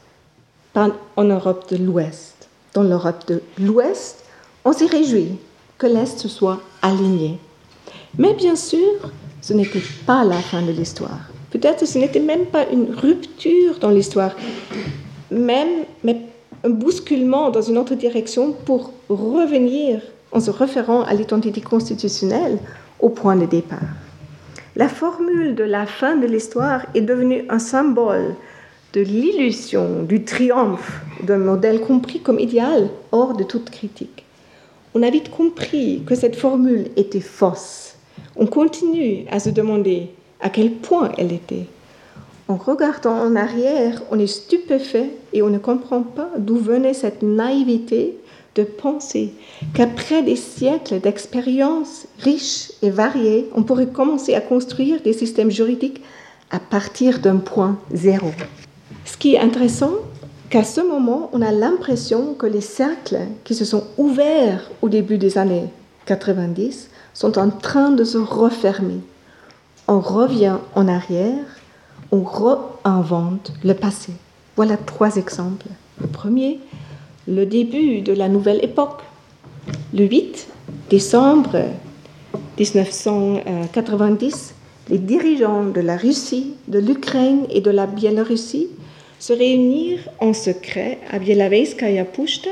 en 0.73 1.30
Europe 1.30 1.69
de 1.69 1.78
l'Ouest. 1.78 2.47
Dans 2.73 2.82
l'Europe 2.82 3.28
de 3.28 3.43
l'Ouest, 3.59 4.26
on 4.65 4.73
s'est 4.73 4.88
réjoui 4.88 5.38
que 5.78 5.86
l'Est 5.86 6.28
soit 6.28 6.59
aligné. 6.82 7.38
Mais 8.17 8.34
bien 8.34 8.55
sûr, 8.55 9.11
ce 9.41 9.53
n'était 9.53 9.84
pas 10.07 10.23
la 10.23 10.41
fin 10.41 10.63
de 10.63 10.71
l'histoire. 10.71 11.30
Peut-être 11.56 11.88
ce 11.88 11.97
n'était 11.97 12.20
même 12.20 12.47
pas 12.47 12.66
une 12.70 12.93
rupture 12.93 13.80
dans 13.80 13.89
l'histoire, 13.89 14.36
même, 15.32 15.86
mais 16.03 16.18
un 16.66 16.70
bousculement 16.70 17.49
dans 17.49 17.62
une 17.62 17.78
autre 17.78 17.95
direction 17.95 18.51
pour 18.51 18.91
revenir, 19.08 20.01
en 20.34 20.41
se 20.41 20.51
référant 20.51 21.03
à 21.03 21.14
l'identité 21.14 21.62
constitutionnelle, 21.62 22.58
au 22.99 23.08
point 23.08 23.38
de 23.38 23.45
départ. 23.45 23.88
La 24.76 24.89
formule 24.89 25.56
de 25.56 25.64
la 25.64 25.86
fin 25.86 26.18
de 26.18 26.28
l'histoire 26.28 26.82
est 26.93 26.99
devenue 26.99 27.45
un 27.47 27.60
symbole 27.60 28.36
de 28.91 28.99
l'illusion, 28.99 30.03
du 30.03 30.26
triomphe 30.26 30.99
d'un 31.24 31.38
modèle 31.38 31.80
compris 31.80 32.20
comme 32.20 32.38
idéal, 32.38 32.89
hors 33.14 33.34
de 33.34 33.45
toute 33.45 33.70
critique. 33.70 34.26
On 34.93 35.03
a 35.03 35.10
vite 35.10 35.32
compris 35.32 36.03
que 36.06 36.16
cette 36.16 36.36
formule 36.36 36.89
était 36.97 37.22
fausse 37.22 37.95
on 38.36 38.45
continue 38.45 39.26
à 39.32 39.39
se 39.39 39.49
demander 39.49 40.10
à 40.45 40.49
quel 40.49 40.73
point 40.73 41.11
elle 41.17 41.33
était. 41.33 41.65
En 42.47 42.57
regardant 42.57 43.17
en 43.17 43.35
arrière, 43.35 44.03
on 44.11 44.19
est 44.19 44.27
stupéfait 44.27 45.09
et 45.33 45.41
on 45.41 45.49
ne 45.49 45.57
comprend 45.57 46.03
pas 46.03 46.29
d'où 46.37 46.57
venait 46.57 46.93
cette 46.93 47.23
naïveté 47.23 48.15
de 48.53 48.61
penser 48.61 49.33
qu'après 49.73 50.21
des 50.21 50.35
siècles 50.35 50.99
d'expériences 50.99 52.05
riches 52.19 52.71
et 52.83 52.91
variées, 52.91 53.49
on 53.55 53.63
pourrait 53.63 53.87
commencer 53.87 54.35
à 54.35 54.39
construire 54.39 55.01
des 55.01 55.13
systèmes 55.13 55.49
juridiques 55.49 56.03
à 56.51 56.59
partir 56.59 57.17
d'un 57.17 57.37
point 57.37 57.79
zéro. 57.91 58.29
Ce 59.03 59.17
qui 59.17 59.33
est 59.33 59.39
intéressant, 59.39 59.93
qu'à 60.51 60.63
ce 60.63 60.81
moment, 60.81 61.31
on 61.33 61.41
a 61.41 61.51
l'impression 61.51 62.35
que 62.35 62.45
les 62.45 62.61
cercles 62.61 63.17
qui 63.45 63.55
se 63.55 63.65
sont 63.65 63.85
ouverts 63.97 64.69
au 64.83 64.89
début 64.89 65.17
des 65.17 65.39
années 65.39 65.69
90 66.05 66.91
sont 67.15 67.39
en 67.39 67.49
train 67.49 67.89
de 67.89 68.03
se 68.03 68.19
refermer. 68.19 68.99
On 69.88 69.99
revient 69.99 70.57
en 70.73 70.88
arrière, 70.88 71.45
on 72.11 72.23
réinvente 72.23 73.53
le 73.63 73.75
passé. 73.75 74.13
Voilà 74.55 74.77
trois 74.77 75.17
exemples. 75.17 75.67
Le 76.01 76.07
premier, 76.07 76.59
le 77.27 77.45
début 77.45 78.01
de 78.01 78.11
la 78.11 78.27
nouvelle 78.27 78.63
époque. 78.63 79.01
Le 79.93 80.05
8 80.05 80.47
décembre 80.89 81.65
1990, 82.57 84.55
les 84.89 84.97
dirigeants 84.97 85.65
de 85.65 85.81
la 85.81 85.97
Russie, 85.97 86.53
de 86.67 86.79
l'Ukraine 86.79 87.45
et 87.51 87.61
de 87.61 87.69
la 87.69 87.86
Biélorussie 87.86 88.69
se 89.19 89.33
réunirent 89.33 90.09
en 90.19 90.33
secret 90.33 90.97
à 91.11 91.19
Bielaveyskaya 91.19 92.05
Pushta, 92.05 92.49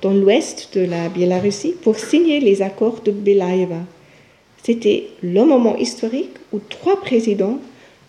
dans 0.00 0.14
l'ouest 0.14 0.70
de 0.74 0.80
la 0.86 1.10
Biélorussie, 1.10 1.74
pour 1.82 1.96
signer 1.96 2.40
les 2.40 2.62
accords 2.62 3.02
de 3.04 3.10
Belaïeva. 3.10 3.80
C'était 4.62 5.10
le 5.22 5.44
moment 5.44 5.76
historique 5.76 6.36
où 6.52 6.58
trois 6.58 7.00
présidents 7.00 7.58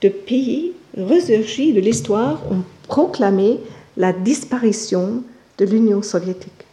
de 0.02 0.10
pays 0.10 0.74
ressurgis 0.98 1.74
de 1.74 1.80
l'histoire 1.80 2.42
ont 2.52 2.64
proclamé 2.88 3.60
la 3.98 4.12
disparition 4.12 5.24
de 5.58 5.66
l'Union 5.66 6.02
soviétique. 6.02 6.66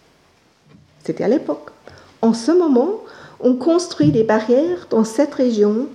C'était 1.05 1.25
à 1.25 1.29
l'époque. 1.29 1.71
En 2.23 2.35
ce 2.35 2.51
moment, 2.51 3.01
on 3.41 3.55
construit 3.55 4.11
des 4.11 4.25
barrières 4.25 4.89
dans 4.91 5.05
cette 5.05 5.35
région, 5.35 5.87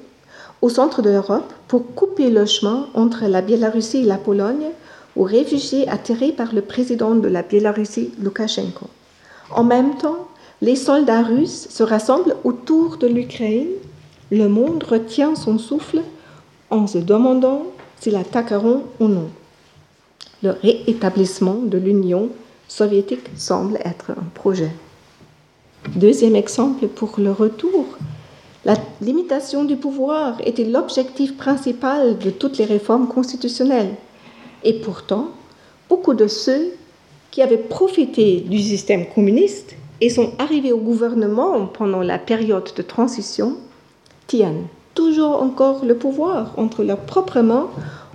au 0.62 0.70
centre 0.70 1.02
de 1.02 1.10
l'Europe, 1.10 1.52
pour 1.68 1.94
couper 1.94 2.30
le 2.30 2.46
chemin 2.46 2.88
entre 2.94 3.26
la 3.26 3.42
Biélorussie 3.42 4.02
et 4.04 4.06
la 4.06 4.18
Pologne 4.18 4.70
aux 5.16 5.24
réfugiés 5.24 5.88
atterrés 5.90 6.32
par 6.32 6.54
le 6.54 6.62
président 6.62 7.16
de 7.16 7.28
la 7.28 7.44
Biélorussie, 7.44 8.12
Loukachenko. 8.22 8.88
En 9.52 9.64
même 9.64 9.98
temps, 9.98 10.28
les 10.64 10.78
soldats 10.78 11.24
russes 11.24 11.68
se 11.70 11.84
rassemblent 11.84 12.38
autour 12.46 12.96
de 12.96 13.06
l'Ukraine. 13.06 13.68
Le 14.32 14.48
monde 14.48 14.82
retient 14.86 15.36
son 15.36 15.58
souffle 15.58 16.02
en 16.70 16.88
se 16.88 17.00
demandant 17.00 17.66
s'ils 18.00 18.16
attaqueront 18.16 18.84
ou 19.02 19.10
non. 19.10 19.30
Le 20.42 20.52
réétablissement 20.52 21.56
de 21.66 21.78
l'Union 21.78 22.30
soviétique 22.70 23.30
semble 23.36 23.78
être 23.84 24.12
un 24.12 24.24
projet. 24.34 24.72
Deuxième 25.98 26.38
exemple 26.38 26.88
pour 26.88 27.16
le 27.18 27.34
retour. 27.34 27.86
La 28.64 28.76
limitation 29.02 29.66
du 29.66 29.76
pouvoir 29.76 30.38
était 30.46 30.64
l'objectif 30.64 31.36
principal 31.36 32.18
de 32.18 32.30
toutes 32.30 32.58
les 32.58 32.64
réformes 32.64 33.10
constitutionnelles. 33.10 33.96
Et 34.64 34.80
pourtant, 34.80 35.28
beaucoup 35.90 36.14
de 36.14 36.28
ceux 36.28 36.72
qui 37.32 37.42
avaient 37.42 37.58
profité 37.58 38.40
du 38.40 38.60
système 38.60 39.08
communiste 39.14 39.76
et 40.04 40.10
sont 40.10 40.34
arrivés 40.38 40.74
au 40.74 40.80
gouvernement 40.80 41.66
pendant 41.66 42.02
la 42.02 42.20
période 42.20 42.70
de 42.76 42.82
transition 42.82 43.56
tiennent 44.28 44.66
toujours 44.96 45.42
encore 45.42 45.86
le 45.86 45.96
pouvoir 45.96 46.54
entre 46.58 46.84
leurs 46.84 47.06
propres 47.06 47.40
mains 47.40 47.70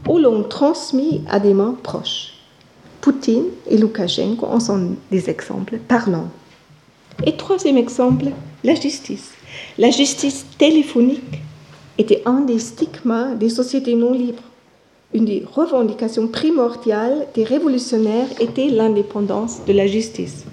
ou 0.06 0.18
l'ont 0.18 0.42
transmis 0.42 1.22
à 1.30 1.40
des 1.40 1.54
mains 1.54 1.74
proches. 1.82 2.34
Poutine 3.00 3.46
et 3.70 3.78
Loukachenko 3.78 4.44
en 4.44 4.60
sont 4.60 4.96
des 5.10 5.30
exemples 5.30 5.78
parlants. 5.78 6.28
Et 7.24 7.38
troisième 7.38 7.78
exemple, 7.78 8.26
la 8.64 8.74
justice. 8.74 9.32
La 9.78 9.88
justice 9.88 10.44
téléphonique 10.58 11.40
était 11.96 12.22
un 12.26 12.42
des 12.42 12.58
stigmas 12.58 13.34
des 13.34 13.48
sociétés 13.48 13.94
non 13.94 14.12
libres. 14.12 14.42
Une 15.14 15.24
des 15.24 15.42
revendications 15.50 16.28
primordiales 16.28 17.28
des 17.34 17.44
révolutionnaires 17.44 18.28
était 18.40 18.68
l'indépendance 18.68 19.64
de 19.66 19.72
la 19.72 19.86
justice. 19.86 20.44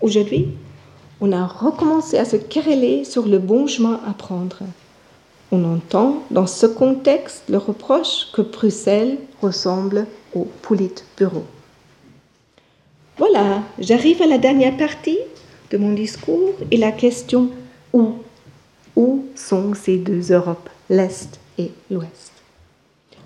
Aujourd'hui, 0.00 0.48
on 1.20 1.32
a 1.32 1.46
recommencé 1.46 2.18
à 2.18 2.24
se 2.24 2.36
quereller 2.36 3.04
sur 3.04 3.26
le 3.26 3.38
bon 3.38 3.66
chemin 3.66 4.00
à 4.06 4.12
prendre. 4.12 4.58
On 5.52 5.64
entend 5.64 6.22
dans 6.30 6.46
ce 6.46 6.66
contexte 6.66 7.44
le 7.48 7.58
reproche 7.58 8.28
que 8.32 8.42
Bruxelles 8.42 9.18
ressemble 9.42 10.06
au 10.34 10.46
Politburo. 10.62 11.44
Voilà, 13.18 13.62
j'arrive 13.78 14.22
à 14.22 14.26
la 14.26 14.38
dernière 14.38 14.76
partie 14.76 15.18
de 15.70 15.76
mon 15.76 15.92
discours 15.92 16.54
et 16.70 16.76
la 16.76 16.92
question 16.92 17.50
où? 17.92 18.14
Où 18.96 19.24
sont 19.34 19.74
ces 19.74 19.98
deux 19.98 20.32
Europes, 20.32 20.70
l'Est 20.88 21.38
et 21.58 21.70
l'Ouest? 21.90 22.32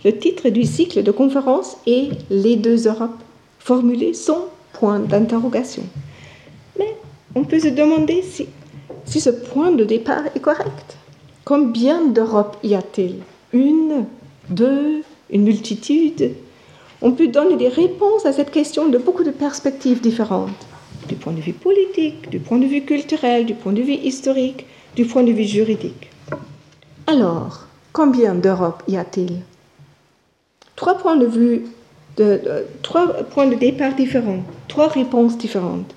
Le 0.05 0.19
titre 0.19 0.49
du 0.49 0.65
cycle 0.65 1.03
de 1.03 1.11
conférence 1.11 1.77
est 1.87 2.11
Les 2.29 2.57
deux 2.57 2.89
Europes, 2.89 3.23
formulé 3.59 4.13
sans 4.15 4.49
point 4.73 4.99
d'interrogation. 4.99 5.85
On 7.37 7.43
peut 7.45 7.59
se 7.59 7.69
demander 7.69 8.23
si, 8.23 8.47
si 9.07 9.21
ce 9.21 9.31
point 9.31 9.73
de 9.73 9.85
départ 9.85 10.25
est 10.35 10.41
correct. 10.41 10.97
Combien 11.45 12.05
d'Europes 12.07 12.57
y 12.63 12.75
a-t-il? 12.75 13.17
Une, 13.53 14.07
deux, 14.49 15.03
une 15.31 15.43
multitude? 15.43 16.33
On 17.03 17.13
peut 17.13 17.29
donner 17.29 17.57
des 17.57 17.69
réponses 17.69 18.25
à 18.25 18.33
cette 18.33 18.51
question 18.51 18.89
de 18.89 18.99
beaucoup 18.99 19.25
de 19.25 19.31
perspectives 19.31 20.01
différentes, 20.01 20.67
du 21.09 21.17
point 21.17 21.33
de 21.33 21.41
vue 21.41 21.53
politique, 21.53 22.31
du 22.31 22.39
point 22.39 22.59
de 22.59 22.67
vue 22.67 22.83
culturel, 22.83 23.45
du 23.45 23.55
point 23.55 23.73
de 23.73 23.83
vue 23.83 23.93
historique, 23.93 24.65
du 24.95 25.05
point 25.05 25.25
de 25.25 25.33
vue 25.33 25.45
juridique. 25.45 26.11
Alors, 27.07 27.67
combien 27.93 28.35
d'Europe 28.35 28.83
y 28.89 28.97
a-t-il? 28.97 29.41
Trois 30.77 30.97
points 30.97 31.17
de 31.17 31.27
vue, 31.27 31.67
trois 32.83 33.09
points 33.09 33.49
de 33.49 33.57
départ 33.57 33.95
différents, 33.95 34.45
trois 34.69 34.89
réponses 34.89 35.37
différentes. 35.37 35.95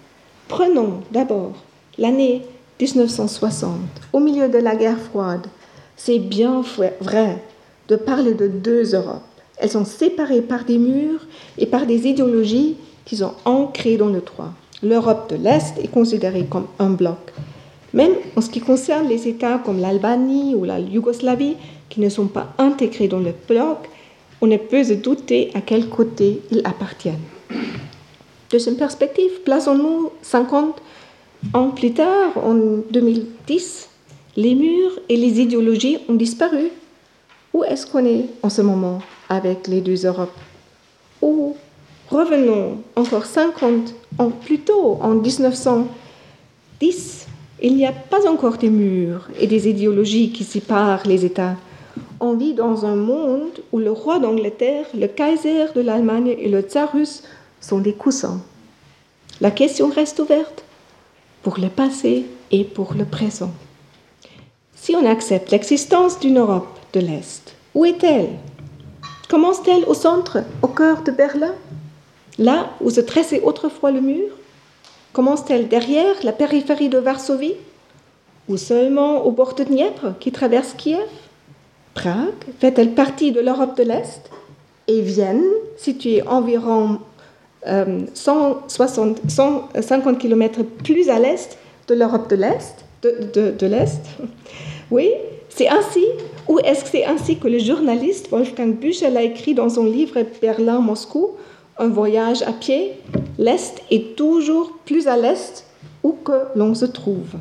Prenons 0.47 1.01
d'abord 1.11 1.53
l'année 1.97 2.41
1960, 2.79 3.71
au 4.13 4.19
milieu 4.19 4.47
de 4.47 4.57
la 4.57 4.75
guerre 4.77 4.99
froide. 4.99 5.45
C'est 5.97 6.19
bien 6.19 6.63
vrai 7.01 7.43
de 7.89 7.95
parler 7.97 8.33
de 8.33 8.47
deux 8.47 8.95
Europes. 8.95 9.23
Elles 9.57 9.71
sont 9.71 9.83
séparées 9.83 10.41
par 10.41 10.63
des 10.63 10.77
murs 10.77 11.25
et 11.57 11.65
par 11.65 11.85
des 11.85 12.07
idéologies 12.07 12.77
qui 13.03 13.17
sont 13.17 13.33
ancrées 13.43 13.97
dans 13.97 14.07
le 14.07 14.21
droit. 14.21 14.53
L'Europe 14.81 15.29
de 15.31 15.35
l'Est 15.35 15.77
est 15.83 15.91
considérée 15.91 16.45
comme 16.49 16.67
un 16.79 16.91
bloc. 16.91 17.33
Même 17.93 18.13
en 18.37 18.41
ce 18.41 18.49
qui 18.49 18.61
concerne 18.61 19.07
les 19.07 19.27
États 19.27 19.57
comme 19.57 19.81
l'Albanie 19.81 20.55
ou 20.55 20.63
la 20.63 20.79
Yougoslavie, 20.79 21.55
qui 21.89 21.99
ne 21.99 22.09
sont 22.09 22.27
pas 22.27 22.53
intégrés 22.57 23.07
dans 23.07 23.19
le 23.19 23.33
bloc, 23.49 23.89
on 24.39 24.47
ne 24.47 24.57
peut 24.57 24.83
se 24.83 24.93
douter 24.93 25.51
à 25.55 25.61
quel 25.61 25.89
côté 25.89 26.41
ils 26.51 26.61
appartiennent. 26.63 27.15
Deuxième 28.49 28.77
perspective, 28.77 29.41
plaçons-nous 29.43 30.09
50 30.21 30.81
ans 31.53 31.69
plus 31.71 31.91
tard, 31.91 32.37
en 32.37 32.53
2010, 32.53 33.89
les 34.37 34.55
murs 34.55 34.97
et 35.09 35.17
les 35.17 35.41
idéologies 35.41 35.97
ont 36.07 36.13
disparu. 36.13 36.69
Où 37.53 37.65
est-ce 37.65 37.85
qu'on 37.85 38.05
est 38.05 38.27
en 38.43 38.49
ce 38.49 38.61
moment 38.61 38.99
avec 39.27 39.67
les 39.67 39.81
deux 39.81 40.05
Europes? 40.05 40.39
Ou 41.21 41.57
revenons 42.09 42.77
encore 42.95 43.25
50 43.25 43.93
ans 44.19 44.29
plus 44.29 44.59
tôt, 44.59 44.97
en 45.01 45.15
1910, 45.15 47.27
il 47.61 47.75
n'y 47.75 47.85
a 47.85 47.91
pas 47.91 48.29
encore 48.29 48.57
des 48.57 48.69
murs 48.69 49.27
et 49.37 49.47
des 49.47 49.67
idéologies 49.67 50.31
qui 50.31 50.45
séparent 50.45 51.05
les 51.05 51.25
États. 51.25 51.57
On 52.21 52.35
vit 52.35 52.53
dans 52.53 52.85
un 52.85 52.95
monde 52.95 53.59
où 53.73 53.79
le 53.79 53.91
roi 53.91 54.19
d'Angleterre, 54.19 54.85
le 54.97 55.07
Kaiser 55.07 55.65
de 55.75 55.81
l'Allemagne 55.81 56.33
et 56.39 56.47
le 56.47 56.61
tsar 56.61 56.93
russe 56.93 57.23
sont 57.61 57.79
des 57.79 57.93
coussins. 57.93 58.41
La 59.41 59.51
question 59.51 59.89
reste 59.89 60.19
ouverte 60.19 60.63
pour 61.43 61.59
le 61.59 61.69
passé 61.69 62.25
et 62.51 62.63
pour 62.63 62.93
le 62.93 63.05
présent. 63.05 63.51
Si 64.75 64.95
on 64.95 65.05
accepte 65.05 65.51
l'existence 65.51 66.19
d'une 66.19 66.39
Europe 66.39 66.79
de 66.93 66.99
l'Est, 66.99 67.55
où 67.75 67.85
est-elle? 67.85 68.29
Commence-t-elle 69.29 69.83
au 69.85 69.93
centre, 69.93 70.39
au 70.61 70.67
cœur 70.67 71.03
de 71.03 71.11
Berlin, 71.11 71.53
là 72.39 72.71
où 72.81 72.89
se 72.89 73.01
tressait 73.01 73.41
autrefois 73.41 73.91
le 73.91 74.01
mur? 74.01 74.29
Commence-t-elle 75.13 75.67
derrière 75.67 76.15
la 76.23 76.31
périphérie 76.31 76.89
de 76.89 76.97
Varsovie? 76.97 77.55
Ou 78.47 78.55
seulement 78.55 79.25
au 79.25 79.31
bord 79.31 79.55
de 79.55 79.63
Dniepr 79.65 80.17
qui 80.19 80.31
traverse 80.31 80.73
Kiev? 80.77 81.09
Prague 81.93 82.45
fait-elle 82.59 82.93
partie 82.93 83.31
de 83.31 83.41
l'Europe 83.41 83.75
de 83.75 83.83
l'Est? 83.83 84.29
Et 84.87 85.01
Vienne, 85.01 85.43
située 85.75 86.25
environ 86.25 86.99
150 87.67 89.17
euh, 89.25 90.13
km 90.15 90.63
plus 90.83 91.09
à 91.09 91.19
l'est 91.19 91.57
de 91.87 91.95
l'Europe 91.95 92.29
de 92.29 92.35
l'Est, 92.35 92.85
de 93.03 93.65
l'Est 93.65 94.01
Oui, 94.91 95.11
c'est 95.49 95.67
ainsi, 95.67 96.05
ou 96.47 96.59
est-ce 96.59 96.83
que 96.83 96.89
c'est 96.89 97.05
ainsi 97.05 97.37
que 97.37 97.47
le 97.47 97.59
journaliste 97.59 98.29
Wolfgang 98.29 98.75
Büchel 98.75 99.17
a 99.17 99.23
écrit 99.23 99.53
dans 99.53 99.69
son 99.69 99.85
livre 99.85 100.23
Berlin-Moscou, 100.41 101.31
Un 101.77 101.89
voyage 101.89 102.41
à 102.43 102.53
pied 102.53 102.93
L'Est 103.37 103.81
est 103.91 104.15
toujours 104.15 104.71
plus 104.85 105.07
à 105.07 105.17
l'Est 105.17 105.65
où 106.03 106.15
que 106.23 106.43
l'on 106.55 106.73
se 106.73 106.85
trouve. 106.85 107.33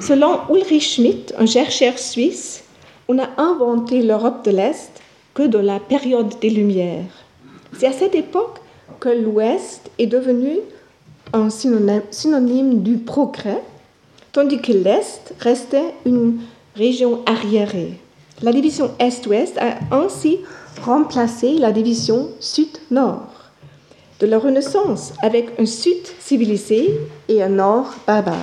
Selon 0.00 0.40
Ulrich 0.48 0.94
Schmidt, 0.94 1.34
un 1.38 1.46
chercheur 1.46 1.98
suisse, 1.98 2.64
on 3.08 3.18
a 3.18 3.28
inventé 3.36 4.02
l'Europe 4.02 4.44
de 4.44 4.50
l'Est 4.50 4.90
que 5.34 5.42
dans 5.42 5.62
la 5.62 5.80
période 5.80 6.38
des 6.40 6.50
Lumières. 6.50 7.24
C'est 7.78 7.88
à 7.88 7.92
cette 7.92 8.14
époque 8.14 8.60
que 9.00 9.08
l'Ouest 9.08 9.90
est 9.98 10.06
devenu 10.06 10.58
un 11.32 11.48
synonyme 11.50 12.82
du 12.82 12.98
progrès, 12.98 13.62
tandis 14.32 14.60
que 14.60 14.72
l'Est 14.72 15.34
restait 15.40 15.94
une 16.04 16.38
région 16.74 17.20
arriérée. 17.26 17.94
La 18.42 18.52
division 18.52 18.90
Est-Ouest 18.98 19.56
a 19.58 19.78
ainsi 19.94 20.40
remplacé 20.82 21.54
la 21.54 21.72
division 21.72 22.28
Sud-Nord 22.38 23.32
de 24.20 24.26
la 24.26 24.38
Renaissance 24.38 25.12
avec 25.22 25.58
un 25.58 25.66
Sud 25.66 26.06
civilisé 26.20 27.00
et 27.28 27.42
un 27.42 27.48
Nord 27.48 27.94
barbare. 28.06 28.36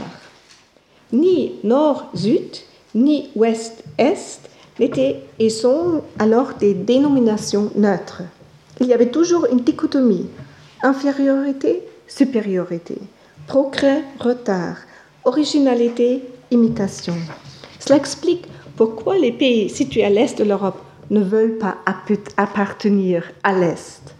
Ni 1.11 1.53
Nord-Sud, 1.63 2.57
ni 2.95 3.29
Ouest-Est 3.35 4.49
n'étaient 4.79 5.21
et 5.39 5.49
sont 5.49 6.01
alors 6.17 6.53
des 6.59 6.73
dénominations 6.73 7.71
neutres. 7.75 8.23
Il 8.79 8.87
y 8.87 8.93
avait 8.93 9.11
toujours 9.11 9.45
une 9.51 9.59
dichotomie, 9.59 10.27
infériorité, 10.81 11.83
supériorité, 12.07 12.97
progrès, 13.47 14.03
retard, 14.19 14.77
originalité, 15.25 16.23
imitation. 16.51 17.15
Cela 17.79 17.97
explique 17.97 18.45
pourquoi 18.75 19.17
les 19.17 19.31
pays 19.31 19.69
situés 19.69 20.05
à 20.05 20.09
l'est 20.09 20.37
de 20.37 20.43
l'Europe 20.43 20.81
ne 21.09 21.21
veulent 21.21 21.57
pas 21.57 21.77
appartenir 22.37 23.31
à 23.43 23.53
l'est. 23.53 24.15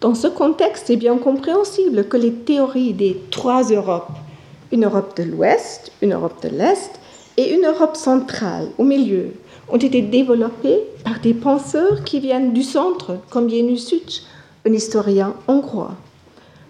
Dans 0.00 0.14
ce 0.14 0.26
contexte, 0.26 0.88
c'est 0.88 0.96
bien 0.96 1.16
compréhensible 1.16 2.08
que 2.08 2.16
les 2.16 2.32
théories 2.32 2.92
des 2.92 3.20
trois 3.30 3.62
Europes, 3.62 4.12
une 4.72 4.84
Europe 4.84 5.16
de 5.16 5.22
l'Ouest, 5.22 5.92
une 6.02 6.12
Europe 6.12 6.42
de 6.42 6.48
l'Est 6.48 6.90
et 7.36 7.54
une 7.54 7.64
Europe 7.64 7.96
centrale 7.96 8.68
au 8.76 8.84
milieu, 8.84 9.32
ont 9.68 9.76
été 9.76 10.02
développées 10.02 10.80
par 11.04 11.20
des 11.20 11.34
penseurs 11.34 12.04
qui 12.04 12.20
viennent 12.20 12.52
du 12.52 12.62
centre, 12.62 13.18
comme 13.30 13.50
Janusz 13.50 13.94
un 14.66 14.72
historien 14.72 15.34
hongrois. 15.46 15.94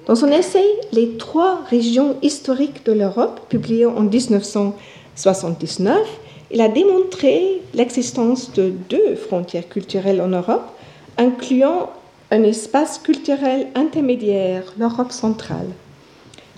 Dans 0.07 0.17
son 0.17 0.29
essai 0.29 0.65
Les 0.93 1.17
trois 1.17 1.63
régions 1.71 2.17
historiques 2.23 2.85
de 2.85 2.93
l'Europe, 2.93 3.41
publié 3.49 3.87
en 3.87 4.01
1900, 4.03 4.77
79, 5.17 5.97
il 6.51 6.61
a 6.61 6.69
démontré 6.69 7.63
l'existence 7.73 8.53
de 8.53 8.73
deux 8.89 9.15
frontières 9.17 9.69
culturelles 9.69 10.21
en 10.21 10.29
Europe, 10.29 10.67
incluant 11.17 11.91
un 12.31 12.43
espace 12.43 12.99
culturel 12.99 13.69
intermédiaire, 13.75 14.65
l'Europe 14.79 15.13
centrale. 15.13 15.69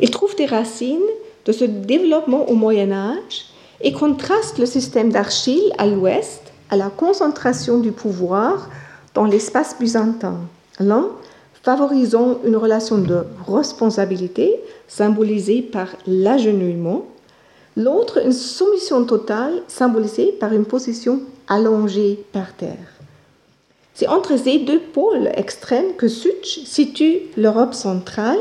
Il 0.01 0.11
trouve 0.11 0.35
des 0.37 0.47
racines 0.47 0.99
de 1.45 1.53
ce 1.53 1.65
développement 1.65 2.49
au 2.49 2.55
Moyen 2.55 2.93
Âge 2.93 3.47
et 3.81 3.93
contraste 3.93 4.59
le 4.59 4.67
système 4.67 5.11
d'Achille 5.11 5.73
à 5.79 5.87
l'ouest 5.87 6.43
à 6.71 6.77
la 6.77 6.91
concentration 6.91 7.79
du 7.79 7.93
pouvoir 7.93 8.69
dans 9.15 9.25
l'espace 9.25 9.77
byzantin. 9.79 10.39
L'un 10.81 11.07
favorisant 11.63 12.39
une 12.45 12.57
relation 12.57 12.99
de 12.99 13.25
responsabilité 13.49 14.61
symbolisée 14.89 15.63
par 15.63 15.89
l'agenouillement, 16.07 17.07
l'autre 17.77 18.25
une 18.25 18.33
soumission 18.33 19.05
totale 19.05 19.63
symbolisée 19.69 20.33
par 20.33 20.53
une 20.53 20.65
position 20.65 21.21
allongée 21.49 22.25
par 22.33 22.53
terre. 22.55 22.97
C'est 23.95 24.09
entre 24.09 24.37
ces 24.37 24.59
deux 24.59 24.81
pôles 24.81 25.31
extrêmes 25.35 25.95
que 25.97 26.07
Such 26.07 26.61
situe 26.65 27.23
l'Europe 27.37 27.75
centrale, 27.75 28.39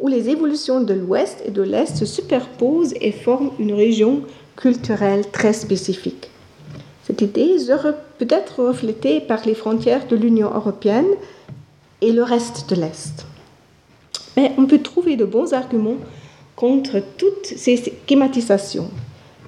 où 0.00 0.08
les 0.08 0.28
évolutions 0.28 0.80
de 0.80 0.94
l'Ouest 0.94 1.42
et 1.44 1.50
de 1.50 1.62
l'Est 1.62 1.96
se 1.96 2.06
superposent 2.06 2.94
et 3.00 3.12
forment 3.12 3.50
une 3.58 3.74
région 3.74 4.22
culturelle 4.56 5.30
très 5.30 5.52
spécifique. 5.52 6.30
Cette 7.06 7.20
idée 7.20 7.56
peut 8.18 8.28
être 8.30 8.64
reflétée 8.64 9.20
par 9.20 9.44
les 9.44 9.54
frontières 9.54 10.06
de 10.06 10.16
l'Union 10.16 10.50
européenne 10.54 11.10
et 12.00 12.12
le 12.12 12.22
reste 12.22 12.70
de 12.70 12.76
l'Est. 12.76 13.26
Mais 14.36 14.52
on 14.58 14.66
peut 14.66 14.80
trouver 14.80 15.16
de 15.16 15.24
bons 15.24 15.52
arguments 15.52 15.98
contre 16.56 17.02
toutes 17.18 17.46
ces 17.46 17.92
schématisations. 18.08 18.90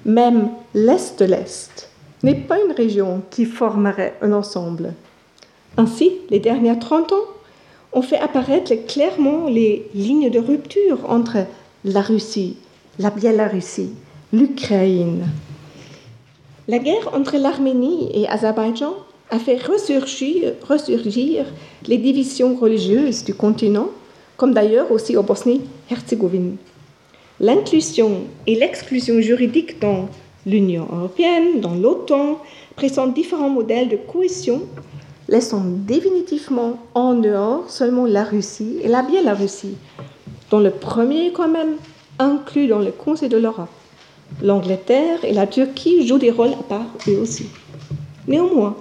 Même 0.05 0.49
l'Est 0.73 1.19
de 1.19 1.25
l'Est 1.25 1.89
n'est 2.23 2.35
pas 2.35 2.57
une 2.63 2.73
région 2.73 3.21
qui 3.29 3.45
formerait 3.45 4.15
un 4.21 4.33
ensemble. 4.33 4.93
Ainsi, 5.77 6.13
les 6.29 6.39
dernières 6.39 6.79
30 6.79 7.11
ans 7.11 7.25
ont 7.93 8.01
fait 8.01 8.19
apparaître 8.19 8.73
clairement 8.87 9.47
les 9.47 9.89
lignes 9.93 10.29
de 10.29 10.39
rupture 10.39 11.09
entre 11.09 11.45
la 11.85 12.01
Russie, 12.01 12.57
la 12.99 13.09
Biélorussie, 13.09 13.91
l'Ukraine. 14.33 15.25
La 16.67 16.79
guerre 16.79 17.13
entre 17.13 17.37
l'Arménie 17.37 18.09
et 18.13 18.23
l'Azerbaïdjan 18.23 18.93
a 19.29 19.39
fait 19.39 19.57
ressurgir, 19.57 21.45
les 21.87 21.97
divisions 21.97 22.55
religieuses 22.55 23.23
du 23.23 23.33
continent, 23.33 23.87
comme 24.35 24.53
d'ailleurs 24.53 24.91
aussi 24.91 25.15
au 25.15 25.23
Bosnie-Herzégovine. 25.23 26.57
L'inclusion 27.39 28.23
et 28.47 28.55
l'exclusion 28.55 29.21
juridique 29.21 29.79
dans 29.79 30.09
l'Union 30.45 30.87
européenne, 30.91 31.61
dans 31.61 31.75
l'OTAN, 31.75 32.39
présentent 32.75 33.13
différents 33.13 33.49
modèles 33.49 33.87
de 33.87 33.95
cohésion 33.95 34.63
laissant 35.29 35.63
définitivement 35.65 36.79
en 36.93 37.13
dehors 37.13 37.69
seulement 37.69 38.05
la 38.05 38.25
Russie 38.25 38.79
et 38.83 38.89
la 38.89 39.03
Biélorussie, 39.03 39.77
dont 40.51 40.59
le 40.59 40.71
premier 40.71 41.27
est 41.27 41.31
quand 41.31 41.49
même 41.49 41.75
inclus 42.19 42.67
dans 42.67 42.79
le 42.79 42.91
Conseil 42.91 43.29
de 43.29 43.37
l'Europe. 43.37 43.69
L'Angleterre 44.41 45.23
et 45.23 45.33
la 45.33 45.47
Turquie 45.47 46.07
jouent 46.07 46.17
des 46.17 46.31
rôles 46.31 46.53
à 46.53 46.63
part 46.63 46.85
eux 47.07 47.19
aussi. 47.19 47.47
Néanmoins, 48.27 48.75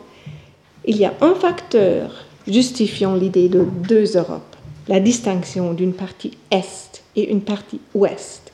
il 0.85 0.97
y 0.97 1.05
a 1.05 1.15
un 1.21 1.35
facteur 1.35 2.11
justifiant 2.47 3.15
l'idée 3.15 3.49
de 3.49 3.67
deux 3.89 4.17
Europes, 4.17 4.57
la 4.89 5.01
distinction 5.01 5.73
d'une 5.73 5.93
partie 5.93 6.33
Est 6.51 7.03
et 7.17 7.31
une 7.31 7.41
partie 7.41 7.81
Ouest. 7.95 8.53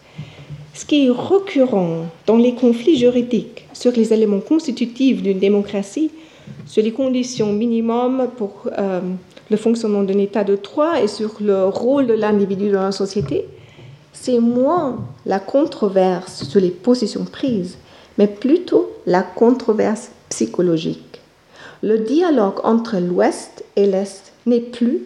Ce 0.75 0.87
qui 0.87 1.07
est 1.07 1.11
récurrent 1.11 2.07
dans 2.27 2.37
les 2.37 2.55
conflits 2.55 2.97
juridiques 2.97 3.67
sur 3.73 3.93
les 3.93 4.13
éléments 4.13 4.41
constitutifs 4.41 5.23
d'une 5.23 5.39
démocratie 5.39 6.11
sur 6.67 6.83
les 6.83 6.93
conditions 6.93 7.53
minimum 7.53 8.29
pour 8.37 8.69
euh, 8.79 9.01
le 9.51 9.57
fonctionnement 9.57 10.03
d'un 10.03 10.19
État 10.19 10.45
de 10.45 10.57
droit 10.57 11.01
et 11.03 11.09
sur 11.09 11.37
le 11.41 11.67
rôle 11.67 12.07
de 12.07 12.15
l'individu 12.15 12.71
dans 12.71 12.83
la 12.83 12.93
société, 12.93 13.45
c'est 14.13 14.39
moins 14.39 14.99
la 15.27 15.39
controverse 15.39 16.45
sur 16.45 16.61
les 16.61 16.71
positions 16.71 17.25
prises, 17.25 17.77
mais 18.19 18.27
plutôt 18.27 18.91
la 19.07 19.23
controverse 19.23 20.11
psychologique. 20.29 21.21
Le 21.83 21.99
dialogue 21.99 22.61
entre 22.65 22.99
l'Ouest 22.99 23.65
et 23.77 23.87
l'Est 23.87 24.33
n'est 24.47 24.61
plus, 24.61 25.03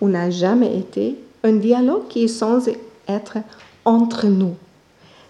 ou 0.00 0.08
n'a 0.08 0.30
jamais 0.30 0.76
été, 0.76 1.16
un 1.44 1.52
dialogue 1.52 2.08
qui 2.08 2.24
est 2.24 2.28
censé 2.28 2.78
être 3.08 3.38
entre 3.84 4.26
nous. 4.26 4.54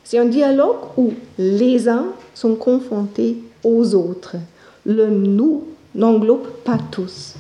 C'est 0.04 0.18
un 0.18 0.24
dialogue 0.24 0.76
où 0.96 1.12
les 1.38 1.88
uns 1.88 2.06
sont 2.34 2.54
confrontés 2.54 3.38
aux 3.64 3.94
autres 3.94 4.36
le 4.84 5.10
nous 5.10 5.64
n'englobe 5.94 6.48
pas 6.64 6.78
tous. 6.90 7.34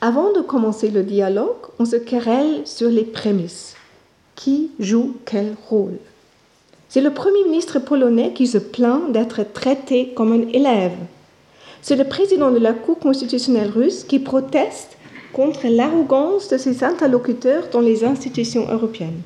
Avant 0.00 0.32
de 0.32 0.40
commencer 0.40 0.90
le 0.90 1.02
dialogue, 1.02 1.56
on 1.78 1.84
se 1.84 1.96
querelle 1.96 2.62
sur 2.64 2.88
les 2.88 3.04
prémices. 3.04 3.74
Qui 4.42 4.70
joue 4.78 5.16
quel 5.26 5.54
rôle? 5.68 5.98
C'est 6.88 7.02
le 7.02 7.12
Premier 7.12 7.44
ministre 7.44 7.78
polonais 7.78 8.32
qui 8.32 8.46
se 8.46 8.56
plaint 8.56 9.12
d'être 9.12 9.42
traité 9.52 10.14
comme 10.16 10.32
un 10.32 10.48
élève. 10.48 10.96
C'est 11.82 11.96
le 11.96 12.04
président 12.04 12.50
de 12.50 12.56
la 12.56 12.72
Cour 12.72 12.98
constitutionnelle 12.98 13.68
russe 13.68 14.02
qui 14.02 14.18
proteste 14.18 14.96
contre 15.34 15.68
l'arrogance 15.68 16.48
de 16.48 16.56
ses 16.56 16.82
interlocuteurs 16.82 17.64
dans 17.70 17.82
les 17.82 18.02
institutions 18.02 18.66
européennes. 18.72 19.20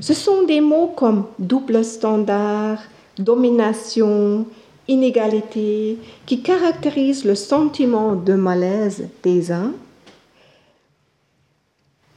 Ce 0.00 0.14
sont 0.14 0.44
des 0.44 0.62
mots 0.62 0.94
comme 0.96 1.26
double 1.38 1.84
standard, 1.84 2.78
domination, 3.18 4.46
inégalité 4.88 5.98
qui 6.24 6.40
caractérise 6.40 7.26
le 7.26 7.34
sentiment 7.34 8.14
de 8.14 8.32
malaise 8.32 9.08
des 9.22 9.52
uns 9.52 9.72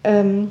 euh, 0.08 0.46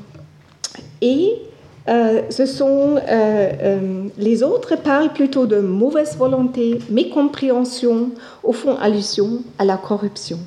et 1.00 1.38
euh, 1.86 2.22
ce 2.30 2.46
sont 2.46 2.96
euh, 3.08 4.08
les 4.16 4.42
autres 4.42 4.76
parlent 4.76 5.12
plutôt 5.12 5.46
de 5.46 5.58
mauvaise 5.58 6.16
volonté, 6.16 6.78
mécompréhension, 6.90 8.10
au 8.42 8.52
fond 8.52 8.76
allusion 8.76 9.42
à 9.58 9.64
la 9.64 9.76
corruption. 9.76 10.38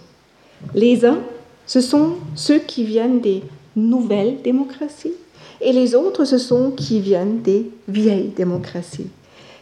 Les 0.74 1.06
uns, 1.06 1.20
ce 1.68 1.82
sont 1.82 2.14
ceux 2.34 2.58
qui 2.60 2.84
viennent 2.84 3.22
des 3.22 3.44
nouvelles 3.76 4.42
démocraties 4.42 5.14
et 5.62 5.72
les 5.72 5.96
autres, 5.96 6.26
ce 6.26 6.38
sont 6.38 6.72
qui 6.72 7.00
viennent 7.00 7.42
des 7.42 7.70
vieilles 7.88 8.32
démocraties. 8.36 9.08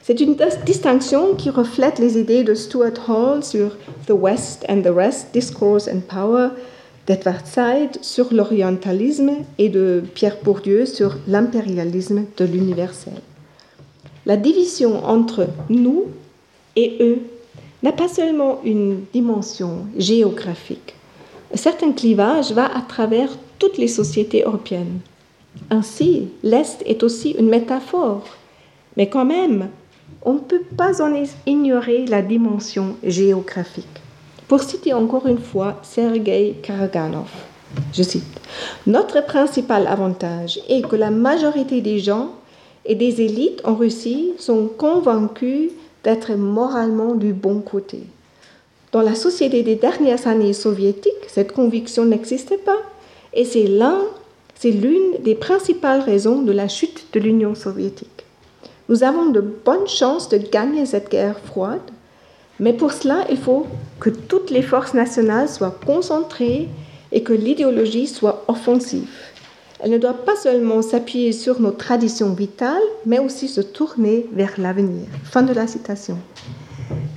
C'est 0.02 0.20
une 0.20 0.36
distinction 0.66 1.34
qui 1.36 1.50
reflète 1.50 2.00
les 2.00 2.20
idées 2.20 2.44
de 2.44 2.54
Stuart 2.54 3.10
Hall 3.10 3.44
sur 3.44 3.72
The 4.08 4.12
West 4.12 4.64
and 4.70 4.82
the 4.82 4.94
Rest, 4.96 5.30
Discourse 5.34 5.88
and 5.88 6.02
Power, 6.08 6.50
d'Edward 7.08 7.46
Said 7.46 7.98
sur 8.02 8.34
l'orientalisme 8.34 9.32
et 9.58 9.70
de 9.70 10.04
Pierre 10.14 10.38
Bourdieu 10.44 10.86
sur 10.86 11.18
l'impérialisme 11.28 12.26
de 12.38 12.46
l'universel. 12.46 13.14
La 14.26 14.38
division 14.38 15.06
entre 15.06 15.48
nous 15.70 16.06
et 16.76 16.98
eux 17.00 17.20
n'a 17.84 17.92
pas 17.92 18.08
seulement 18.08 18.60
une 18.64 19.02
dimension 19.14 19.86
géographique. 19.98 20.96
Un 21.54 21.58
certain 21.58 21.92
clivage 21.92 22.52
va 22.52 22.66
à 22.66 22.82
travers 22.82 23.30
toutes 23.60 23.78
les 23.78 23.88
sociétés 23.88 24.44
européennes. 24.44 25.00
Ainsi, 25.70 26.28
l'Est 26.44 26.82
est 26.86 27.04
aussi 27.04 27.32
une 27.32 27.50
métaphore, 27.50 28.26
mais 28.98 29.08
quand 29.08 29.26
même, 29.26 29.70
on 30.24 30.34
ne 30.34 30.40
peut 30.40 30.64
pas 30.76 31.02
en 31.02 31.14
ignorer 31.46 32.06
la 32.08 32.22
dimension 32.24 32.96
géographique. 33.04 34.02
Pour 34.48 34.62
citer 34.62 34.94
encore 34.94 35.26
une 35.26 35.40
fois 35.40 35.80
Sergei 35.82 36.56
Karaganov, 36.62 37.32
je 37.94 38.04
cite, 38.04 38.24
Notre 38.86 39.26
principal 39.26 39.88
avantage 39.88 40.60
est 40.70 40.88
que 40.88 40.96
la 40.96 41.10
majorité 41.10 41.82
des 41.82 41.98
gens 41.98 42.30
et 42.86 42.94
des 42.94 43.22
élites 43.22 43.62
en 43.64 43.74
Russie 43.74 44.34
sont 44.38 44.68
convaincus 44.68 45.72
d'être 46.04 46.34
moralement 46.36 47.16
du 47.16 47.34
bon 47.34 47.60
côté. 47.60 48.04
Dans 48.92 49.02
la 49.02 49.16
société 49.16 49.64
des 49.64 49.76
dernières 49.76 50.28
années 50.28 50.54
soviétiques, 50.54 51.28
cette 51.28 51.52
conviction 51.52 52.06
n'existait 52.06 52.58
pas 52.58 52.78
et 53.34 53.46
c'est 53.46 53.66
l'un, 53.66 53.98
c'est 54.54 54.72
l'une 54.72 55.24
des 55.24 55.34
principales 55.36 56.02
raisons 56.02 56.44
de 56.44 56.52
la 56.52 56.68
chute 56.68 57.08
de 57.14 57.20
l'Union 57.20 57.56
soviétique. 57.56 58.26
Nous 58.90 59.04
avons 59.04 59.32
de 59.32 59.42
bonnes 59.42 59.88
chances 59.88 60.30
de 60.30 60.38
gagner 60.38 60.86
cette 60.86 61.10
guerre 61.10 61.40
froide, 61.40 61.82
mais 62.60 62.74
pour 62.74 62.94
cela, 62.94 63.26
il 63.30 63.38
faut 63.38 63.68
que 64.00 64.10
toutes 64.10 64.50
les 64.50 64.62
forces 64.62 64.94
nationales 64.94 65.50
soient 65.50 65.78
concentrées 65.86 66.70
et 67.12 67.24
que 67.24 67.34
l'idéologie 67.34 68.08
soit 68.08 68.44
offensive. 68.48 69.10
Elle 69.80 69.92
ne 69.92 69.98
doit 69.98 70.26
pas 70.26 70.36
seulement 70.36 70.82
s'appuyer 70.82 71.32
sur 71.32 71.60
nos 71.60 71.72
traditions 71.72 72.34
vitales, 72.34 72.82
mais 73.06 73.20
aussi 73.20 73.48
se 73.48 73.62
tourner 73.62 74.26
vers 74.32 74.54
l'avenir. 74.58 75.06
Fin 75.24 75.44
de 75.44 75.54
la 75.54 75.68
citation. 75.68 76.18